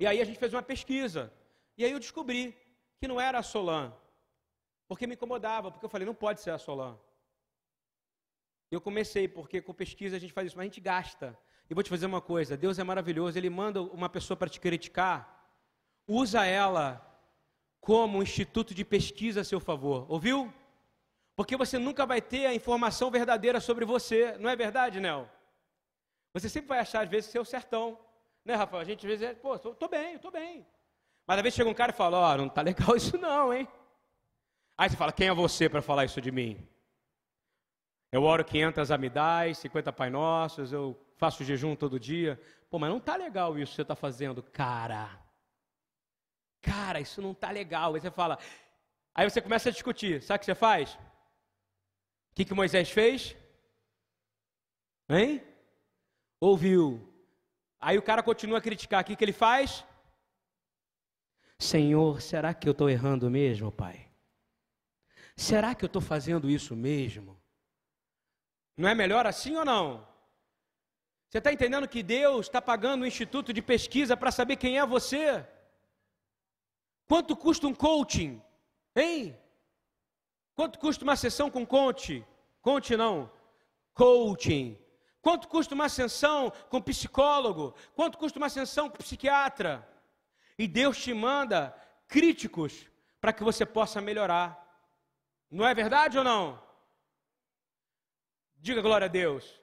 E 0.00 0.06
aí 0.06 0.20
a 0.20 0.24
gente 0.24 0.38
fez 0.38 0.52
uma 0.52 0.62
pesquisa. 0.62 1.32
E 1.76 1.84
aí 1.84 1.92
eu 1.92 1.98
descobri 1.98 2.56
que 2.98 3.06
não 3.06 3.20
era 3.20 3.38
a 3.38 3.42
Solan. 3.42 3.92
Porque 4.88 5.06
me 5.06 5.14
incomodava, 5.14 5.70
porque 5.70 5.84
eu 5.84 5.90
falei, 5.90 6.06
não 6.06 6.14
pode 6.14 6.40
ser 6.40 6.50
a 6.50 6.58
Solan. 6.58 6.98
Eu 8.70 8.80
comecei, 8.80 9.28
porque 9.28 9.60
com 9.60 9.74
pesquisa 9.74 10.16
a 10.16 10.18
gente 10.18 10.32
faz 10.32 10.46
isso, 10.46 10.56
mas 10.56 10.64
a 10.64 10.70
gente 10.70 10.80
gasta. 10.80 11.38
E 11.72 11.74
vou 11.74 11.82
te 11.82 11.88
fazer 11.88 12.04
uma 12.04 12.20
coisa: 12.20 12.54
Deus 12.54 12.78
é 12.78 12.84
maravilhoso, 12.84 13.38
Ele 13.38 13.48
manda 13.48 13.80
uma 13.80 14.06
pessoa 14.06 14.36
para 14.36 14.50
te 14.50 14.60
criticar, 14.60 15.42
usa 16.06 16.44
ela 16.44 17.00
como 17.80 18.18
um 18.18 18.22
instituto 18.22 18.74
de 18.74 18.84
pesquisa 18.84 19.40
a 19.40 19.44
seu 19.44 19.58
favor, 19.58 20.04
ouviu? 20.06 20.52
Porque 21.34 21.56
você 21.56 21.78
nunca 21.78 22.04
vai 22.04 22.20
ter 22.20 22.44
a 22.44 22.54
informação 22.54 23.10
verdadeira 23.10 23.58
sobre 23.58 23.86
você, 23.86 24.36
não 24.36 24.50
é 24.50 24.54
verdade, 24.54 25.00
Nel? 25.00 25.26
Você 26.34 26.46
sempre 26.46 26.68
vai 26.68 26.78
achar, 26.78 27.04
às 27.04 27.08
vezes, 27.08 27.30
ser 27.30 27.38
o 27.38 27.44
certão. 27.44 27.98
Né, 28.44 28.54
Rafa? 28.54 28.76
A 28.76 28.84
gente 28.84 29.06
às 29.06 29.10
vezes 29.10 29.26
é, 29.30 29.34
pô, 29.34 29.58
tô 29.58 29.88
bem, 29.88 30.18
tô 30.18 30.30
bem. 30.30 30.66
Mas 31.26 31.38
às 31.38 31.42
vezes 31.42 31.56
chega 31.56 31.70
um 31.70 31.74
cara 31.74 31.90
e 31.90 31.96
fala, 31.96 32.18
ó, 32.18 32.34
oh, 32.34 32.36
não 32.36 32.50
tá 32.50 32.60
legal 32.60 32.94
isso 33.00 33.16
não, 33.16 33.50
hein? 33.50 33.66
Aí 34.76 34.90
você 34.90 34.96
fala, 34.96 35.10
quem 35.10 35.28
é 35.28 35.32
você 35.32 35.70
para 35.70 35.80
falar 35.80 36.04
isso 36.04 36.20
de 36.20 36.30
mim? 36.30 36.68
Eu 38.12 38.24
oro 38.24 38.44
500 38.44 38.90
amidais, 38.90 39.56
50 39.56 39.90
Pai 39.90 40.10
Nossos, 40.10 40.70
eu 40.70 40.94
faço 41.22 41.44
jejum 41.44 41.76
todo 41.76 42.00
dia. 42.00 42.40
Pô, 42.68 42.80
mas 42.80 42.90
não 42.90 42.98
tá 42.98 43.14
legal 43.14 43.56
isso 43.56 43.70
que 43.70 43.76
você 43.76 43.82
está 43.82 43.94
fazendo, 43.94 44.42
cara. 44.42 45.08
Cara, 46.60 46.98
isso 46.98 47.22
não 47.22 47.32
tá 47.32 47.48
legal. 47.52 47.94
Aí 47.94 48.00
você 48.00 48.10
fala, 48.10 48.36
aí 49.14 49.30
você 49.30 49.40
começa 49.40 49.68
a 49.68 49.72
discutir. 49.72 50.20
Sabe 50.20 50.38
o 50.38 50.40
que 50.40 50.46
você 50.46 50.56
faz? 50.56 50.94
O 50.94 52.34
que, 52.34 52.44
que 52.44 52.52
Moisés 52.52 52.90
fez? 52.90 53.36
Hein? 55.08 55.40
Ouviu. 56.40 56.84
Aí 57.78 57.96
o 57.96 58.02
cara 58.02 58.20
continua 58.20 58.58
a 58.58 58.62
criticar. 58.68 59.02
O 59.02 59.04
que, 59.04 59.14
que 59.14 59.24
ele 59.24 59.32
faz? 59.32 59.84
Senhor, 61.56 62.20
será 62.20 62.52
que 62.52 62.68
eu 62.68 62.72
estou 62.72 62.90
errando 62.90 63.30
mesmo, 63.30 63.70
Pai? 63.70 64.10
Será 65.36 65.72
que 65.72 65.84
eu 65.84 65.92
estou 65.92 66.02
fazendo 66.02 66.50
isso 66.50 66.74
mesmo? 66.74 67.40
Não 68.76 68.88
é 68.88 68.94
melhor 68.94 69.24
assim 69.24 69.54
ou 69.54 69.64
não? 69.64 70.11
Você 71.32 71.38
está 71.38 71.50
entendendo 71.50 71.88
que 71.88 72.02
Deus 72.02 72.44
está 72.44 72.60
pagando 72.60 73.04
um 73.04 73.06
instituto 73.06 73.54
de 73.54 73.62
pesquisa 73.62 74.14
para 74.14 74.30
saber 74.30 74.56
quem 74.56 74.78
é 74.78 74.84
você? 74.84 75.48
Quanto 77.08 77.34
custa 77.34 77.66
um 77.66 77.74
coaching? 77.74 78.38
Hein? 78.94 79.40
Quanto 80.54 80.78
custa 80.78 81.02
uma 81.04 81.16
sessão 81.16 81.50
com 81.50 81.64
conte? 81.64 82.22
Conte 82.60 82.98
não. 82.98 83.32
Coaching. 83.94 84.78
Quanto 85.22 85.48
custa 85.48 85.74
uma 85.74 85.88
sessão 85.88 86.52
com 86.68 86.82
psicólogo? 86.82 87.74
Quanto 87.94 88.18
custa 88.18 88.38
uma 88.38 88.50
sessão 88.50 88.90
com 88.90 88.98
psiquiatra? 88.98 89.88
E 90.58 90.68
Deus 90.68 91.02
te 91.02 91.14
manda 91.14 91.74
críticos 92.08 92.90
para 93.22 93.32
que 93.32 93.42
você 93.42 93.64
possa 93.64 94.02
melhorar. 94.02 94.62
Não 95.50 95.66
é 95.66 95.74
verdade 95.74 96.18
ou 96.18 96.24
não? 96.24 96.62
Diga 98.58 98.82
glória 98.82 99.06
a 99.06 99.08
Deus. 99.08 99.61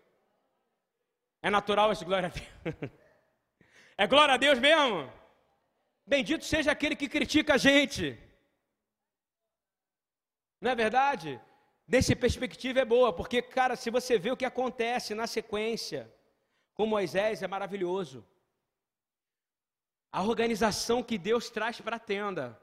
É 1.41 1.49
natural 1.49 1.91
esse 1.91 2.05
glória 2.05 2.27
a 2.27 2.31
Deus. 2.31 2.91
É 3.97 4.07
glória 4.07 4.33
a 4.35 4.37
Deus 4.37 4.57
mesmo? 4.59 5.11
Bendito 6.05 6.45
seja 6.45 6.71
aquele 6.71 6.95
que 6.95 7.09
critica 7.09 7.55
a 7.55 7.57
gente. 7.57 8.17
Não 10.61 10.71
é 10.71 10.75
verdade? 10.75 11.39
Nessa 11.87 12.15
perspectiva 12.15 12.79
é 12.79 12.85
boa, 12.85 13.11
porque, 13.11 13.41
cara, 13.41 13.75
se 13.75 13.89
você 13.89 14.17
vê 14.17 14.31
o 14.31 14.37
que 14.37 14.45
acontece 14.45 15.15
na 15.15 15.27
sequência 15.27 16.13
com 16.73 16.85
Moisés, 16.85 17.41
é 17.41 17.47
maravilhoso. 17.47 18.25
A 20.11 20.23
organização 20.23 21.03
que 21.03 21.17
Deus 21.17 21.49
traz 21.49 21.81
para 21.81 21.95
a 21.95 21.99
tenda. 21.99 22.61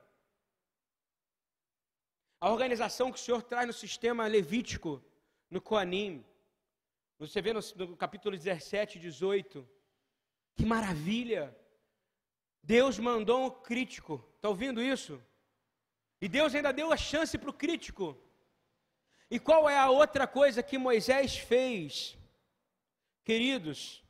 A 2.41 2.51
organização 2.51 3.11
que 3.11 3.19
o 3.19 3.23
Senhor 3.23 3.43
traz 3.43 3.67
no 3.67 3.73
sistema 3.73 4.27
levítico, 4.27 5.03
no 5.51 5.61
Coanim. 5.61 6.25
Você 7.19 7.41
vê 7.41 7.53
no, 7.53 7.61
no 7.79 7.97
capítulo 7.97 8.37
17 8.37 8.99
e 8.99 9.01
18. 9.01 9.69
Que 10.55 10.67
maravilha! 10.67 11.57
Deus 12.63 12.99
mandou 12.99 13.47
um 13.47 13.51
crítico. 13.51 14.25
Está 14.37 14.49
ouvindo 14.49 14.83
isso? 14.83 15.23
E 16.21 16.29
Deus 16.29 16.55
ainda 16.55 16.73
deu 16.73 16.93
a 16.93 16.97
chance 16.97 17.39
para 17.39 17.51
o 17.51 17.55
crítico. 17.55 18.19
E 19.31 19.39
qual 19.39 19.69
é 19.69 19.79
a 19.79 19.91
outra 19.91 20.27
coisa 20.27 20.63
que 20.63 20.79
Moisés 20.79 21.37
fez? 21.37 22.17
Queridos, 23.25 24.05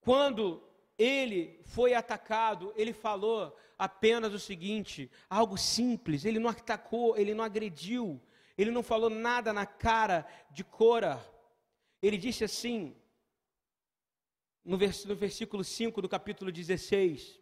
quando 0.00 0.62
ele 0.98 1.60
foi 1.64 1.94
atacado, 1.94 2.72
ele 2.76 2.92
falou 2.92 3.56
apenas 3.78 4.32
o 4.32 4.38
seguinte: 4.38 5.10
algo 5.28 5.56
simples, 5.56 6.24
ele 6.24 6.38
não 6.38 6.50
atacou, 6.50 7.16
ele 7.16 7.32
não 7.32 7.44
agrediu, 7.44 8.20
ele 8.62 8.70
não 8.70 8.82
falou 8.82 9.08
nada 9.08 9.52
na 9.52 9.64
cara 9.66 10.26
de 10.50 10.62
Cora. 10.62 11.24
Ele 12.02 12.16
disse 12.16 12.44
assim, 12.44 12.96
no 14.64 14.76
versículo 14.76 15.64
5 15.64 16.02
do 16.02 16.08
capítulo 16.08 16.52
16: 16.52 17.40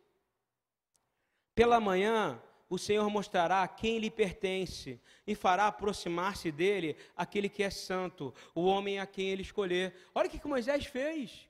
Pela 1.55 1.81
manhã 1.81 2.43
o 2.71 2.79
Senhor 2.79 3.09
mostrará 3.09 3.67
quem 3.67 3.99
lhe 3.99 4.11
pertence 4.11 5.01
e 5.27 5.35
fará 5.35 5.67
aproximar-se 5.69 6.53
dele 6.53 6.97
aquele 7.17 7.49
que 7.49 7.63
é 7.63 7.71
santo, 7.71 8.35
o 8.55 8.65
homem 8.65 9.01
a 9.01 9.07
quem 9.07 9.31
ele 9.31 9.43
escolher. 9.43 9.95
Olha 10.15 10.29
o 10.29 10.31
que 10.31 10.47
Moisés 10.47 10.85
fez. 10.85 11.49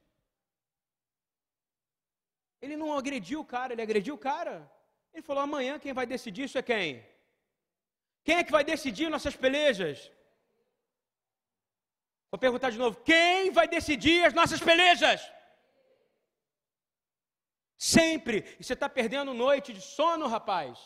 Ele 2.62 2.76
não 2.76 2.96
agrediu 2.96 3.40
o 3.40 3.44
cara, 3.44 3.72
ele 3.72 3.82
agrediu 3.82 4.14
o 4.14 4.18
cara. 4.18 4.70
Ele 5.12 5.22
falou: 5.22 5.42
amanhã 5.42 5.78
quem 5.78 5.92
vai 5.92 6.06
decidir 6.06 6.44
isso 6.44 6.58
é 6.58 6.62
quem? 6.62 7.04
Quem 8.28 8.36
é 8.36 8.44
que 8.44 8.52
vai 8.52 8.62
decidir 8.62 9.08
nossas 9.08 9.34
pelejas? 9.34 10.12
Vou 12.30 12.38
perguntar 12.38 12.68
de 12.68 12.76
novo: 12.76 13.00
quem 13.02 13.50
vai 13.50 13.66
decidir 13.66 14.22
as 14.26 14.34
nossas 14.34 14.60
pelejas? 14.60 15.22
Sempre. 17.78 18.44
E 18.60 18.62
você 18.62 18.74
está 18.74 18.86
perdendo 18.86 19.32
noite 19.32 19.72
de 19.72 19.80
sono, 19.80 20.26
rapaz. 20.26 20.78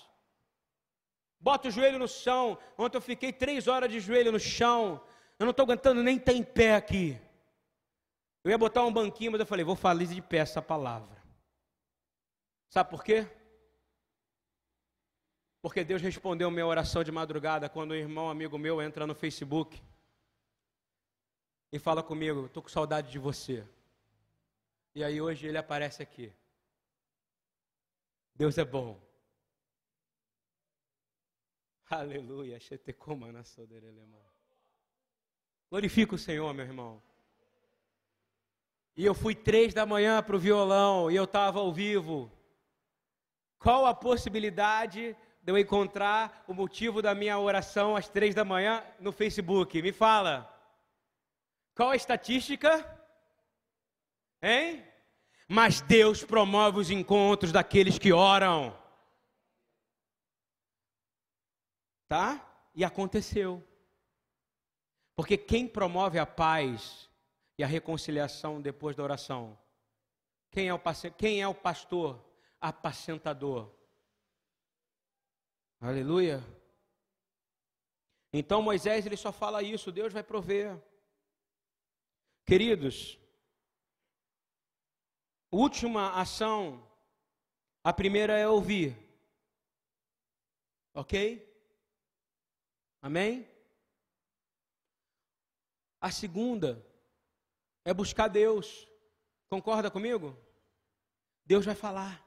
Bota 1.41 1.67
o 1.67 1.71
joelho 1.73 1.99
no 1.99 2.07
chão. 2.07 2.57
Ontem 2.79 2.99
eu 2.99 3.03
fiquei 3.03 3.33
três 3.33 3.67
horas 3.67 3.91
de 3.91 3.99
joelho 3.99 4.31
no 4.31 4.39
chão. 4.39 5.05
Eu 5.37 5.45
não 5.45 5.51
estou 5.51 5.65
aguentando 5.65 6.01
nem 6.01 6.19
estar 6.19 6.33
em 6.33 6.45
pé 6.45 6.77
aqui. 6.77 7.21
Eu 8.45 8.53
ia 8.53 8.59
botar 8.67 8.85
um 8.85 8.93
banquinho, 8.93 9.33
mas 9.33 9.41
eu 9.41 9.47
falei, 9.47 9.65
vou 9.65 9.75
falar 9.75 10.05
de 10.05 10.23
pé 10.23 10.37
essa 10.37 10.63
palavra. 10.63 11.21
Sabe 12.71 12.89
por 12.89 13.03
quê? 13.03 13.29
Porque 15.63 15.85
Deus 15.85 16.03
respondeu 16.03 16.51
minha 16.51 16.67
oração 16.67 17.05
de 17.05 17.13
madrugada 17.13 17.69
quando 17.69 17.93
um 17.93 17.95
irmão 17.95 18.29
amigo 18.29 18.59
meu 18.59 18.83
entra 18.83 19.07
no 19.07 19.15
Facebook 19.15 19.81
e 21.71 21.79
fala 21.79 22.03
comigo, 22.03 22.47
estou 22.47 22.63
com 22.63 22.69
saudade 22.69 23.13
de 23.13 23.19
você. 23.19 23.65
E 24.93 25.05
aí 25.05 25.21
hoje 25.21 25.47
ele 25.47 25.57
aparece 25.57 26.03
aqui. 26.03 26.33
Deus 28.35 28.59
é 28.59 28.65
bom. 28.65 29.01
Aleluia. 31.89 32.59
Glorifica 35.71 36.15
o 36.15 36.19
Senhor, 36.19 36.53
meu 36.53 36.67
irmão. 36.67 37.03
E 38.97 39.05
eu 39.05 39.15
fui 39.15 39.35
três 39.35 39.73
da 39.73 39.87
manhã 39.87 40.23
para 40.23 40.37
o 40.37 40.41
violão 40.41 41.11
e 41.11 41.17
eu 41.17 41.25
estava 41.25 41.61
ao 41.61 41.73
vivo. 41.73 42.31
Qual 43.59 43.87
a 43.87 43.95
possibilidade 43.95 45.17
de 45.43 45.51
eu 45.51 45.59
encontrar 45.59 46.45
o 46.47 46.55
motivo 46.55 47.03
da 47.03 47.15
minha 47.15 47.39
oração 47.39 47.97
às 47.97 48.09
três 48.09 48.35
da 48.35 48.45
manhã 48.45 48.85
no 49.01 49.13
Facebook? 49.13 49.83
Me 49.83 49.93
fala. 49.93 50.49
Qual 51.75 51.91
a 51.91 51.97
estatística? 51.97 52.71
Hein? 54.41 54.87
Mas 55.49 55.81
Deus 55.81 56.25
promove 56.25 56.79
os 56.79 56.91
encontros 56.91 57.51
daqueles 57.51 57.99
que 57.99 58.13
oram. 58.13 58.79
Tá? 62.09 62.47
E 62.75 62.85
aconteceu. 62.85 63.67
Porque 65.17 65.37
quem 65.37 65.67
promove 65.67 66.19
a 66.19 66.27
paz 66.27 67.11
e 67.59 67.65
a 67.65 67.67
reconciliação 67.67 68.61
depois 68.61 68.95
da 68.95 69.03
oração? 69.03 69.59
Quem 70.51 70.69
é 70.69 70.75
o, 70.75 70.81
quem 71.19 71.43
é 71.43 71.49
o 71.49 71.55
pastor? 71.55 72.33
apacentador. 72.63 73.69
Aleluia. 75.85 76.41
Então 78.33 78.63
Moisés 78.63 79.05
ele 79.05 79.17
só 79.17 79.33
fala 79.33 79.65
isso, 79.65 79.91
Deus 79.91 80.13
vai 80.13 80.23
prover. 80.23 80.81
Queridos, 82.47 83.19
última 85.51 86.13
ação, 86.21 86.89
a 87.83 87.93
primeira 87.93 88.39
é 88.39 88.47
ouvir. 88.47 88.97
OK? 90.95 91.53
Amém? 93.01 93.45
A 96.01 96.13
segunda 96.13 96.81
é 97.85 97.93
buscar 97.93 98.29
Deus. 98.29 98.87
Concorda 99.51 99.91
comigo? 99.91 100.39
Deus 101.45 101.65
vai 101.65 101.75
falar. 101.75 102.25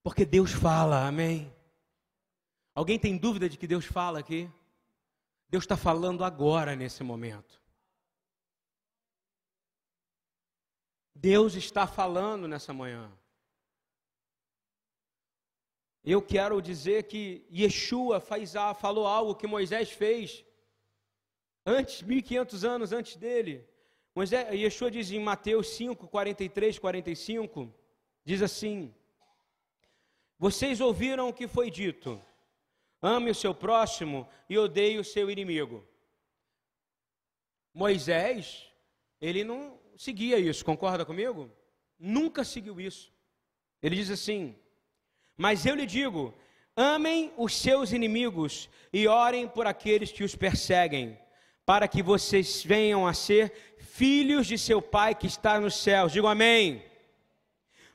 Porque 0.00 0.24
Deus 0.24 0.52
fala, 0.52 1.08
amém? 1.08 1.59
Alguém 2.74 2.98
tem 2.98 3.16
dúvida 3.16 3.48
de 3.48 3.58
que 3.58 3.66
Deus 3.66 3.84
fala 3.84 4.18
aqui? 4.18 4.50
Deus 5.48 5.64
está 5.64 5.76
falando 5.76 6.24
agora, 6.24 6.76
nesse 6.76 7.02
momento. 7.02 7.60
Deus 11.14 11.54
está 11.54 11.86
falando 11.86 12.46
nessa 12.46 12.72
manhã. 12.72 13.12
Eu 16.02 16.22
quero 16.22 16.62
dizer 16.62 17.04
que 17.04 17.46
Yeshua 17.52 18.20
faz, 18.20 18.54
falou 18.78 19.06
algo 19.06 19.34
que 19.34 19.46
Moisés 19.46 19.90
fez 19.90 20.44
antes, 21.66 22.00
1500 22.02 22.64
anos 22.64 22.92
antes 22.92 23.16
dele. 23.16 23.68
Moisés, 24.14 24.48
Yeshua 24.54 24.90
diz 24.90 25.10
em 25.10 25.20
Mateus 25.20 25.68
5, 25.70 26.08
43, 26.08 26.78
45, 26.78 27.74
diz 28.24 28.40
assim: 28.40 28.94
Vocês 30.38 30.80
ouviram 30.80 31.28
o 31.28 31.34
que 31.34 31.46
foi 31.46 31.70
dito, 31.70 32.20
ame 33.02 33.30
o 33.30 33.34
seu 33.34 33.54
próximo 33.54 34.28
e 34.48 34.58
odeie 34.58 34.98
o 34.98 35.04
seu 35.04 35.30
inimigo. 35.30 35.86
Moisés, 37.72 38.66
ele 39.20 39.44
não 39.44 39.78
seguia 39.96 40.38
isso, 40.38 40.64
concorda 40.64 41.04
comigo? 41.04 41.50
Nunca 41.98 42.44
seguiu 42.44 42.80
isso. 42.80 43.12
Ele 43.82 43.96
diz 43.96 44.10
assim: 44.10 44.56
Mas 45.36 45.64
eu 45.64 45.74
lhe 45.74 45.86
digo, 45.86 46.34
amem 46.76 47.32
os 47.36 47.54
seus 47.56 47.92
inimigos 47.92 48.68
e 48.92 49.06
orem 49.06 49.46
por 49.48 49.66
aqueles 49.66 50.10
que 50.10 50.24
os 50.24 50.34
perseguem, 50.34 51.18
para 51.64 51.86
que 51.86 52.02
vocês 52.02 52.62
venham 52.64 53.06
a 53.06 53.14
ser 53.14 53.52
filhos 53.78 54.46
de 54.46 54.58
seu 54.58 54.82
Pai 54.82 55.14
que 55.14 55.26
está 55.26 55.60
nos 55.60 55.76
céus. 55.76 56.12
Digo 56.12 56.26
amém. 56.26 56.89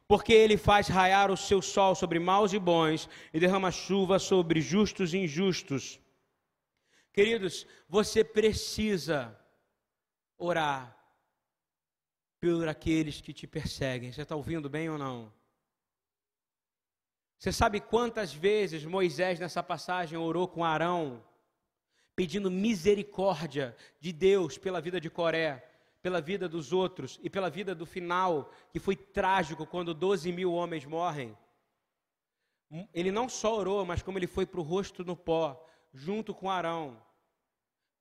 Porque 0.07 0.33
ele 0.33 0.57
faz 0.57 0.87
raiar 0.87 1.31
o 1.31 1.37
seu 1.37 1.61
sol 1.61 1.95
sobre 1.95 2.19
maus 2.19 2.53
e 2.53 2.59
bons 2.59 3.09
e 3.33 3.39
derrama 3.39 3.71
chuva 3.71 4.19
sobre 4.19 4.61
justos 4.61 5.13
e 5.13 5.17
injustos. 5.17 5.99
Queridos, 7.11 7.65
você 7.89 8.23
precisa 8.23 9.35
orar 10.37 10.95
por 12.39 12.67
aqueles 12.67 13.21
que 13.21 13.33
te 13.33 13.47
perseguem. 13.47 14.11
Você 14.11 14.21
está 14.21 14.35
ouvindo 14.35 14.69
bem 14.69 14.89
ou 14.89 14.97
não? 14.97 15.33
Você 17.39 17.51
sabe 17.51 17.79
quantas 17.79 18.33
vezes 18.33 18.85
Moisés, 18.85 19.39
nessa 19.39 19.63
passagem, 19.63 20.17
orou 20.17 20.47
com 20.47 20.63
Arão, 20.63 21.23
pedindo 22.15 22.49
misericórdia 22.51 23.75
de 23.99 24.11
Deus 24.11 24.57
pela 24.57 24.81
vida 24.81 25.01
de 25.01 25.09
Coré, 25.09 25.63
pela 26.05 26.21
vida 26.21 26.47
dos 26.47 26.71
outros 26.71 27.19
e 27.23 27.31
pela 27.31 27.49
vida 27.49 27.73
do 27.73 27.83
final, 27.83 28.51
que 28.71 28.79
foi 28.79 28.95
trágico 28.95 29.65
quando 29.65 29.91
12 29.91 30.31
mil 30.31 30.53
homens 30.53 30.85
morrem. 30.85 31.35
Ele 32.93 33.11
não 33.11 33.27
só 33.27 33.57
orou, 33.57 33.83
mas 33.83 34.03
como 34.03 34.19
ele 34.19 34.27
foi 34.27 34.45
para 34.45 34.59
o 34.59 34.63
rosto 34.63 35.03
no 35.03 35.17
pó, 35.17 35.67
junto 35.91 36.31
com 36.31 36.47
Arão, 36.47 37.03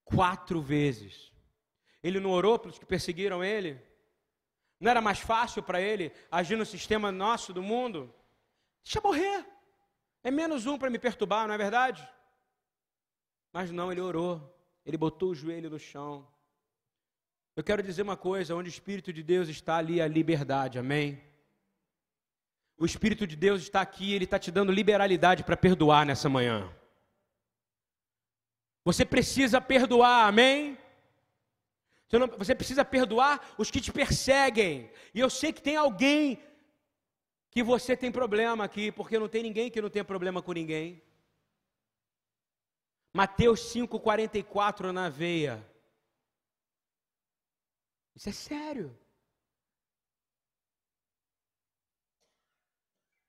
quatro 0.04 0.60
vezes. 0.60 1.32
Ele 2.02 2.20
não 2.20 2.30
orou 2.32 2.58
pelos 2.58 2.78
que 2.78 2.84
perseguiram 2.84 3.42
ele? 3.42 3.80
Não 4.78 4.90
era 4.90 5.00
mais 5.00 5.20
fácil 5.20 5.62
para 5.62 5.80
ele 5.80 6.12
agir 6.30 6.58
no 6.58 6.66
sistema 6.66 7.10
nosso 7.10 7.54
do 7.54 7.62
mundo? 7.62 8.14
Deixa 8.84 9.00
morrer. 9.00 9.46
É 10.22 10.30
menos 10.30 10.66
um 10.66 10.76
para 10.76 10.90
me 10.90 10.98
perturbar, 10.98 11.48
não 11.48 11.54
é 11.54 11.56
verdade? 11.56 12.06
Mas 13.50 13.70
não, 13.70 13.90
ele 13.90 14.02
orou. 14.02 14.54
Ele 14.84 14.98
botou 14.98 15.30
o 15.30 15.34
joelho 15.34 15.70
no 15.70 15.78
chão. 15.78 16.33
Eu 17.56 17.62
quero 17.62 17.82
dizer 17.82 18.02
uma 18.02 18.16
coisa: 18.16 18.54
onde 18.54 18.68
o 18.68 18.70
Espírito 18.76 19.12
de 19.12 19.22
Deus 19.22 19.48
está, 19.48 19.76
ali 19.76 20.00
a 20.00 20.08
liberdade, 20.08 20.78
amém? 20.78 21.20
O 22.76 22.84
Espírito 22.84 23.26
de 23.26 23.36
Deus 23.36 23.62
está 23.62 23.80
aqui, 23.80 24.12
ele 24.12 24.24
está 24.24 24.38
te 24.38 24.50
dando 24.50 24.72
liberalidade 24.72 25.44
para 25.44 25.56
perdoar 25.56 26.04
nessa 26.04 26.28
manhã. 26.28 26.68
Você 28.84 29.04
precisa 29.04 29.60
perdoar, 29.60 30.26
amém? 30.26 30.76
Você, 32.36 32.54
precisa 32.54 32.84
perdoar 32.84 33.54
os 33.56 33.70
que 33.70 33.80
te 33.80 33.90
perseguem. 33.90 34.90
E 35.12 35.20
eu 35.20 35.30
sei 35.30 35.52
que 35.52 35.62
tem 35.62 35.76
alguém 35.76 36.38
que 37.50 37.62
você 37.62 37.96
tem 37.96 38.12
problema 38.12 38.64
aqui, 38.64 38.92
porque 38.92 39.18
não 39.18 39.28
tem 39.28 39.42
ninguém 39.42 39.70
que 39.70 39.80
não 39.80 39.88
tenha 39.88 40.04
problema 40.04 40.42
com 40.42 40.52
ninguém. 40.52 41.02
Mateus 43.12 43.60
5,44 43.72 44.90
na 44.90 45.08
veia. 45.08 45.64
Isso 48.14 48.28
é 48.28 48.32
sério. 48.32 48.96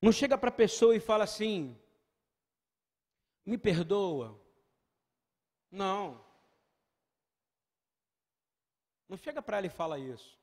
Não 0.02 0.12
chega 0.12 0.38
para 0.38 0.50
a 0.50 0.54
pessoa 0.54 0.96
e 0.96 1.00
fala 1.00 1.24
assim: 1.24 1.76
me 3.46 3.58
perdoa. 3.58 4.40
Não. 5.72 6.24
Não 9.10 9.18
chega 9.18 9.42
para 9.42 9.58
ela 9.58 9.68
e 9.68 9.70
fala 9.70 10.00
isso. 10.00 10.40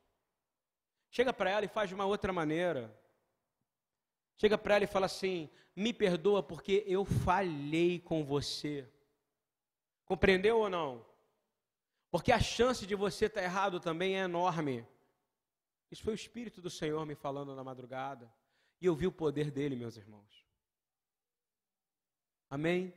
Chega 1.09 1.33
para 1.33 1.49
ela 1.49 1.65
e 1.65 1.69
faz 1.69 1.89
de 1.89 1.95
uma 1.95 2.05
outra 2.05 2.33
maneira. 2.33 2.93
Chega 4.35 4.57
para 4.57 4.75
ela 4.75 4.83
e 4.83 4.87
fala 4.87 5.05
assim: 5.05 5.49
me 5.75 5.93
perdoa 5.93 6.43
porque 6.43 6.83
eu 6.85 7.05
falhei 7.05 7.99
com 7.99 8.23
você. 8.25 8.89
Compreendeu 10.05 10.59
ou 10.59 10.69
não? 10.69 11.05
Porque 12.13 12.31
a 12.31 12.39
chance 12.39 12.85
de 12.85 12.93
você 12.93 13.25
estar 13.25 13.41
errado 13.41 13.79
também 13.79 14.15
é 14.15 14.19
enorme. 14.19 14.87
Isso 15.89 16.03
foi 16.03 16.13
o 16.13 16.21
Espírito 16.23 16.61
do 16.61 16.69
Senhor 16.69 17.03
me 17.07 17.15
falando 17.15 17.55
na 17.55 17.63
madrugada. 17.63 18.31
E 18.79 18.85
eu 18.85 18.95
vi 18.95 19.07
o 19.07 19.11
poder 19.11 19.49
dele, 19.49 19.75
meus 19.75 19.97
irmãos. 19.97 20.47
Amém? 22.51 22.93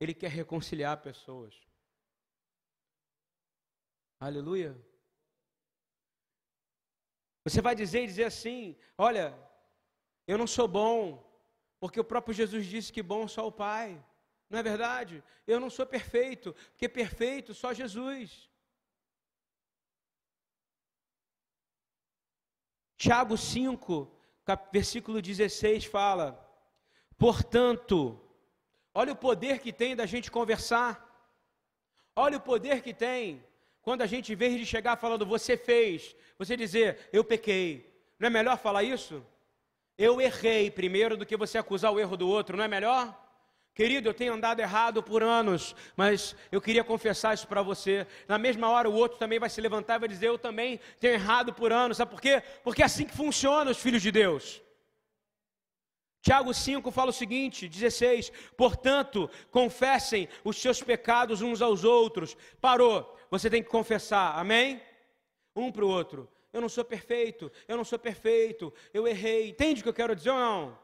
Ele 0.00 0.12
quer 0.12 0.32
reconciliar 0.32 1.00
pessoas. 1.00 1.54
Aleluia. 4.18 4.76
Você 7.44 7.60
vai 7.62 7.76
dizer 7.76 8.02
e 8.02 8.08
dizer 8.08 8.24
assim: 8.24 8.76
olha, 8.98 9.26
eu 10.26 10.36
não 10.36 10.48
sou 10.48 10.66
bom, 10.66 11.24
porque 11.78 12.00
o 12.00 12.04
próprio 12.12 12.34
Jesus 12.34 12.66
disse 12.66 12.92
que 12.92 13.00
bom 13.00 13.28
só 13.28 13.46
o 13.46 13.52
Pai. 13.52 14.04
Não 14.52 14.58
é 14.58 14.62
verdade? 14.62 15.24
Eu 15.46 15.58
não 15.58 15.70
sou 15.70 15.86
perfeito, 15.86 16.54
porque 16.72 16.86
perfeito 16.86 17.54
só 17.54 17.72
Jesus. 17.72 18.50
Tiago 22.98 23.38
5, 23.38 24.14
versículo 24.70 25.22
16 25.22 25.86
fala: 25.86 26.26
Portanto, 27.16 28.20
olha 28.94 29.14
o 29.14 29.16
poder 29.16 29.58
que 29.58 29.72
tem 29.72 29.96
da 29.96 30.04
gente 30.04 30.30
conversar, 30.30 30.92
olha 32.14 32.36
o 32.36 32.40
poder 32.42 32.82
que 32.82 32.92
tem 32.92 33.42
quando 33.80 34.02
a 34.02 34.06
gente, 34.06 34.34
em 34.34 34.36
vez 34.36 34.58
de 34.58 34.66
chegar 34.66 34.98
falando 34.98 35.24
você 35.24 35.56
fez, 35.56 36.14
você 36.38 36.58
dizer 36.58 37.08
eu 37.10 37.24
pequei. 37.24 37.90
Não 38.18 38.26
é 38.26 38.30
melhor 38.30 38.58
falar 38.58 38.82
isso? 38.82 39.26
Eu 39.96 40.20
errei 40.20 40.70
primeiro 40.70 41.16
do 41.16 41.24
que 41.24 41.38
você 41.38 41.56
acusar 41.56 41.90
o 41.90 41.98
erro 41.98 42.18
do 42.18 42.28
outro, 42.28 42.54
não 42.54 42.64
é 42.64 42.68
melhor? 42.68 43.21
Querido, 43.74 44.06
eu 44.06 44.12
tenho 44.14 44.34
andado 44.34 44.60
errado 44.60 45.02
por 45.02 45.22
anos, 45.22 45.74
mas 45.96 46.36
eu 46.50 46.60
queria 46.60 46.84
confessar 46.84 47.32
isso 47.32 47.48
para 47.48 47.62
você. 47.62 48.06
Na 48.28 48.36
mesma 48.36 48.68
hora, 48.68 48.88
o 48.88 48.94
outro 48.94 49.18
também 49.18 49.38
vai 49.38 49.48
se 49.48 49.62
levantar 49.62 49.96
e 49.96 50.00
vai 50.00 50.08
dizer: 50.08 50.28
Eu 50.28 50.38
também 50.38 50.78
tenho 51.00 51.14
errado 51.14 51.54
por 51.54 51.72
anos. 51.72 51.96
Sabe 51.96 52.10
por 52.10 52.20
quê? 52.20 52.42
Porque 52.62 52.82
é 52.82 52.84
assim 52.84 53.06
que 53.06 53.16
funciona 53.16 53.70
os 53.70 53.78
filhos 53.78 54.02
de 54.02 54.12
Deus. 54.12 54.60
Tiago 56.20 56.52
5 56.52 56.90
fala 56.90 57.08
o 57.08 57.14
seguinte: 57.14 57.66
16: 57.66 58.30
Portanto, 58.58 59.30
confessem 59.50 60.28
os 60.44 60.60
seus 60.60 60.82
pecados 60.82 61.40
uns 61.40 61.62
aos 61.62 61.82
outros. 61.82 62.36
Parou, 62.60 63.18
você 63.30 63.48
tem 63.48 63.62
que 63.62 63.70
confessar, 63.70 64.38
amém? 64.38 64.82
Um 65.56 65.72
para 65.72 65.84
o 65.84 65.88
outro. 65.88 66.28
Eu 66.52 66.60
não 66.60 66.68
sou 66.68 66.84
perfeito, 66.84 67.50
eu 67.66 67.78
não 67.78 67.84
sou 67.84 67.98
perfeito, 67.98 68.70
eu 68.92 69.08
errei. 69.08 69.48
Entende 69.48 69.80
o 69.80 69.82
que 69.82 69.88
eu 69.88 69.94
quero 69.94 70.14
dizer 70.14 70.28
ou 70.28 70.38
não? 70.38 70.81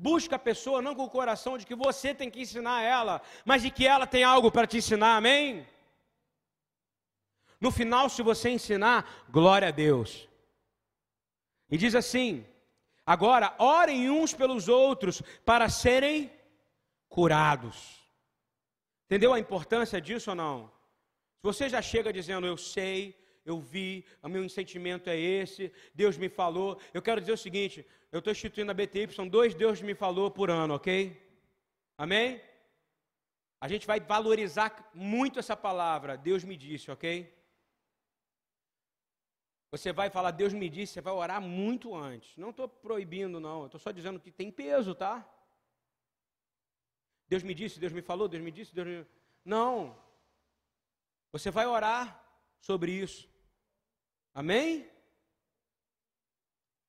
Busca 0.00 0.36
a 0.36 0.38
pessoa 0.38 0.80
não 0.80 0.94
com 0.94 1.04
o 1.04 1.10
coração 1.10 1.58
de 1.58 1.66
que 1.66 1.74
você 1.74 2.14
tem 2.14 2.30
que 2.30 2.40
ensinar 2.40 2.82
ela, 2.82 3.20
mas 3.44 3.62
de 3.62 3.70
que 3.70 3.84
ela 3.84 4.06
tem 4.06 4.22
algo 4.22 4.48
para 4.48 4.64
te 4.64 4.76
ensinar, 4.76 5.16
amém? 5.16 5.66
No 7.60 7.72
final, 7.72 8.08
se 8.08 8.22
você 8.22 8.48
ensinar, 8.48 9.26
glória 9.28 9.66
a 9.66 9.72
Deus. 9.72 10.28
E 11.68 11.76
diz 11.76 11.96
assim: 11.96 12.46
agora, 13.04 13.56
orem 13.58 14.08
uns 14.08 14.32
pelos 14.32 14.68
outros 14.68 15.20
para 15.44 15.68
serem 15.68 16.30
curados. 17.08 17.98
Entendeu 19.06 19.32
a 19.34 19.40
importância 19.40 20.00
disso 20.00 20.30
ou 20.30 20.36
não? 20.36 20.70
Se 21.38 21.42
você 21.42 21.68
já 21.68 21.82
chega 21.82 22.12
dizendo, 22.12 22.46
eu 22.46 22.56
sei, 22.56 23.18
eu 23.48 23.58
vi, 23.58 24.04
o 24.22 24.28
meu 24.28 24.46
sentimento 24.48 25.08
é 25.08 25.16
esse, 25.18 25.72
Deus 25.94 26.16
me 26.16 26.28
falou. 26.28 26.78
Eu 26.92 27.00
quero 27.00 27.20
dizer 27.20 27.32
o 27.32 27.44
seguinte: 27.46 27.86
eu 28.12 28.18
estou 28.18 28.30
instituindo 28.30 28.70
a 28.70 28.74
BTY, 28.74 29.12
são 29.12 29.26
dois 29.26 29.54
Deus 29.54 29.80
me 29.80 29.94
falou 29.94 30.30
por 30.30 30.50
ano, 30.50 30.74
ok? 30.74 30.94
Amém? 31.96 32.40
A 33.60 33.66
gente 33.66 33.86
vai 33.86 33.98
valorizar 33.98 34.90
muito 34.94 35.38
essa 35.38 35.56
palavra, 35.56 36.16
Deus 36.16 36.44
me 36.44 36.56
disse, 36.56 36.90
ok? 36.90 37.34
Você 39.70 39.92
vai 39.92 40.08
falar, 40.08 40.30
Deus 40.30 40.52
me 40.52 40.68
disse, 40.68 40.94
você 40.94 41.00
vai 41.00 41.12
orar 41.12 41.42
muito 41.42 41.94
antes. 41.94 42.36
Não 42.36 42.50
estou 42.50 42.68
proibindo, 42.68 43.38
não, 43.38 43.66
estou 43.66 43.80
só 43.80 43.90
dizendo 43.90 44.20
que 44.20 44.30
tem 44.30 44.50
peso, 44.50 44.94
tá? 44.94 45.28
Deus 47.28 47.42
me 47.42 47.52
disse, 47.52 47.78
Deus 47.78 47.92
me 47.92 48.00
falou, 48.00 48.28
Deus 48.28 48.42
me 48.42 48.50
disse, 48.50 48.74
Deus 48.74 48.86
me... 48.86 49.06
Não. 49.44 49.94
Você 51.32 51.50
vai 51.50 51.66
orar 51.66 52.24
sobre 52.60 52.92
isso. 52.92 53.28
Amém? 54.40 54.86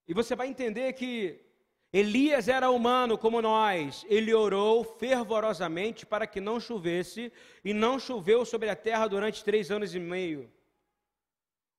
E 0.08 0.14
você 0.14 0.36
vai 0.36 0.48
entender 0.50 0.94
que 0.94 1.44
Elias 1.92 2.48
era 2.48 2.70
humano 2.70 3.18
como 3.18 3.42
nós. 3.42 4.06
Ele 4.08 4.32
orou 4.32 4.84
fervorosamente 4.84 6.06
para 6.06 6.28
que 6.28 6.40
não 6.40 6.60
chovesse, 6.60 7.34
e 7.66 7.74
não 7.74 8.00
choveu 8.00 8.46
sobre 8.46 8.70
a 8.70 8.76
terra 8.76 9.08
durante 9.08 9.44
três 9.44 9.72
anos 9.72 9.96
e 9.96 10.00
meio. 10.00 10.48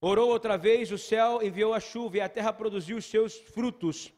Orou 0.00 0.28
outra 0.30 0.58
vez, 0.58 0.90
o 0.90 0.98
céu 0.98 1.40
enviou 1.40 1.72
a 1.72 1.78
chuva 1.78 2.16
e 2.16 2.20
a 2.20 2.28
terra 2.28 2.52
produziu 2.52 2.96
os 2.96 3.04
seus 3.04 3.36
frutos. 3.36 4.12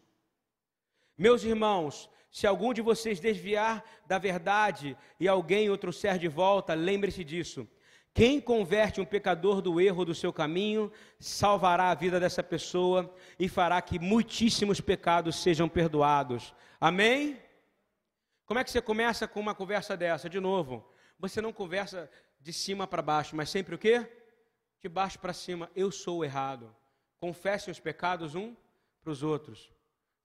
Meus 1.18 1.44
irmãos, 1.44 2.08
se 2.30 2.46
algum 2.46 2.72
de 2.72 2.80
vocês 2.80 3.20
desviar 3.20 3.84
da 4.06 4.16
verdade 4.16 4.96
e 5.20 5.28
alguém 5.28 5.68
o 5.68 5.76
trouxer 5.76 6.16
de 6.16 6.28
volta, 6.28 6.72
lembre-se 6.72 7.22
disso. 7.22 7.68
Quem 8.14 8.40
converte 8.40 9.00
um 9.00 9.04
pecador 9.04 9.62
do 9.62 9.80
erro 9.80 10.04
do 10.04 10.14
seu 10.14 10.32
caminho, 10.32 10.92
salvará 11.18 11.90
a 11.90 11.94
vida 11.94 12.20
dessa 12.20 12.42
pessoa 12.42 13.14
e 13.38 13.48
fará 13.48 13.80
que 13.80 13.98
muitíssimos 13.98 14.80
pecados 14.80 15.36
sejam 15.36 15.68
perdoados. 15.68 16.54
Amém? 16.80 17.40
Como 18.44 18.60
é 18.60 18.64
que 18.64 18.70
você 18.70 18.82
começa 18.82 19.26
com 19.26 19.40
uma 19.40 19.54
conversa 19.54 19.96
dessa? 19.96 20.28
De 20.28 20.40
novo, 20.40 20.86
você 21.18 21.40
não 21.40 21.52
conversa 21.52 22.10
de 22.38 22.52
cima 22.52 22.86
para 22.86 23.00
baixo, 23.00 23.34
mas 23.34 23.48
sempre 23.48 23.74
o 23.74 23.78
quê? 23.78 24.06
de 24.82 24.88
baixo 24.88 25.18
para 25.20 25.32
cima, 25.32 25.70
eu 25.76 25.92
sou 25.92 26.24
errado. 26.24 26.74
Confessem 27.20 27.70
os 27.70 27.78
pecados 27.78 28.34
um 28.34 28.56
para 29.00 29.12
os 29.12 29.22
outros. 29.22 29.72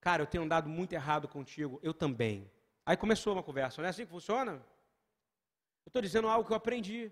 Cara, 0.02 0.24
eu 0.24 0.28
tenho 0.28 0.44
andado 0.44 0.68
muito 0.68 0.94
errado 0.94 1.28
contigo, 1.28 1.80
eu 1.84 1.94
também. 1.94 2.52
Aí 2.84 2.98
começou 2.98 3.34
uma 3.34 3.44
conversa, 3.44 3.82
não 3.82 3.88
é 3.88 3.92
assim 3.92 4.04
que 4.04 4.12
funciona? 4.12 4.54
Eu 5.86 5.90
estou 5.90 6.02
dizendo 6.02 6.28
algo 6.28 6.46
que 6.46 6.52
eu 6.52 6.58
aprendi. 6.58 7.12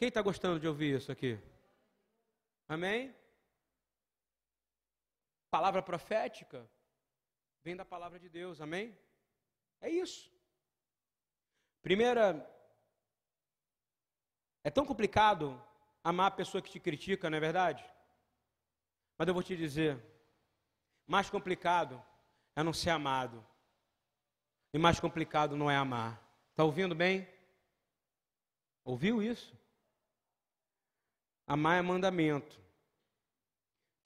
Quem 0.00 0.08
está 0.08 0.22
gostando 0.22 0.58
de 0.58 0.66
ouvir 0.66 0.96
isso 0.96 1.12
aqui? 1.12 1.38
Amém? 2.66 3.14
Palavra 5.50 5.82
profética 5.82 6.66
vem 7.62 7.76
da 7.76 7.84
palavra 7.84 8.18
de 8.18 8.26
Deus, 8.26 8.62
amém? 8.62 8.98
É 9.78 9.90
isso. 9.90 10.32
Primeira, 11.82 12.50
é 14.64 14.70
tão 14.70 14.86
complicado 14.86 15.62
amar 16.02 16.28
a 16.28 16.36
pessoa 16.40 16.62
que 16.62 16.70
te 16.70 16.80
critica, 16.80 17.28
não 17.28 17.36
é 17.36 17.40
verdade? 17.40 17.84
Mas 19.18 19.28
eu 19.28 19.34
vou 19.34 19.42
te 19.42 19.54
dizer, 19.54 20.02
mais 21.06 21.28
complicado 21.28 22.02
é 22.56 22.62
não 22.62 22.72
ser 22.72 22.88
amado. 22.88 23.46
E 24.72 24.78
mais 24.78 24.98
complicado 24.98 25.58
não 25.58 25.70
é 25.70 25.76
amar. 25.76 26.18
Está 26.52 26.64
ouvindo 26.64 26.94
bem? 26.94 27.28
Ouviu 28.82 29.22
isso? 29.22 29.59
Amar 31.50 31.80
é 31.80 31.82
mandamento. 31.82 32.60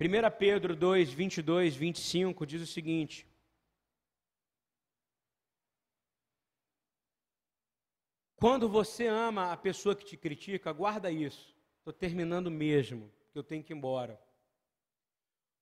1 0.00 0.38
Pedro 0.38 0.74
2, 0.74 1.12
22, 1.12 1.76
25 1.76 2.46
diz 2.46 2.62
o 2.62 2.66
seguinte: 2.66 3.28
Quando 8.34 8.66
você 8.66 9.08
ama 9.08 9.52
a 9.52 9.58
pessoa 9.58 9.94
que 9.94 10.06
te 10.06 10.16
critica, 10.16 10.72
guarda 10.72 11.10
isso. 11.10 11.54
Estou 11.80 11.92
terminando 11.92 12.50
mesmo, 12.50 13.12
que 13.30 13.38
eu 13.38 13.44
tenho 13.44 13.62
que 13.62 13.74
ir 13.74 13.76
embora. 13.76 14.18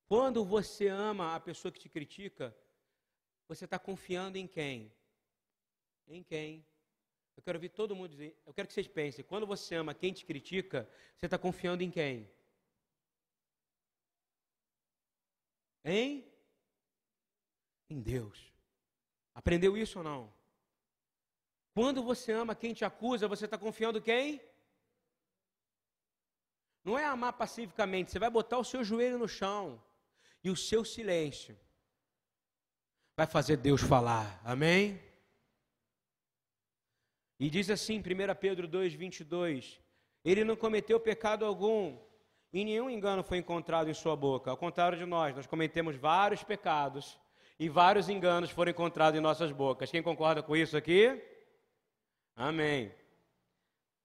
Quando 0.07 0.45
você 0.45 0.87
ama 0.87 1.35
a 1.35 1.41
pessoa 1.41 1.73
que 1.73 1.81
te 1.81 1.89
critica, 1.89 2.57
você 3.49 3.65
está 3.65 3.77
confiando 3.77 4.39
em 4.39 4.47
quem? 4.47 4.95
Em 6.07 6.23
quem? 6.23 6.65
Eu 7.37 7.43
quero 7.43 7.59
ouvir 7.59 7.71
todo 7.71 7.97
mundo 7.97 8.11
dizer, 8.11 8.41
eu 8.47 8.53
quero 8.53 8.69
que 8.69 8.75
vocês 8.75 8.89
pensem, 8.89 9.25
quando 9.25 9.47
você 9.47 9.75
ama 9.75 9.95
quem 9.95 10.13
te 10.13 10.25
critica, 10.25 10.89
você 11.17 11.27
está 11.27 11.39
confiando 11.39 11.83
em 11.83 11.91
quem? 11.91 12.31
Em? 15.85 16.31
Em 17.89 18.01
Deus. 18.01 18.53
Aprendeu 19.35 19.77
isso 19.77 19.99
ou 19.99 20.05
não? 20.05 20.33
Quando 21.75 22.03
você 22.03 22.33
ama 22.33 22.55
quem 22.55 22.75
te 22.75 22.85
acusa, 22.85 23.27
você 23.27 23.47
está 23.47 23.57
confiando 23.57 24.01
quem? 24.01 24.41
Não 26.85 26.99
é 26.99 27.05
amar 27.05 27.33
pacificamente, 27.33 28.11
você 28.11 28.19
vai 28.19 28.29
botar 28.29 28.59
o 28.59 28.65
seu 28.65 28.85
joelho 28.85 29.19
no 29.19 29.29
chão 29.29 29.83
e 30.45 30.51
o 30.51 30.57
seu 30.57 30.85
silêncio 30.85 31.59
vai 33.17 33.27
fazer 33.27 33.57
Deus 33.57 33.81
falar. 33.81 34.41
Amém? 34.45 35.01
E 37.43 37.51
diz 37.51 37.69
assim, 37.71 37.99
1 37.99 38.03
Pedro 38.39 38.69
2, 38.69 38.95
22: 38.95 39.81
Ele 40.25 40.45
não 40.45 40.55
cometeu 40.55 41.01
pecado 41.01 41.45
algum, 41.45 41.99
e 42.53 42.65
nenhum 42.65 42.89
engano 42.89 43.25
foi 43.25 43.39
encontrado 43.39 43.91
em 43.91 43.95
sua 43.95 44.15
boca. 44.15 44.49
Ao 44.49 44.57
contrário 44.57 44.97
de 44.97 45.05
nós, 45.05 45.35
nós 45.35 45.45
cometemos 45.45 45.97
vários 45.97 46.45
pecados 46.45 47.19
e 47.59 47.69
vários 47.69 48.09
enganos 48.09 48.51
foram 48.51 48.71
encontrados 48.71 49.19
em 49.19 49.21
nossas 49.21 49.51
bocas. 49.51 49.91
Quem 49.91 50.01
concorda 50.01 50.41
com 50.41 50.55
isso 50.55 50.77
aqui? 50.77 51.21
Amém. 52.37 52.95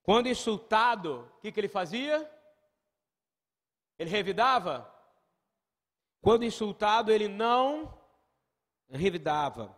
Quando 0.01 0.27
insultado, 0.27 1.31
o 1.37 1.41
que, 1.41 1.51
que 1.51 1.59
ele 1.59 1.67
fazia? 1.67 2.27
Ele 3.99 4.09
revidava? 4.09 4.91
Quando 6.21 6.43
insultado, 6.43 7.11
ele 7.11 7.27
não 7.27 8.01
revidava. 8.89 9.77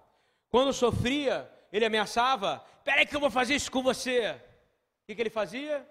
Quando 0.49 0.71
sofria, 0.71 1.58
ele 1.71 1.85
ameaçava: 1.85 2.63
Espera 2.77 2.99
aí 2.99 3.05
que 3.05 3.15
eu 3.15 3.19
vou 3.19 3.31
fazer 3.31 3.55
isso 3.55 3.71
com 3.71 3.81
você. 3.81 4.31
O 4.31 5.05
que, 5.07 5.15
que 5.15 5.21
ele 5.21 5.29
fazia? 5.29 5.87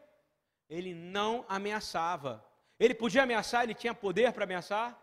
Ele 0.68 0.94
não 0.94 1.44
ameaçava. 1.48 2.44
Ele 2.78 2.94
podia 2.94 3.22
ameaçar, 3.22 3.64
ele 3.64 3.74
tinha 3.74 3.94
poder 3.94 4.32
para 4.32 4.44
ameaçar? 4.44 4.96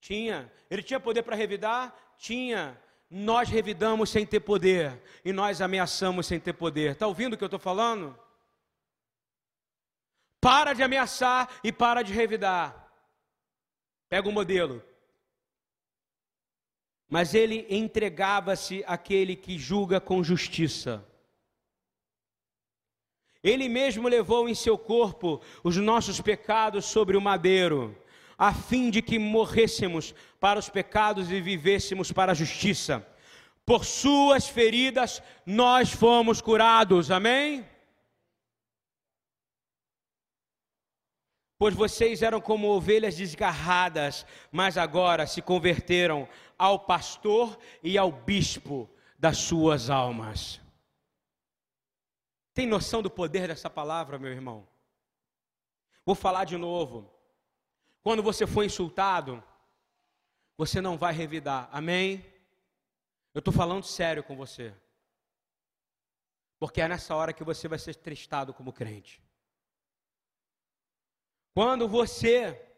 Tinha. 0.00 0.52
Ele 0.70 0.82
tinha 0.82 1.00
poder 1.00 1.22
para 1.22 1.36
revidar? 1.36 1.94
Tinha. 2.18 2.80
Nós 3.10 3.48
revidamos 3.48 4.10
sem 4.10 4.24
ter 4.24 4.40
poder 4.40 5.02
e 5.24 5.32
nós 5.32 5.60
ameaçamos 5.60 6.26
sem 6.26 6.40
ter 6.40 6.52
poder. 6.52 6.92
Está 6.92 7.06
ouvindo 7.06 7.34
o 7.34 7.36
que 7.36 7.44
eu 7.44 7.46
estou 7.46 7.60
falando? 7.60 8.18
Para 10.40 10.72
de 10.72 10.82
ameaçar 10.82 11.48
e 11.62 11.70
para 11.70 12.02
de 12.02 12.12
revidar. 12.12 12.90
Pega 14.08 14.28
o 14.28 14.32
modelo. 14.32 14.82
Mas 17.12 17.34
ele 17.34 17.66
entregava-se 17.68 18.82
àquele 18.86 19.36
que 19.36 19.58
julga 19.58 20.00
com 20.00 20.24
justiça. 20.24 21.06
Ele 23.44 23.68
mesmo 23.68 24.08
levou 24.08 24.48
em 24.48 24.54
seu 24.54 24.78
corpo 24.78 25.38
os 25.62 25.76
nossos 25.76 26.22
pecados 26.22 26.86
sobre 26.86 27.14
o 27.14 27.20
madeiro, 27.20 27.94
a 28.38 28.54
fim 28.54 28.88
de 28.88 29.02
que 29.02 29.18
morrêssemos 29.18 30.14
para 30.40 30.58
os 30.58 30.70
pecados 30.70 31.30
e 31.30 31.38
vivêssemos 31.38 32.10
para 32.10 32.32
a 32.32 32.34
justiça. 32.34 33.06
Por 33.66 33.84
suas 33.84 34.48
feridas 34.48 35.22
nós 35.44 35.90
fomos 35.92 36.40
curados. 36.40 37.10
Amém? 37.10 37.62
Pois 41.58 41.76
vocês 41.76 42.22
eram 42.22 42.40
como 42.40 42.66
ovelhas 42.66 43.14
desgarradas, 43.14 44.26
mas 44.50 44.76
agora 44.76 45.28
se 45.28 45.40
converteram 45.40 46.28
ao 46.62 46.78
pastor 46.78 47.58
e 47.82 47.98
ao 47.98 48.12
bispo 48.12 48.88
das 49.18 49.38
suas 49.38 49.90
almas. 49.90 50.60
Tem 52.54 52.68
noção 52.68 53.02
do 53.02 53.10
poder 53.10 53.48
dessa 53.48 53.68
palavra, 53.68 54.16
meu 54.16 54.30
irmão? 54.30 54.68
Vou 56.06 56.14
falar 56.14 56.44
de 56.44 56.56
novo. 56.56 57.12
Quando 58.00 58.22
você 58.22 58.46
for 58.46 58.62
insultado, 58.62 59.42
você 60.56 60.80
não 60.80 60.96
vai 60.96 61.12
revidar, 61.12 61.68
amém? 61.72 62.24
Eu 63.34 63.40
estou 63.40 63.52
falando 63.52 63.84
sério 63.84 64.22
com 64.22 64.36
você. 64.36 64.72
Porque 66.60 66.80
é 66.80 66.86
nessa 66.86 67.16
hora 67.16 67.32
que 67.32 67.42
você 67.42 67.66
vai 67.66 67.80
ser 67.80 67.96
tristado 67.96 68.54
como 68.54 68.72
crente. 68.72 69.20
Quando 71.54 71.88
você 71.88 72.72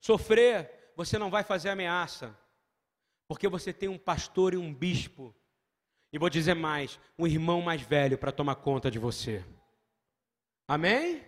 sofrer, 0.00 0.90
você 0.96 1.18
não 1.18 1.28
vai 1.28 1.44
fazer 1.44 1.68
ameaça, 1.68 2.34
porque 3.28 3.48
você 3.48 3.72
tem 3.72 3.88
um 3.88 3.98
pastor 3.98 4.54
e 4.54 4.56
um 4.56 4.72
bispo, 4.72 5.34
e 6.12 6.18
vou 6.18 6.30
dizer 6.30 6.54
mais, 6.54 6.98
um 7.18 7.26
irmão 7.26 7.60
mais 7.60 7.82
velho 7.82 8.16
para 8.16 8.32
tomar 8.32 8.56
conta 8.56 8.90
de 8.90 8.98
você. 8.98 9.44
Amém? 10.68 11.24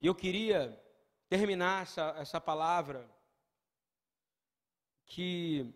E 0.00 0.06
eu 0.06 0.14
queria 0.14 0.78
terminar 1.28 1.82
essa, 1.82 2.14
essa 2.18 2.40
palavra 2.40 3.08
que 5.06 5.72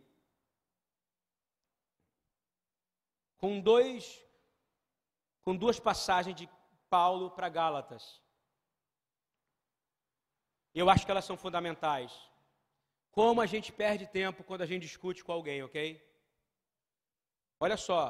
com 3.36 3.60
dois 3.60 4.24
com 5.44 5.54
duas 5.54 5.78
passagens 5.78 6.34
de 6.34 6.48
Paulo 6.88 7.30
para 7.30 7.50
Gálatas. 7.50 8.22
Eu 10.74 10.88
acho 10.88 11.04
que 11.04 11.10
elas 11.10 11.24
são 11.24 11.36
fundamentais. 11.36 12.10
Como 13.14 13.40
a 13.40 13.46
gente 13.46 13.70
perde 13.72 14.08
tempo 14.08 14.42
quando 14.42 14.62
a 14.62 14.66
gente 14.66 14.82
discute 14.82 15.22
com 15.22 15.30
alguém, 15.30 15.62
ok? 15.62 16.04
Olha 17.60 17.76
só, 17.76 18.04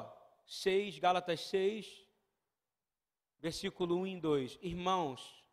6, 0.47 0.99
Gálatas 0.99 1.41
6, 1.41 2.09
versículo 3.39 3.99
1 3.99 4.07
e 4.07 4.21
2. 4.21 4.59
Irmãos, 4.63 5.45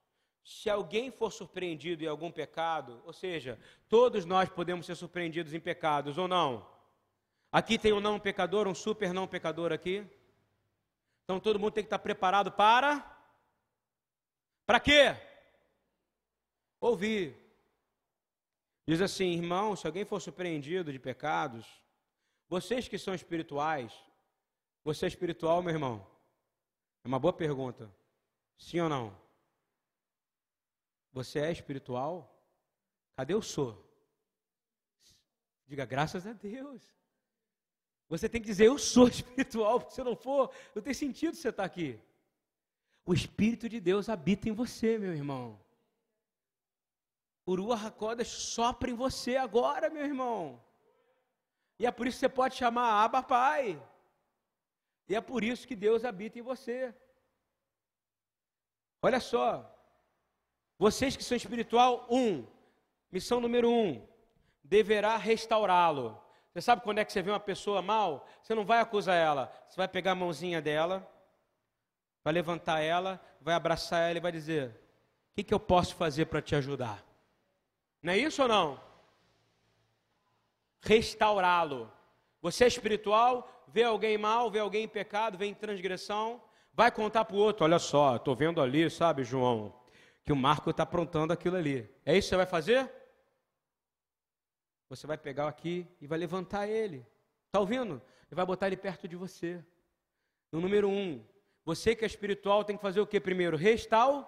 se 0.41 0.69
alguém 0.69 1.11
for 1.11 1.31
surpreendido 1.31 2.01
em 2.01 2.07
algum 2.07 2.31
pecado, 2.31 3.01
ou 3.05 3.11
seja, 3.11 3.59
todos 3.89 4.23
nós 4.23 4.47
podemos 4.47 4.85
ser 4.85 4.95
surpreendidos 4.95 5.53
em 5.53 5.59
pecados 5.59 6.17
ou 6.17 6.29
não. 6.29 6.65
Aqui 7.51 7.77
tem 7.77 7.91
um 7.91 7.99
não 7.99 8.17
pecador, 8.17 8.69
um 8.69 8.73
super 8.73 9.13
não 9.13 9.27
pecador 9.27 9.73
aqui. 9.73 10.07
Então 11.25 11.41
todo 11.41 11.59
mundo 11.59 11.73
tem 11.73 11.83
que 11.83 11.87
estar 11.87 11.99
preparado 11.99 12.53
para 12.53 13.05
para 14.65 14.79
quê? 14.79 15.13
Ouvir. 16.79 17.40
Diz 18.87 19.01
assim, 19.01 19.33
irmão, 19.33 19.75
se 19.75 19.85
alguém 19.85 20.03
for 20.03 20.19
surpreendido 20.19 20.91
de 20.91 20.99
pecados, 20.99 21.65
vocês 22.49 22.87
que 22.87 22.97
são 22.97 23.13
espirituais, 23.13 23.93
você 24.83 25.05
é 25.05 25.07
espiritual, 25.07 25.61
meu 25.61 25.73
irmão? 25.73 26.05
É 27.03 27.07
uma 27.07 27.19
boa 27.19 27.33
pergunta. 27.33 27.93
Sim 28.57 28.79
ou 28.81 28.89
não? 28.89 29.17
Você 31.13 31.39
é 31.39 31.51
espiritual? 31.51 32.27
Cadê 33.15 33.35
o 33.35 33.41
sou? 33.41 33.87
Diga 35.67 35.85
graças 35.85 36.25
a 36.25 36.33
Deus. 36.33 36.81
Você 38.09 38.27
tem 38.27 38.41
que 38.41 38.47
dizer 38.47 38.65
eu 38.65 38.77
sou 38.77 39.07
espiritual, 39.09 39.79
porque 39.79 39.93
se 39.93 40.03
não 40.03 40.15
for, 40.15 40.51
não 40.73 40.81
tem 40.81 40.93
sentido 40.93 41.35
você 41.35 41.49
estar 41.49 41.63
aqui. 41.63 41.99
O 43.05 43.13
Espírito 43.13 43.69
de 43.69 43.79
Deus 43.79 44.09
habita 44.09 44.49
em 44.49 44.51
você, 44.51 44.97
meu 44.97 45.13
irmão. 45.13 45.60
O 47.45 47.55
Ruach 47.55 47.85
HaKodesh 47.87 48.27
sopra 48.27 48.89
em 48.89 48.93
você 48.93 49.35
agora, 49.35 49.89
meu 49.89 50.03
irmão. 50.03 50.61
E 51.79 51.85
é 51.85 51.91
por 51.91 52.05
isso 52.05 52.17
que 52.17 52.21
você 52.21 52.29
pode 52.29 52.55
chamar 52.55 53.03
Abba 53.03 53.23
Pai. 53.23 53.81
E 55.09 55.15
é 55.15 55.21
por 55.21 55.43
isso 55.43 55.67
que 55.67 55.75
Deus 55.75 56.05
habita 56.05 56.37
em 56.37 56.43
você. 56.43 56.93
Olha 59.01 59.19
só, 59.19 59.67
vocês 60.77 61.15
que 61.15 61.23
são 61.23 61.35
espiritual, 61.35 62.05
um, 62.09 62.45
missão 63.11 63.39
número 63.39 63.69
um, 63.69 64.07
deverá 64.63 65.17
restaurá-lo. 65.17 66.21
Você 66.53 66.61
sabe 66.61 66.83
quando 66.83 66.99
é 66.99 67.05
que 67.05 67.11
você 67.11 67.21
vê 67.21 67.31
uma 67.31 67.39
pessoa 67.39 67.81
mal? 67.81 68.27
Você 68.43 68.53
não 68.53 68.63
vai 68.63 68.79
acusar 68.79 69.15
ela, 69.15 69.51
você 69.67 69.75
vai 69.77 69.87
pegar 69.87 70.11
a 70.11 70.15
mãozinha 70.15 70.61
dela, 70.61 71.09
vai 72.23 72.33
levantar 72.33 72.79
ela, 72.81 73.19
vai 73.39 73.55
abraçar 73.55 74.07
ela 74.07 74.17
e 74.17 74.21
vai 74.21 74.31
dizer: 74.31 74.69
O 74.69 75.35
que, 75.35 75.43
que 75.43 75.53
eu 75.53 75.59
posso 75.59 75.95
fazer 75.95 76.25
para 76.25 76.41
te 76.41 76.55
ajudar? 76.55 77.10
Não 78.01 78.13
é 78.13 78.17
isso 78.17 78.41
ou 78.41 78.47
não? 78.47 78.79
Restaurá-lo. 80.81 81.91
Você 82.41 82.63
é 82.63 82.67
espiritual, 82.67 83.65
vê 83.67 83.83
alguém 83.83 84.17
mal, 84.17 84.49
vê 84.49 84.59
alguém 84.59 84.85
em 84.85 84.87
pecado, 84.87 85.37
vê 85.37 85.45
em 85.45 85.53
transgressão, 85.53 86.41
vai 86.73 86.91
contar 86.91 87.25
para 87.25 87.35
o 87.35 87.39
outro: 87.39 87.63
Olha 87.63 87.77
só, 87.77 88.15
estou 88.15 88.35
vendo 88.35 88.61
ali, 88.61 88.89
sabe, 88.89 89.23
João? 89.23 89.81
que 90.23 90.31
o 90.31 90.35
Marco 90.35 90.69
está 90.69 90.83
aprontando 90.83 91.33
aquilo 91.33 91.55
ali. 91.55 91.89
É 92.05 92.17
isso 92.17 92.27
que 92.27 92.29
você 92.29 92.37
vai 92.37 92.45
fazer? 92.45 92.91
Você 94.89 95.07
vai 95.07 95.17
pegar 95.17 95.47
aqui 95.47 95.87
e 95.99 96.07
vai 96.07 96.17
levantar 96.17 96.67
ele. 96.67 97.05
Está 97.47 97.59
ouvindo? 97.59 98.01
E 98.31 98.35
vai 98.35 98.45
botar 98.45 98.67
ele 98.67 98.77
perto 98.77 99.07
de 99.07 99.15
você. 99.15 99.63
No 100.51 100.59
número 100.59 100.89
um, 100.89 101.23
você 101.65 101.95
que 101.95 102.03
é 102.03 102.07
espiritual 102.07 102.63
tem 102.63 102.75
que 102.75 102.81
fazer 102.81 102.99
o 102.99 103.07
que 103.07 103.19
primeiro? 103.19 103.57
Restau, 103.57 104.27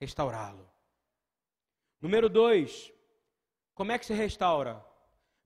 restaurá-lo. 0.00 0.70
Número 2.02 2.28
dois, 2.28 2.92
como 3.74 3.92
é 3.92 3.98
que 3.98 4.04
se 4.04 4.12
restaura? 4.12 4.84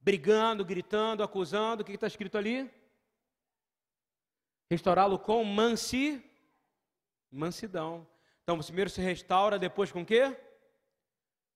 Brigando, 0.01 0.65
gritando, 0.65 1.23
acusando, 1.23 1.83
o 1.83 1.85
que 1.85 1.93
está 1.93 2.07
escrito 2.07 2.39
ali? 2.39 2.71
Restaurá-lo 4.71 5.19
com 5.19 5.45
mansi, 5.45 6.25
mansidão. 7.31 8.09
Então, 8.43 8.59
primeiro 8.59 8.89
se 8.89 9.03
restaura, 9.03 9.59
depois 9.59 9.93
com 9.93 10.05
quê? 10.05 10.35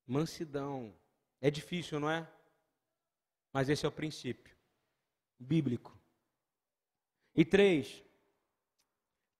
Mansidão. 0.05 0.95
É 1.41 1.49
difícil, 1.49 1.99
não 1.99 2.09
é? 2.09 2.29
Mas 3.51 3.69
esse 3.69 3.83
é 3.85 3.89
o 3.89 3.91
princípio 3.91 4.55
bíblico. 5.39 5.97
E 7.33 7.43
três, 7.43 8.03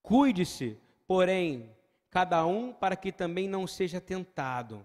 cuide-se, 0.02 0.76
porém, 1.06 1.72
cada 2.10 2.44
um 2.44 2.72
para 2.72 2.96
que 2.96 3.12
também 3.12 3.48
não 3.48 3.64
seja 3.64 4.00
tentado. 4.00 4.84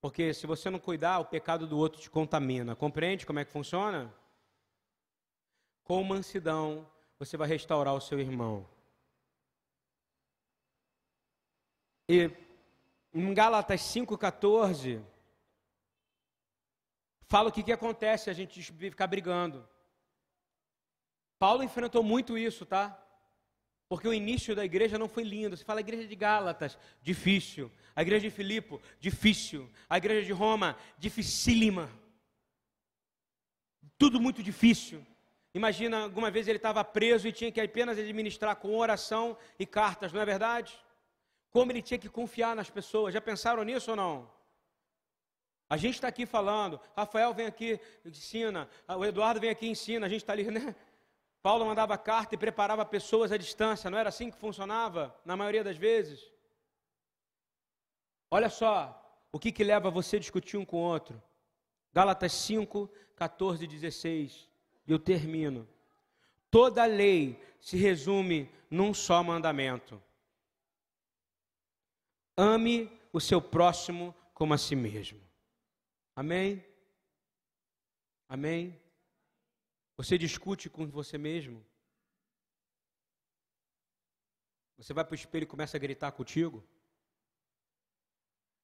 Porque 0.00 0.32
se 0.32 0.46
você 0.46 0.70
não 0.70 0.78
cuidar, 0.78 1.18
o 1.18 1.26
pecado 1.26 1.66
do 1.66 1.76
outro 1.76 2.00
te 2.00 2.08
contamina. 2.08 2.74
Compreende 2.74 3.26
como 3.26 3.38
é 3.38 3.44
que 3.44 3.52
funciona? 3.52 4.12
Com 5.84 6.02
mansidão, 6.02 6.90
você 7.18 7.36
vai 7.36 7.46
restaurar 7.46 7.94
o 7.94 8.00
seu 8.00 8.18
irmão. 8.18 8.66
E 12.08 12.30
em 13.12 13.34
Gálatas 13.34 13.82
5,14, 13.82 15.04
fala 17.26 17.50
o 17.50 17.52
que, 17.52 17.62
que 17.62 17.72
acontece 17.72 18.30
a 18.30 18.32
gente 18.32 18.62
ficar 18.62 19.06
brigando. 19.06 19.68
Paulo 21.38 21.62
enfrentou 21.62 22.02
muito 22.02 22.38
isso, 22.38 22.64
tá? 22.64 22.98
Porque 23.90 24.08
o 24.08 24.14
início 24.14 24.54
da 24.54 24.64
igreja 24.64 24.96
não 24.96 25.06
foi 25.06 25.24
lindo. 25.24 25.54
Você 25.54 25.64
fala 25.64 25.80
a 25.80 25.86
igreja 25.86 26.06
de 26.06 26.14
Gálatas, 26.14 26.78
difícil. 27.02 27.70
A 27.94 28.00
igreja 28.00 28.22
de 28.22 28.30
Filipe, 28.30 28.80
difícil. 28.98 29.68
A 29.86 29.98
igreja 29.98 30.24
de 30.24 30.32
Roma, 30.32 30.78
dificílima. 30.96 31.90
Tudo 33.98 34.18
muito 34.18 34.42
difícil. 34.42 35.06
Imagina, 35.52 36.04
alguma 36.04 36.30
vez 36.30 36.48
ele 36.48 36.56
estava 36.56 36.82
preso 36.82 37.28
e 37.28 37.32
tinha 37.32 37.52
que 37.52 37.60
apenas 37.60 37.98
administrar 37.98 38.56
com 38.56 38.74
oração 38.78 39.36
e 39.58 39.66
cartas, 39.66 40.10
não 40.10 40.22
é 40.22 40.24
verdade? 40.24 40.80
como 41.50 41.72
ele 41.72 41.82
tinha 41.82 41.98
que 41.98 42.08
confiar 42.08 42.54
nas 42.56 42.70
pessoas. 42.70 43.12
Já 43.12 43.20
pensaram 43.20 43.62
nisso 43.64 43.90
ou 43.90 43.96
não? 43.96 44.30
A 45.68 45.76
gente 45.76 45.94
está 45.94 46.08
aqui 46.08 46.26
falando, 46.26 46.80
Rafael 46.96 47.32
vem 47.32 47.46
aqui, 47.46 47.78
ensina, 48.04 48.68
o 48.88 49.04
Eduardo 49.04 49.40
vem 49.40 49.50
aqui 49.50 49.66
e 49.66 49.70
ensina, 49.70 50.06
a 50.06 50.08
gente 50.08 50.22
está 50.22 50.32
ali, 50.32 50.50
né? 50.50 50.74
Paulo 51.42 51.64
mandava 51.64 51.96
carta 51.96 52.34
e 52.34 52.38
preparava 52.38 52.84
pessoas 52.84 53.32
à 53.32 53.36
distância, 53.36 53.90
não 53.90 53.98
era 53.98 54.08
assim 54.08 54.30
que 54.30 54.36
funcionava, 54.36 55.14
na 55.24 55.36
maioria 55.36 55.64
das 55.64 55.76
vezes? 55.76 56.30
Olha 58.30 58.50
só, 58.50 58.96
o 59.32 59.38
que, 59.38 59.50
que 59.50 59.64
leva 59.64 59.90
você 59.90 60.16
a 60.16 60.20
discutir 60.20 60.56
um 60.56 60.64
com 60.64 60.76
o 60.76 60.80
outro? 60.80 61.20
Gálatas 61.92 62.32
5, 62.32 62.88
14 63.16 63.64
e 63.64 63.66
16, 63.66 64.48
e 64.86 64.92
eu 64.92 64.98
termino. 64.98 65.66
Toda 66.50 66.84
lei 66.84 67.42
se 67.60 67.76
resume 67.76 68.50
num 68.70 68.92
só 68.92 69.22
mandamento 69.22 70.00
Ame 72.42 72.90
o 73.12 73.20
seu 73.20 73.42
próximo 73.42 74.14
como 74.32 74.54
a 74.54 74.58
si 74.58 74.74
mesmo. 74.74 75.20
Amém? 76.16 76.64
Amém? 78.26 78.80
Você 80.00 80.16
discute 80.16 80.70
com 80.70 80.86
você 80.86 81.18
mesmo? 81.18 81.62
Você 84.78 84.94
vai 84.94 85.04
para 85.04 85.12
o 85.12 85.14
espelho 85.14 85.42
e 85.42 85.46
começa 85.46 85.76
a 85.76 85.80
gritar 85.80 86.10
contigo? 86.12 86.64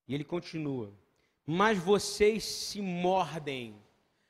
E 0.08 0.14
ele 0.14 0.24
continua. 0.24 0.90
Mas 1.44 1.76
vocês 1.76 2.42
se 2.42 2.80
mordem. 2.80 3.78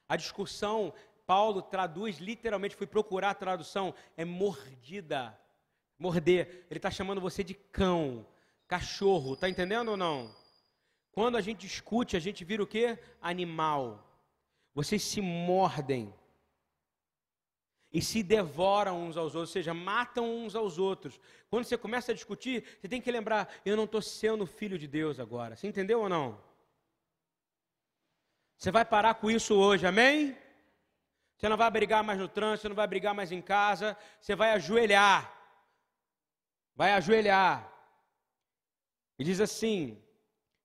A 0.08 0.16
discussão, 0.16 0.92
Paulo 1.24 1.62
traduz 1.62 2.18
literalmente, 2.18 2.74
fui 2.74 2.88
procurar 2.88 3.30
a 3.30 3.34
tradução, 3.34 3.94
é 4.16 4.24
mordida. 4.24 5.38
Morder. 5.96 6.66
Ele 6.68 6.78
está 6.78 6.90
chamando 6.90 7.20
você 7.20 7.44
de 7.44 7.54
cão 7.54 8.26
cachorro, 8.66 9.36
tá 9.36 9.48
entendendo 9.48 9.92
ou 9.92 9.96
não? 9.96 10.34
Quando 11.12 11.36
a 11.36 11.40
gente 11.40 11.68
discute, 11.68 12.16
a 12.16 12.20
gente 12.20 12.44
vira 12.44 12.64
o 12.64 12.66
que? 12.66 12.98
Animal. 13.22 14.04
Vocês 14.74 15.04
se 15.04 15.20
mordem 15.20 16.12
e 17.92 18.02
se 18.02 18.22
devoram 18.22 19.04
uns 19.04 19.16
aos 19.16 19.34
outros, 19.34 19.50
ou 19.50 19.52
seja, 19.52 19.72
matam 19.72 20.44
uns 20.44 20.54
aos 20.54 20.78
outros. 20.78 21.20
Quando 21.48 21.64
você 21.64 21.78
começa 21.78 22.12
a 22.12 22.14
discutir, 22.14 22.64
você 22.80 22.88
tem 22.88 23.00
que 23.00 23.10
lembrar: 23.10 23.48
eu 23.64 23.76
não 23.76 23.84
estou 23.84 24.02
sendo 24.02 24.46
filho 24.46 24.78
de 24.78 24.86
Deus 24.86 25.18
agora. 25.18 25.56
Você 25.56 25.66
entendeu 25.66 26.00
ou 26.00 26.08
não? 26.08 26.38
Você 28.56 28.70
vai 28.70 28.84
parar 28.84 29.14
com 29.14 29.30
isso 29.30 29.54
hoje, 29.54 29.86
amém? 29.86 30.36
Você 31.36 31.48
não 31.48 31.56
vai 31.56 31.70
brigar 31.70 32.02
mais 32.02 32.18
no 32.18 32.28
trânsito, 32.28 32.62
você 32.62 32.68
não 32.68 32.76
vai 32.76 32.86
brigar 32.86 33.14
mais 33.14 33.30
em 33.30 33.42
casa, 33.42 33.96
você 34.20 34.34
vai 34.34 34.52
ajoelhar. 34.52 35.32
Vai 36.74 36.92
ajoelhar. 36.92 37.72
E 39.18 39.24
diz 39.24 39.40
assim: 39.40 40.02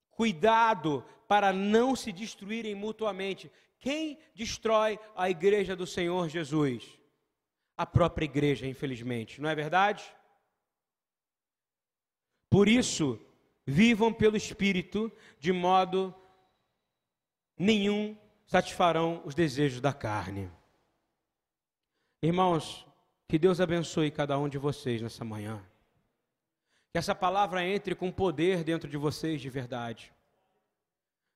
cuidado 0.09 1.05
para 1.27 1.53
não 1.53 1.95
se 1.95 2.11
destruírem 2.11 2.75
mutuamente. 2.75 3.51
Quem 3.79 4.19
destrói 4.35 4.99
a 5.15 5.29
igreja 5.29 5.75
do 5.75 5.87
Senhor 5.87 6.29
Jesus? 6.29 7.00
A 7.81 7.85
própria 7.85 8.25
igreja, 8.25 8.67
infelizmente, 8.67 9.41
não 9.41 9.49
é 9.49 9.55
verdade? 9.55 10.03
Por 12.47 12.67
isso, 12.67 13.19
vivam 13.65 14.13
pelo 14.13 14.37
Espírito, 14.37 15.11
de 15.39 15.51
modo 15.51 16.13
nenhum 17.57 18.15
satisfarão 18.45 19.23
os 19.25 19.33
desejos 19.33 19.81
da 19.81 19.91
carne. 19.91 20.51
Irmãos, 22.21 22.85
Que 23.31 23.39
Deus 23.39 23.61
abençoe 23.61 24.11
cada 24.11 24.37
um 24.37 24.49
de 24.49 24.57
vocês 24.57 25.01
nessa 25.01 25.23
manhã. 25.23 25.65
Que 26.91 26.97
essa 26.97 27.15
palavra 27.15 27.65
entre 27.65 27.95
com 27.95 28.11
poder 28.11 28.61
dentro 28.61 28.89
de 28.89 28.97
vocês 28.97 29.41
de 29.41 29.49
verdade. 29.49 30.13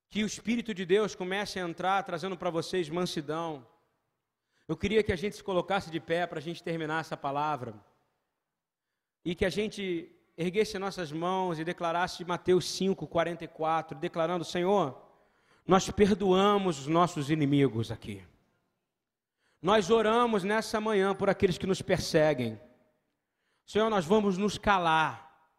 Que 0.09 0.21
o 0.21 0.27
Espírito 0.27 0.73
de 0.73 0.85
Deus 0.85 1.15
comece 1.15 1.57
a 1.57 1.63
entrar 1.63 2.03
trazendo 2.03 2.37
para 2.37 2.49
vocês 2.49 2.89
mansidão. 2.89 3.65
Eu 4.67 4.75
queria 4.75 5.03
que 5.03 5.11
a 5.11 5.15
gente 5.15 5.35
se 5.35 5.43
colocasse 5.43 5.91
de 5.91 5.99
pé 5.99 6.25
para 6.25 6.39
a 6.39 6.41
gente 6.41 6.63
terminar 6.63 7.01
essa 7.01 7.15
palavra. 7.15 7.75
E 9.23 9.35
que 9.35 9.45
a 9.45 9.49
gente 9.49 10.11
erguesse 10.37 10.79
nossas 10.79 11.11
mãos 11.11 11.59
e 11.59 11.63
declarasse 11.63 12.25
Mateus 12.25 12.69
5, 12.71 13.07
44, 13.07 13.97
declarando: 13.97 14.43
Senhor, 14.43 14.99
nós 15.67 15.89
perdoamos 15.89 16.79
os 16.79 16.87
nossos 16.87 17.29
inimigos 17.29 17.91
aqui. 17.91 18.23
Nós 19.61 19.89
oramos 19.89 20.43
nessa 20.43 20.79
manhã 20.81 21.15
por 21.15 21.29
aqueles 21.29 21.57
que 21.57 21.65
nos 21.65 21.81
perseguem. 21.81 22.59
Senhor, 23.65 23.89
nós 23.89 24.05
vamos 24.05 24.37
nos 24.37 24.59
calar, 24.59 25.49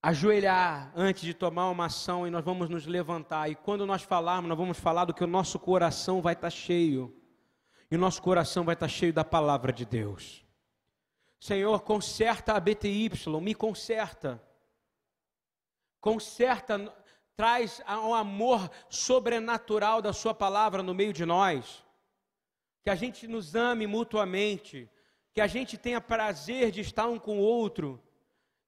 ajoelhar 0.00 0.92
antes 0.94 1.22
de 1.22 1.34
tomar 1.34 1.70
uma 1.70 1.86
ação 1.86 2.24
e 2.26 2.30
nós 2.30 2.44
vamos 2.44 2.68
nos 2.68 2.86
levantar. 2.86 3.50
E 3.50 3.56
quando 3.56 3.84
nós 3.84 4.02
falarmos, 4.02 4.48
nós 4.48 4.58
vamos 4.58 4.78
falar 4.78 5.04
do 5.04 5.14
que 5.14 5.24
o 5.24 5.28
nosso 5.28 5.58
coração 5.58 6.22
vai 6.22 6.34
estar 6.34 6.50
cheio. 6.50 7.21
E 7.92 7.96
nosso 7.98 8.22
coração 8.22 8.64
vai 8.64 8.72
estar 8.72 8.88
cheio 8.88 9.12
da 9.12 9.22
palavra 9.22 9.70
de 9.70 9.84
Deus. 9.84 10.42
Senhor, 11.38 11.82
conserta 11.82 12.54
a 12.54 12.58
BTY, 12.58 13.10
me 13.38 13.54
conserta. 13.54 14.42
Conserta, 16.00 16.90
traz 17.36 17.82
um 17.86 18.14
amor 18.14 18.70
sobrenatural 18.88 20.00
da 20.00 20.10
Sua 20.10 20.32
palavra 20.32 20.82
no 20.82 20.94
meio 20.94 21.12
de 21.12 21.26
nós 21.26 21.84
que 22.82 22.88
a 22.88 22.94
gente 22.94 23.28
nos 23.28 23.54
ame 23.54 23.86
mutuamente, 23.86 24.88
que 25.34 25.40
a 25.42 25.46
gente 25.46 25.76
tenha 25.76 26.00
prazer 26.00 26.70
de 26.70 26.80
estar 26.80 27.06
um 27.06 27.18
com 27.18 27.40
o 27.40 27.42
outro, 27.42 28.02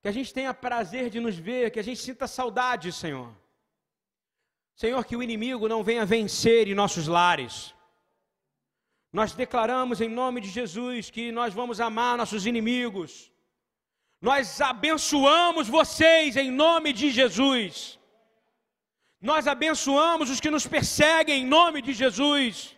que 0.03 0.09
a 0.09 0.13
gente 0.13 0.35
tenha 0.35 0.53
prazer 0.53 1.09
de 1.09 1.19
nos 1.19 1.35
ver, 1.35 1.71
que 1.71 1.81
a 1.81 1.83
gente 1.83 1.99
sinta 1.99 2.27
saudade, 2.27 2.93
Senhor. 2.93 3.35
Senhor, 4.77 5.03
que 5.07 5.17
o 5.17 5.23
inimigo 5.23 5.67
não 5.67 5.83
venha 5.83 6.05
vencer 6.05 6.69
em 6.69 6.75
nossos 6.75 7.07
lares. 7.09 7.74
Nós 9.19 9.33
declaramos 9.33 10.01
em 10.01 10.09
nome 10.09 10.41
de 10.45 10.49
Jesus 10.49 11.09
que 11.09 11.31
nós 11.31 11.55
vamos 11.55 11.81
amar 11.81 12.19
nossos 12.19 12.47
inimigos. 12.47 13.31
Nós 14.21 14.61
abençoamos 14.61 15.69
vocês 15.69 16.37
em 16.37 16.51
nome 16.51 16.93
de 16.93 17.13
Jesus. 17.13 17.97
Nós 19.21 19.47
abençoamos 19.47 20.31
os 20.31 20.41
que 20.41 20.51
nos 20.51 20.67
perseguem 20.67 21.43
em 21.43 21.47
nome 21.47 21.81
de 21.81 21.93
Jesus. 21.93 22.77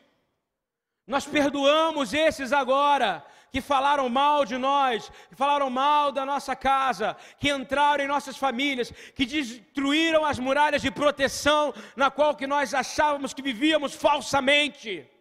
Nós 1.07 1.25
perdoamos 1.25 2.13
esses 2.13 2.53
agora 2.53 3.25
que 3.51 3.63
falaram 3.63 4.07
mal 4.11 4.45
de 4.45 4.59
nós, 4.59 5.11
que 5.31 5.35
falaram 5.35 5.71
mal 5.71 6.13
da 6.13 6.27
nossa 6.27 6.55
casa, 6.55 7.17
que 7.41 7.49
entraram 7.49 8.05
em 8.05 8.09
nossas 8.09 8.37
famílias, 8.37 8.93
que 9.17 9.25
destruíram 9.25 10.23
as 10.23 10.39
muralhas 10.39 10.83
de 10.83 10.91
proteção 10.91 11.73
na 11.97 12.11
qual 12.11 12.37
que 12.37 12.47
nós 12.47 12.75
achávamos 12.75 13.33
que 13.33 13.41
vivíamos 13.41 13.95
falsamente. 13.95 15.16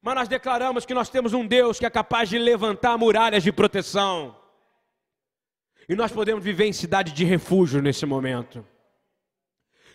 Mas 0.00 0.14
nós 0.14 0.28
declaramos 0.28 0.86
que 0.86 0.94
nós 0.94 1.08
temos 1.08 1.32
um 1.32 1.46
Deus 1.46 1.78
que 1.78 1.86
é 1.86 1.90
capaz 1.90 2.28
de 2.28 2.38
levantar 2.38 2.96
muralhas 2.96 3.42
de 3.42 3.52
proteção. 3.52 4.36
E 5.88 5.94
nós 5.94 6.12
podemos 6.12 6.44
viver 6.44 6.66
em 6.66 6.72
cidade 6.72 7.12
de 7.12 7.24
refúgio 7.24 7.80
nesse 7.80 8.06
momento. 8.06 8.64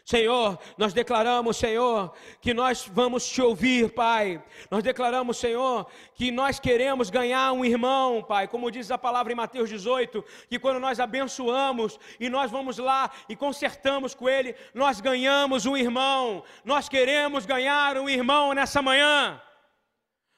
Senhor, 0.06 0.60
nós 0.78 0.92
declaramos, 0.92 1.56
Senhor, 1.56 2.14
que 2.42 2.54
nós 2.54 2.86
vamos 2.92 3.26
te 3.26 3.42
ouvir, 3.42 3.94
Pai. 3.94 4.44
Nós 4.70 4.84
declaramos, 4.84 5.38
Senhor, 5.38 5.88
que 6.14 6.30
nós 6.30 6.60
queremos 6.60 7.10
ganhar 7.10 7.54
um 7.54 7.64
irmão, 7.64 8.22
Pai. 8.22 8.50
Como 8.50 8.70
diz 8.70 8.92
a 8.92 8.98
palavra 8.98 9.32
em 9.32 9.36
Mateus 9.36 9.70
18, 9.70 10.22
que 10.50 10.60
quando 10.60 10.80
nós 10.82 11.00
abençoamos 11.00 11.98
e 12.20 12.30
nós 12.30 12.52
vamos 12.52 12.78
lá 12.78 13.10
e 13.30 13.36
consertamos 13.36 14.14
com 14.14 14.28
ele, 14.28 14.56
nós 14.74 15.00
ganhamos 15.00 15.66
um 15.66 15.78
irmão. 15.78 16.44
Nós 16.66 16.90
queremos 16.90 17.46
ganhar 17.46 17.98
um 17.98 18.10
irmão 18.10 18.54
nessa 18.54 18.82
manhã. 18.82 19.42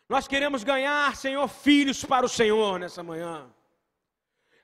Nós 0.08 0.28
queremos 0.28 0.64
ganhar, 0.64 1.16
Senhor, 1.16 1.47
filhos 1.47 2.03
para 2.06 2.26
o 2.26 2.30
Senhor 2.30 2.80
nessa 2.80 3.01
manhã. 3.01 3.51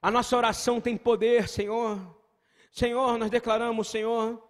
A 0.02 0.12
nossa 0.12 0.38
oração 0.38 0.80
tem 0.80 0.96
poder, 0.96 1.48
Senhor. 1.48 2.00
Senhor, 2.72 3.18
nós 3.18 3.30
declaramos, 3.30 3.90
Senhor, 3.90 4.42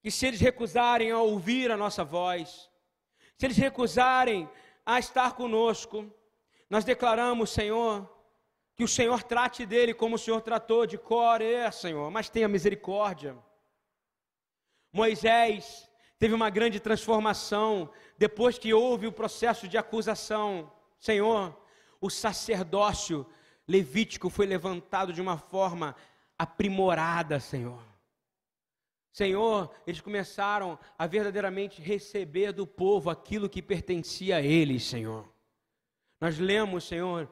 que 0.00 0.10
se 0.10 0.26
eles 0.26 0.40
recusarem 0.40 1.10
a 1.10 1.18
ouvir 1.18 1.70
a 1.70 1.76
nossa 1.76 2.04
voz, 2.04 2.70
se 3.36 3.46
eles 3.46 3.56
recusarem 3.56 4.48
a 4.86 4.98
estar 4.98 5.34
conosco, 5.34 6.10
nós 6.70 6.84
declaramos, 6.84 7.50
Senhor, 7.50 8.08
que 8.76 8.84
o 8.84 8.88
Senhor 8.88 9.24
trate 9.24 9.66
dele 9.66 9.92
como 9.92 10.14
o 10.14 10.18
Senhor 10.18 10.40
tratou 10.40 10.86
de 10.86 10.96
Core, 10.96 11.70
Senhor, 11.72 12.10
mas 12.10 12.30
tenha 12.30 12.46
misericórdia. 12.46 13.36
Moisés 14.92 15.87
teve 16.18 16.34
uma 16.34 16.50
grande 16.50 16.80
transformação 16.80 17.90
depois 18.16 18.58
que 18.58 18.74
houve 18.74 19.06
o 19.06 19.12
processo 19.12 19.68
de 19.68 19.78
acusação. 19.78 20.72
Senhor, 20.98 21.56
o 22.00 22.10
sacerdócio 22.10 23.26
levítico 23.66 24.28
foi 24.28 24.46
levantado 24.46 25.12
de 25.12 25.20
uma 25.20 25.38
forma 25.38 25.94
aprimorada, 26.38 27.38
Senhor. 27.38 27.82
Senhor, 29.12 29.70
eles 29.86 30.00
começaram 30.00 30.78
a 30.96 31.06
verdadeiramente 31.06 31.82
receber 31.82 32.52
do 32.52 32.66
povo 32.66 33.10
aquilo 33.10 33.48
que 33.48 33.60
pertencia 33.60 34.36
a 34.36 34.42
eles, 34.42 34.84
Senhor. 34.84 35.28
Nós 36.20 36.38
lemos, 36.38 36.84
Senhor, 36.84 37.28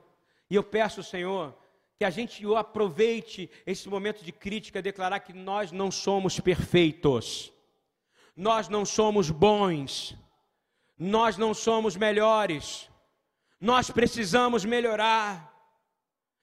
e 0.51 0.55
eu 0.55 0.62
peço, 0.62 1.03
Senhor, 1.03 1.57
que 1.99 2.05
a 2.05 2.11
gente 2.11 2.45
aproveite 2.55 3.51
esse 3.64 3.89
momento 3.89 4.24
de 4.24 4.32
crítica, 4.32 4.82
declarar 4.82 5.20
que 5.20 5.32
nós 5.32 5.72
não 5.72 5.91
somos 5.91 6.39
perfeitos, 6.39 7.53
nós 8.37 8.68
não 8.68 8.84
somos 8.84 9.30
bons, 9.30 10.14
nós 10.99 11.39
não 11.39 11.55
somos 11.55 11.97
melhores, 11.97 12.91
nós 13.61 13.91
precisamos 13.91 14.64
melhorar. 14.64 15.55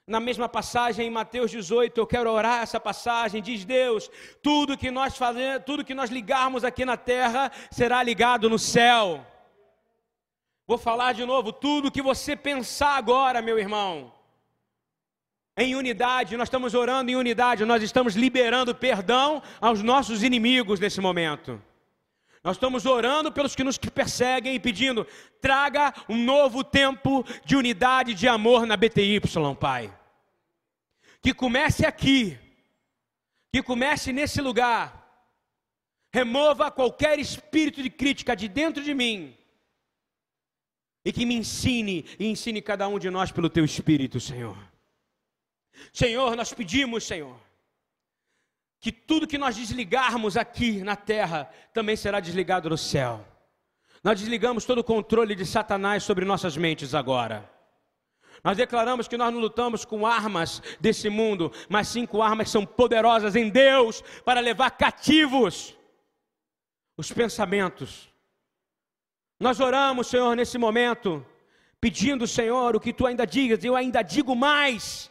Na 0.06 0.20
mesma 0.20 0.50
passagem 0.50 1.08
em 1.08 1.10
Mateus 1.10 1.50
18, 1.50 1.98
eu 1.98 2.06
quero 2.06 2.30
orar 2.30 2.62
essa 2.62 2.78
passagem, 2.78 3.42
diz 3.42 3.64
Deus: 3.64 4.10
tudo 4.42 4.78
que 4.78 4.92
nós 4.92 5.16
fazemos, 5.16 5.64
tudo 5.66 5.86
que 5.86 5.94
nós 5.94 6.10
ligarmos 6.10 6.66
aqui 6.66 6.84
na 6.84 6.98
terra 6.98 7.50
será 7.72 8.04
ligado 8.04 8.50
no 8.50 8.60
céu. 8.60 9.26
Vou 10.68 10.78
falar 10.78 11.14
de 11.14 11.24
novo, 11.26 11.54
tudo 11.54 11.92
que 11.92 12.02
você 12.02 12.36
pensar 12.36 12.98
agora, 12.98 13.42
meu 13.42 13.58
irmão, 13.58 14.14
em 15.56 15.76
unidade, 15.76 16.36
nós 16.36 16.48
estamos 16.48 16.74
orando 16.74 17.12
em 17.12 17.16
unidade, 17.16 17.64
nós 17.64 17.84
estamos 17.84 18.16
liberando 18.16 18.74
perdão 18.74 19.42
aos 19.62 19.82
nossos 19.82 20.24
inimigos 20.24 20.80
nesse 20.80 21.00
momento. 21.00 21.62
Nós 22.44 22.58
estamos 22.58 22.86
orando 22.86 23.32
pelos 23.32 23.56
que 23.56 23.64
nos 23.64 23.78
perseguem 23.78 24.56
e 24.56 24.60
pedindo: 24.60 25.08
traga 25.40 25.94
um 26.10 26.18
novo 26.18 26.64
tempo 26.64 27.24
de 27.46 27.56
unidade 27.56 28.14
de 28.14 28.28
amor 28.28 28.66
na 28.66 28.76
BTY, 28.76 29.22
Pai. 29.58 29.98
Que 31.22 31.34
comece 31.34 31.86
aqui, 31.86 32.38
que 33.52 33.64
comece 33.64 34.12
nesse 34.12 34.42
lugar. 34.42 35.02
Remova 36.14 36.70
qualquer 36.70 37.18
espírito 37.18 37.82
de 37.82 37.90
crítica 37.90 38.36
de 38.36 38.50
dentro 38.50 38.84
de 38.84 38.94
mim. 38.94 39.36
E 41.06 41.14
que 41.14 41.26
me 41.26 41.36
ensine 41.36 42.06
e 42.20 42.28
ensine 42.28 42.62
cada 42.62 42.88
um 42.88 43.00
de 43.00 43.10
nós 43.10 43.32
pelo 43.32 43.50
teu 43.50 43.64
espírito, 43.64 44.20
Senhor. 44.20 44.58
Senhor, 45.94 46.36
nós 46.36 46.54
pedimos, 46.54 47.06
Senhor 47.06 47.40
que 48.84 48.92
tudo 48.92 49.26
que 49.26 49.38
nós 49.38 49.56
desligarmos 49.56 50.36
aqui 50.36 50.84
na 50.84 50.98
terra 50.98 51.50
também 51.74 51.96
será 51.96 52.20
desligado 52.20 52.70
no 52.70 52.78
céu. 52.78 53.26
Nós 54.04 54.20
desligamos 54.20 54.66
todo 54.66 54.80
o 54.80 54.84
controle 54.84 55.36
de 55.36 55.46
Satanás 55.46 56.04
sobre 56.04 56.26
nossas 56.26 56.58
mentes 56.58 56.94
agora. 56.94 57.50
Nós 58.44 58.58
declaramos 58.58 59.08
que 59.08 59.16
nós 59.16 59.34
não 59.34 59.40
lutamos 59.40 59.86
com 59.86 60.06
armas 60.06 60.62
desse 60.82 61.10
mundo, 61.10 61.50
mas 61.70 61.88
sim 61.88 62.06
com 62.06 62.22
armas 62.22 62.48
que 62.48 62.52
são 62.52 62.66
poderosas 62.66 63.38
em 63.38 63.48
Deus 63.50 64.04
para 64.26 64.42
levar 64.42 64.72
cativos 64.72 65.74
os 66.98 67.10
pensamentos. 67.10 68.10
Nós 69.40 69.62
oramos, 69.62 70.08
Senhor, 70.08 70.36
nesse 70.36 70.58
momento, 70.58 71.26
pedindo, 71.80 72.28
Senhor, 72.28 72.76
o 72.76 72.82
que 72.82 72.92
tu 72.92 73.08
ainda 73.08 73.26
digas, 73.26 73.64
eu 73.64 73.78
ainda 73.78 74.02
digo 74.02 74.36
mais 74.36 75.10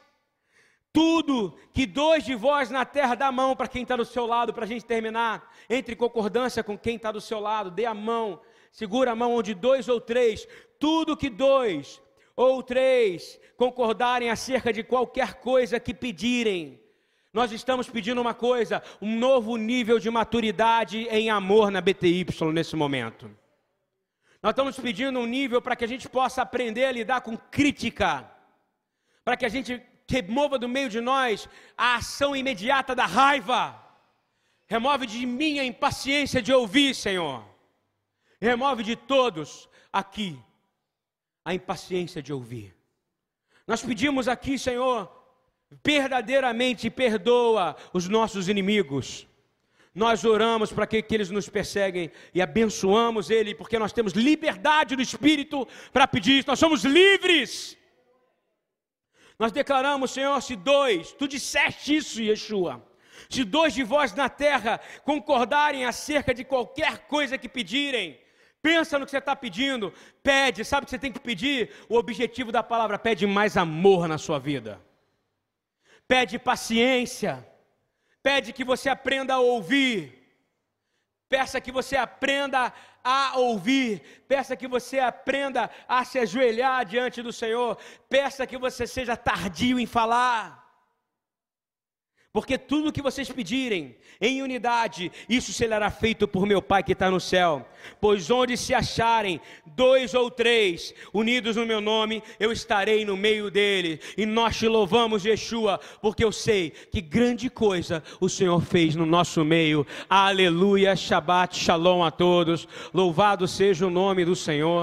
tudo 0.93 1.57
que 1.73 1.87
dois 1.87 2.25
de 2.25 2.35
vós 2.35 2.69
na 2.69 2.85
terra 2.85 3.15
dá 3.15 3.29
a 3.29 3.33
mão 3.33 3.57
para 3.57 3.67
quem 3.67 3.83
está 3.83 3.97
do 3.97 4.05
seu 4.05 4.27
lado, 4.27 4.53
para 4.53 4.65
a 4.65 4.69
gente 4.69 4.85
terminar. 4.85 5.51
Entre 5.69 5.95
em 5.95 5.97
concordância 5.97 6.63
com 6.63 6.77
quem 6.77 6.97
está 6.97 7.11
do 7.11 7.21
seu 7.21 7.41
lado, 7.41 7.71
dê 7.71 7.87
a 7.87 7.95
mão, 7.95 8.41
segura 8.71 9.13
a 9.13 9.17
mão 9.17 9.35
onde 9.35 9.55
dois 9.55 9.89
ou 9.89 10.01
três. 10.01 10.47
Tudo 10.79 11.17
que 11.17 11.31
dois 11.31 12.03
ou 12.37 12.63
três 12.63 13.41
concordarem 13.57 14.29
acerca 14.29 14.73
de 14.73 14.83
qualquer 14.83 15.35
coisa 15.35 15.81
que 15.81 15.95
pedirem. 15.95 16.81
Nós 17.33 17.51
estamos 17.53 17.89
pedindo 17.89 18.21
uma 18.21 18.35
coisa, 18.35 18.83
um 19.01 19.19
novo 19.19 19.57
nível 19.57 19.99
de 19.99 20.11
maturidade 20.11 21.09
em 21.09 21.31
amor 21.31 21.71
na 21.71 21.81
BTY 21.81 22.27
nesse 22.53 22.77
momento. 22.77 23.31
Nós 24.43 24.51
estamos 24.51 24.79
pedindo 24.79 25.19
um 25.19 25.25
nível 25.25 25.63
para 25.63 25.75
que 25.75 25.85
a 25.85 25.89
gente 25.89 26.07
possa 26.07 26.43
aprender 26.43 26.85
a 26.85 26.93
lidar 26.93 27.23
com 27.23 27.39
crítica, 27.39 28.31
para 29.25 29.37
que 29.39 29.47
a 29.47 29.49
gente 29.49 29.81
remova 30.13 30.59
do 30.59 30.69
meio 30.69 30.91
de 30.91 31.01
nós 31.01 31.49
a 31.77 31.97
ação 31.97 32.37
imediata 32.37 32.95
da 32.95 33.07
raiva. 33.07 33.63
Remove 34.67 35.07
de 35.07 35.25
mim 35.25 35.59
a 35.59 35.65
impaciência 35.65 36.41
de 36.43 36.53
ouvir, 36.53 36.95
Senhor. 36.95 37.43
Remove 38.41 38.83
de 38.83 38.95
todos 38.95 39.69
aqui 39.93 40.39
a 41.45 41.55
impaciência 41.55 42.23
de 42.23 42.33
ouvir. 42.33 42.75
Nós 43.67 43.83
pedimos 43.83 44.29
aqui, 44.29 44.59
Senhor, 44.59 45.11
verdadeiramente 45.85 46.91
perdoa 46.91 47.77
os 47.93 48.09
nossos 48.09 48.49
inimigos. 48.49 49.27
Nós 49.95 50.25
oramos 50.25 50.73
para 50.73 50.87
que, 50.87 51.03
que 51.03 51.15
eles 51.15 51.31
nos 51.31 51.49
perseguem 51.49 52.11
e 52.35 52.43
abençoamos 52.43 53.31
ele, 53.31 53.55
porque 53.55 53.79
nós 53.79 53.93
temos 53.93 54.13
liberdade 54.13 54.97
do 54.97 55.03
Espírito 55.03 55.67
para 55.93 56.07
pedir 56.07 56.39
isso, 56.39 56.49
nós 56.49 56.59
somos 56.59 56.85
livres. 56.85 57.79
Nós 59.39 59.53
declaramos, 59.53 60.11
Senhor, 60.11 60.41
se 60.41 60.57
dois, 60.57 61.13
tu 61.13 61.27
disseste 61.27 61.97
isso, 61.97 62.23
Yeshua, 62.23 62.85
se 63.29 63.45
dois 63.45 63.73
de 63.75 63.83
vós 63.83 64.13
na 64.15 64.29
terra 64.29 64.81
concordarem 65.05 65.85
acerca 65.85 66.35
de 66.35 66.45
qualquer 66.45 67.07
coisa 67.07 67.39
que 67.39 67.49
pedirem, 67.49 68.21
pensa 68.61 68.99
no 68.99 69.05
que 69.05 69.11
você 69.11 69.19
está 69.19 69.35
pedindo, 69.35 69.93
pede, 70.23 70.65
sabe 70.65 70.83
o 70.83 70.87
que 70.87 70.91
você 70.91 70.99
tem 70.99 71.13
que 71.13 71.21
pedir? 71.21 71.71
O 71.89 71.97
objetivo 71.97 72.53
da 72.53 72.63
palavra 72.63 72.99
pede 72.99 73.27
mais 73.27 73.57
amor 73.57 74.07
na 74.07 74.19
sua 74.19 74.39
vida, 74.39 74.81
pede 76.07 76.39
paciência 76.39 77.47
Pede 78.23 78.53
que 78.53 78.65
você 78.65 78.89
aprenda 78.89 79.35
a 79.35 79.41
ouvir. 79.41 80.22
Peça 81.33 81.63
que 81.63 81.73
você 81.73 81.97
aprenda 81.97 82.71
a 83.03 83.39
ouvir. 83.39 84.03
Peça 84.29 84.55
que 84.55 84.69
você 84.69 84.99
aprenda 84.99 85.71
a 85.89 86.05
se 86.05 86.19
ajoelhar 86.19 86.85
diante 86.85 87.23
do 87.23 87.33
Senhor. 87.33 87.79
Peça 88.07 88.47
que 88.47 88.59
você 88.59 88.87
seja 88.87 89.17
tardio 89.17 89.81
em 89.81 89.87
falar. 89.87 90.62
Porque 92.33 92.57
tudo 92.57 92.93
que 92.93 93.03
vocês 93.03 93.31
pedirem 93.31 93.95
em 94.19 94.41
unidade, 94.41 95.13
isso 95.29 95.53
será 95.53 95.91
feito 95.91 96.27
por 96.27 96.47
meu 96.47 96.63
Pai 96.63 96.83
que 96.83 96.93
está 96.93 97.11
no 97.11 97.21
céu. 97.21 97.69
Pois 98.01 98.31
onde 98.31 98.57
se 98.57 98.73
acharem 98.73 99.39
dois 99.67 100.15
ou 100.15 100.31
três 100.31 100.95
unidos 101.13 101.57
no 101.57 101.67
meu 101.67 101.79
nome, 101.79 102.23
eu 102.41 102.51
estarei 102.51 103.05
no 103.05 103.19
meio 103.19 103.51
dele. 103.51 104.01
E 104.17 104.25
nós 104.25 104.57
te 104.57 104.67
louvamos, 104.67 105.27
Yeshua, 105.27 105.79
porque 106.01 106.25
eu 106.25 106.33
sei 106.33 106.71
que 106.71 107.03
grande 107.03 107.51
coisa 107.51 108.03
o 108.19 108.31
Senhor 108.31 108.63
fez 108.63 108.97
no 108.97 109.05
nosso 109.05 109.45
meio. 109.45 109.87
Aleluia, 110.09 110.97
Shabbat, 110.97 111.55
Shalom 111.55 112.03
a 112.03 112.11
todos. 112.11 112.67
Louvado 112.95 113.47
seja 113.47 113.87
o 113.87 113.91
nome 113.91 114.25
do 114.25 114.35
Senhor. 114.35 114.81